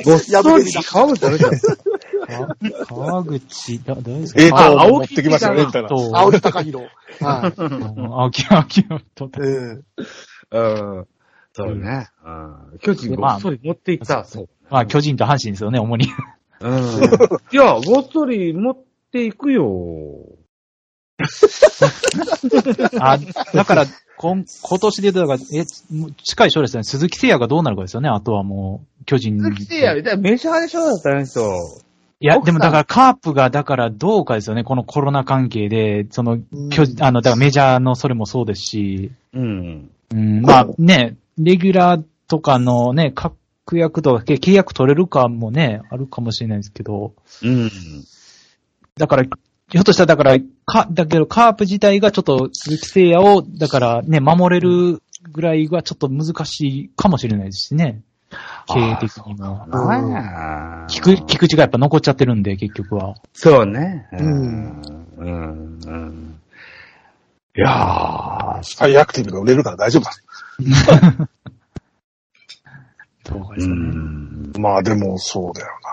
[0.06, 1.52] ごっそり川口あるじゃん。
[1.52, 2.56] か
[2.88, 5.90] 川口、だ、誰ですかえーあと、持ってきましたよね、みたいな。
[5.90, 6.86] と、青木隆弘。
[7.20, 7.54] はい。
[7.62, 8.84] うん青木、青木
[9.16, 10.60] と、ええう
[11.02, 11.08] ん。
[11.54, 12.08] そうね。
[12.24, 12.30] う
[12.76, 12.80] ん。
[12.80, 14.24] 巨人ごっそり持っていった。
[14.24, 14.50] そう。
[14.70, 16.08] まあ、巨人と阪神ですよね、主に。
[16.62, 16.78] うん。
[17.52, 18.78] いや、ごっそり持っ
[19.12, 19.66] ていくよ。
[23.00, 23.18] あ、
[23.54, 23.86] だから、
[24.22, 29.40] 今、今年で、だから、え、近い将来ですね、鈴木誠也がどうなるかですよね、あとはもう、巨人。
[29.40, 31.42] 鈴木誠也、メジャーでしょだったあの人。
[32.20, 36.38] いや、でもだからカープが、だからどうかですよね、このコロナ関係で、その、
[36.70, 39.90] 巨人、あの、だからメジャーのそれもそうですし、うん。
[40.14, 43.36] うん、まあね、レギュラーとかのね、確
[43.74, 47.72] 約とか契約取れるかもね、あるかもしれないですけど、うん。
[48.98, 49.24] だから、
[49.72, 58.02] ひょっとしたら、だから、か、だけど、カープ自体がちょっと、鈴木誠也を、だからね、守れるぐらいはちょっと難しいかもしれないですしね。
[58.68, 59.66] 経営的にも。
[59.72, 60.88] ああ。
[60.88, 63.16] 菊菊池がやっぱ残っちゃってるんで、結局は。
[63.34, 64.08] そうね。
[64.14, 64.82] うん。
[65.18, 65.80] うん。
[65.86, 66.40] うん。
[67.56, 70.12] いやー、スカイアクティブが売れるから大丈夫だ。
[73.26, 73.82] うどうかですかね。
[73.82, 74.52] ん。
[74.58, 75.92] まあでも、そうだよな。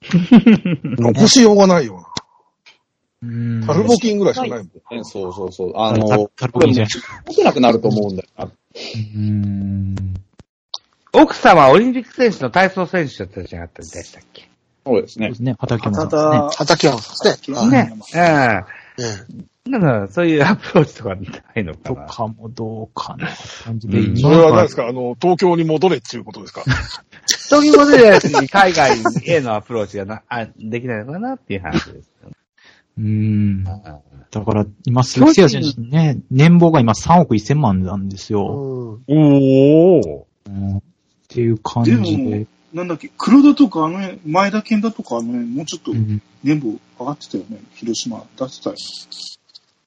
[1.12, 2.07] 残しようがないようんな。
[3.20, 4.66] タルボキンぐらいしかないもん。
[4.66, 4.72] ね
[5.02, 5.72] そうそうそう。
[5.76, 6.92] あタの、タルボキンじゃない
[7.26, 8.44] 動けなくなると思うんだよな。
[8.44, 9.96] うん。
[11.12, 14.48] 奥様はオリンピック選手の体操選手だったじゃなかったでしたっけ？
[14.86, 15.36] そうですねそうで。
[15.36, 16.38] すね、畑もさんたですね。
[16.38, 17.56] だ、畠山さんですね。
[17.56, 17.92] はいね。
[17.92, 18.00] うん。
[19.04, 21.20] ええなんか、そういうアプローチとかな
[21.60, 22.06] いのかな？
[22.06, 23.28] とかもどうかな
[23.64, 24.86] 感じで、うんそれは何ですか？
[24.86, 26.64] あの、東京に戻れっていうことですか？
[27.26, 28.96] 人に戻るやつに海外
[29.26, 32.10] へのアプローチがな、あ、できないのかなっていう話です。
[32.98, 33.64] うん。
[33.64, 38.98] だから、今、鈴木誠也選手ね、年俸が今3億1000万なんですよ。
[39.06, 40.24] うんおー。
[40.48, 40.80] うんっ
[41.28, 42.46] ていう感じででも。
[42.72, 47.60] なんだっけ、黒田とかあの辺、前田健太とかあの辺、もうちょっとうん年俸上がってたよね。
[47.74, 48.76] 広島出してたよ。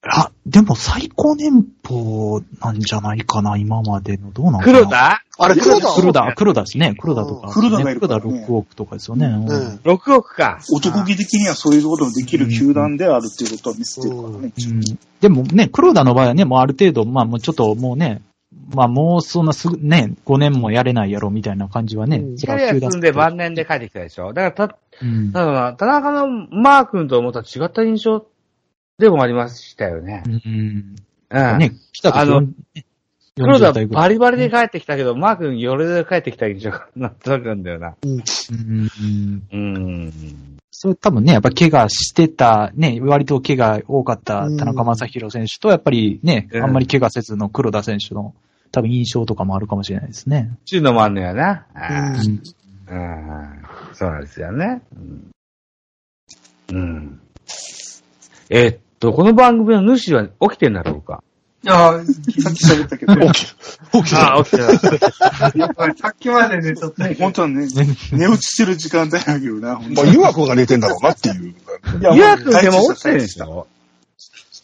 [0.04, 4.32] あ、でも最高年俸なんじゃないかな、今までの。
[4.32, 5.22] どうなのかな黒田？
[5.38, 6.96] あれ、黒田黒田、黒田ですね。
[6.98, 7.50] 黒田とか。
[7.52, 9.28] 黒田がいるからね黒田6億とかですよね。
[9.28, 9.80] うんうん。
[9.84, 10.60] ?6 億か。
[10.72, 14.52] 男気的にはそういうことのできる球団であるっていうことは見せてるからね。
[14.58, 14.82] うん
[15.22, 18.24] でもね、黒田の場合はね、もうある程度、まあもうちょっともうね、
[18.74, 22.18] まあもうそんなすぐね、5年もやれないやろみたいな感じはね。
[22.18, 24.34] うんそキャリア積んで晩年で帰ってきたでしょ。
[24.34, 25.32] だからた、うん。
[25.32, 28.26] だ田中のマー君と思ったら違った印象
[29.02, 30.24] でもありましたよね。
[30.28, 30.96] うん。
[31.30, 31.58] うん。
[31.58, 32.86] ね、来た時あのね
[33.36, 37.96] 黒田40代ぐらいバリバリで帰ってきたけど、マー君ヨレで帰ってきた印象がなんとなんだよな。
[38.04, 38.24] うん
[39.52, 40.60] うんうん。
[40.70, 48.36] それ多分ね、やっぱ怪我してた、ね、割と怪我多かった田中将大選手と、やっぱりね、うんあんまり怪我せずの黒田選手の
[48.72, 50.52] 多分印象とかもあるかもしれないですね。
[50.66, 51.66] ちゅうのもあんのよな。
[51.74, 52.42] あうんー
[52.88, 53.66] うん。
[53.94, 54.82] そうなんですよね。
[54.96, 55.32] うん。
[56.74, 57.22] うん
[58.50, 61.24] えっと、この番組の主は起きてんだろうか？
[61.68, 63.54] あさっき喋ったけど、 起き、
[63.92, 64.36] 起きた。
[64.38, 65.60] あ、起きてない。
[65.60, 67.68] やっぱりさっきまでね、ちょっとね、本当はね、
[68.14, 70.14] 寝落ちしてる時間帯だけどな、 本まあ、当に。
[70.14, 71.54] ゆわくんが寝てんだろうなっていう。
[72.00, 73.68] いやゆうやくんでも退出起きてるでしょ？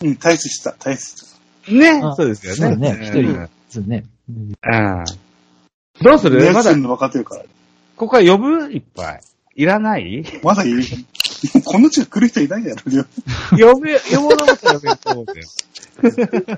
[0.02, 1.16] うん、退出した、退出し
[1.68, 1.72] た。
[1.72, 2.58] ねあそうですよね。
[2.58, 4.04] そうね、一うん人ですね。
[4.30, 5.06] うんうん。
[6.02, 6.40] どうする？
[6.40, 7.42] まだ寝落ちする、の分かってるから。
[7.44, 7.48] こ
[7.96, 8.72] こから呼ぶ？
[8.72, 9.22] いっぱい。
[9.56, 10.24] いらない？
[10.44, 10.84] まだいる。
[11.66, 12.82] この地が来る人いないやろ、
[13.74, 16.58] 呼べ、呼ぼうと思ったら呼べると思うけど。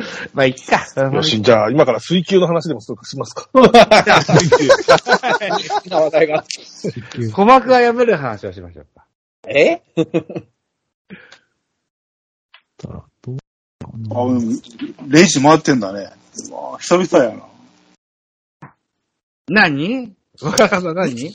[0.32, 0.86] まあ、いっか。
[1.12, 3.48] よし、じゃあ今から水球の話でもしますか。
[3.54, 3.60] な
[6.00, 6.44] 話題が。
[7.12, 9.04] 鼓膜が破る話をしましょうか。
[9.48, 9.82] え？
[12.78, 13.42] だからどうか
[14.14, 14.60] なあ、うん。
[15.08, 16.10] レジ回ってんだね。
[16.48, 18.70] うわ久々やな。
[19.48, 20.14] 何？
[20.40, 21.34] 若川さん何？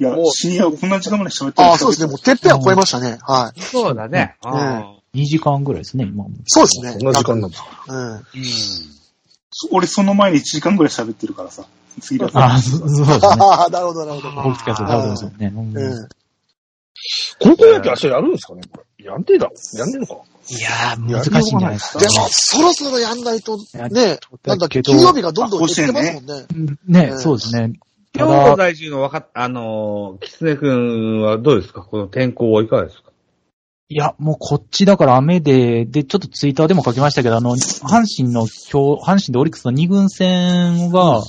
[0.00, 2.08] いやもう、深夜こんな時間まで喋ってるああ、そうですね。
[2.08, 3.18] もう、てっぺんは超えましたね。
[3.20, 3.60] はい。
[3.60, 4.36] そうだね。
[4.42, 6.30] うんあ2時間ぐらいですね、今も。
[6.46, 6.92] そうですね。
[6.92, 7.58] こんな時間なんだ。
[7.88, 8.16] うん。
[8.16, 8.22] ー
[9.72, 11.64] 俺その前に1時間ぐらい喋ってるからさ。
[12.00, 13.18] 次だあ、そそうですね。
[13.22, 14.48] ああ、なるほど、なるほど。
[14.48, 15.52] 大きかったらそうですよね。
[17.40, 19.04] 高校野球明日やるんですかねこれ。
[19.04, 19.52] やんねえだろ。
[19.74, 20.14] やんねえのか。
[20.48, 21.98] いやー、難しいんじゃないですか。
[21.98, 26.46] でも、そろそろやんないと、やね、なんだっけ、金曜日がどんどん減ってますもんね。
[26.86, 27.72] ね、うんそうですね。
[28.12, 31.82] た京都だ、在住の若、あのー、キツネ君はどうですか？
[31.82, 33.10] この天候はいかがですか？
[33.92, 41.20] いや、もうこっちだから雨で、で、ちょっとツイッターでも書きましたけど、あの、阪神の今日、阪神でオリックスの2軍戦が、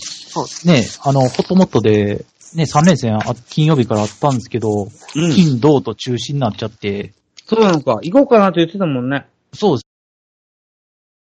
[0.65, 5.31] ね、あの、ホットモットで、ね、3連戦あ、金曜日からあったんですけど、うん。
[5.31, 7.13] 金、銅と中止になっちゃって、
[7.47, 7.99] そうなのか。
[8.03, 9.25] 行こうかなと言ってたもんね。
[9.53, 9.85] そうです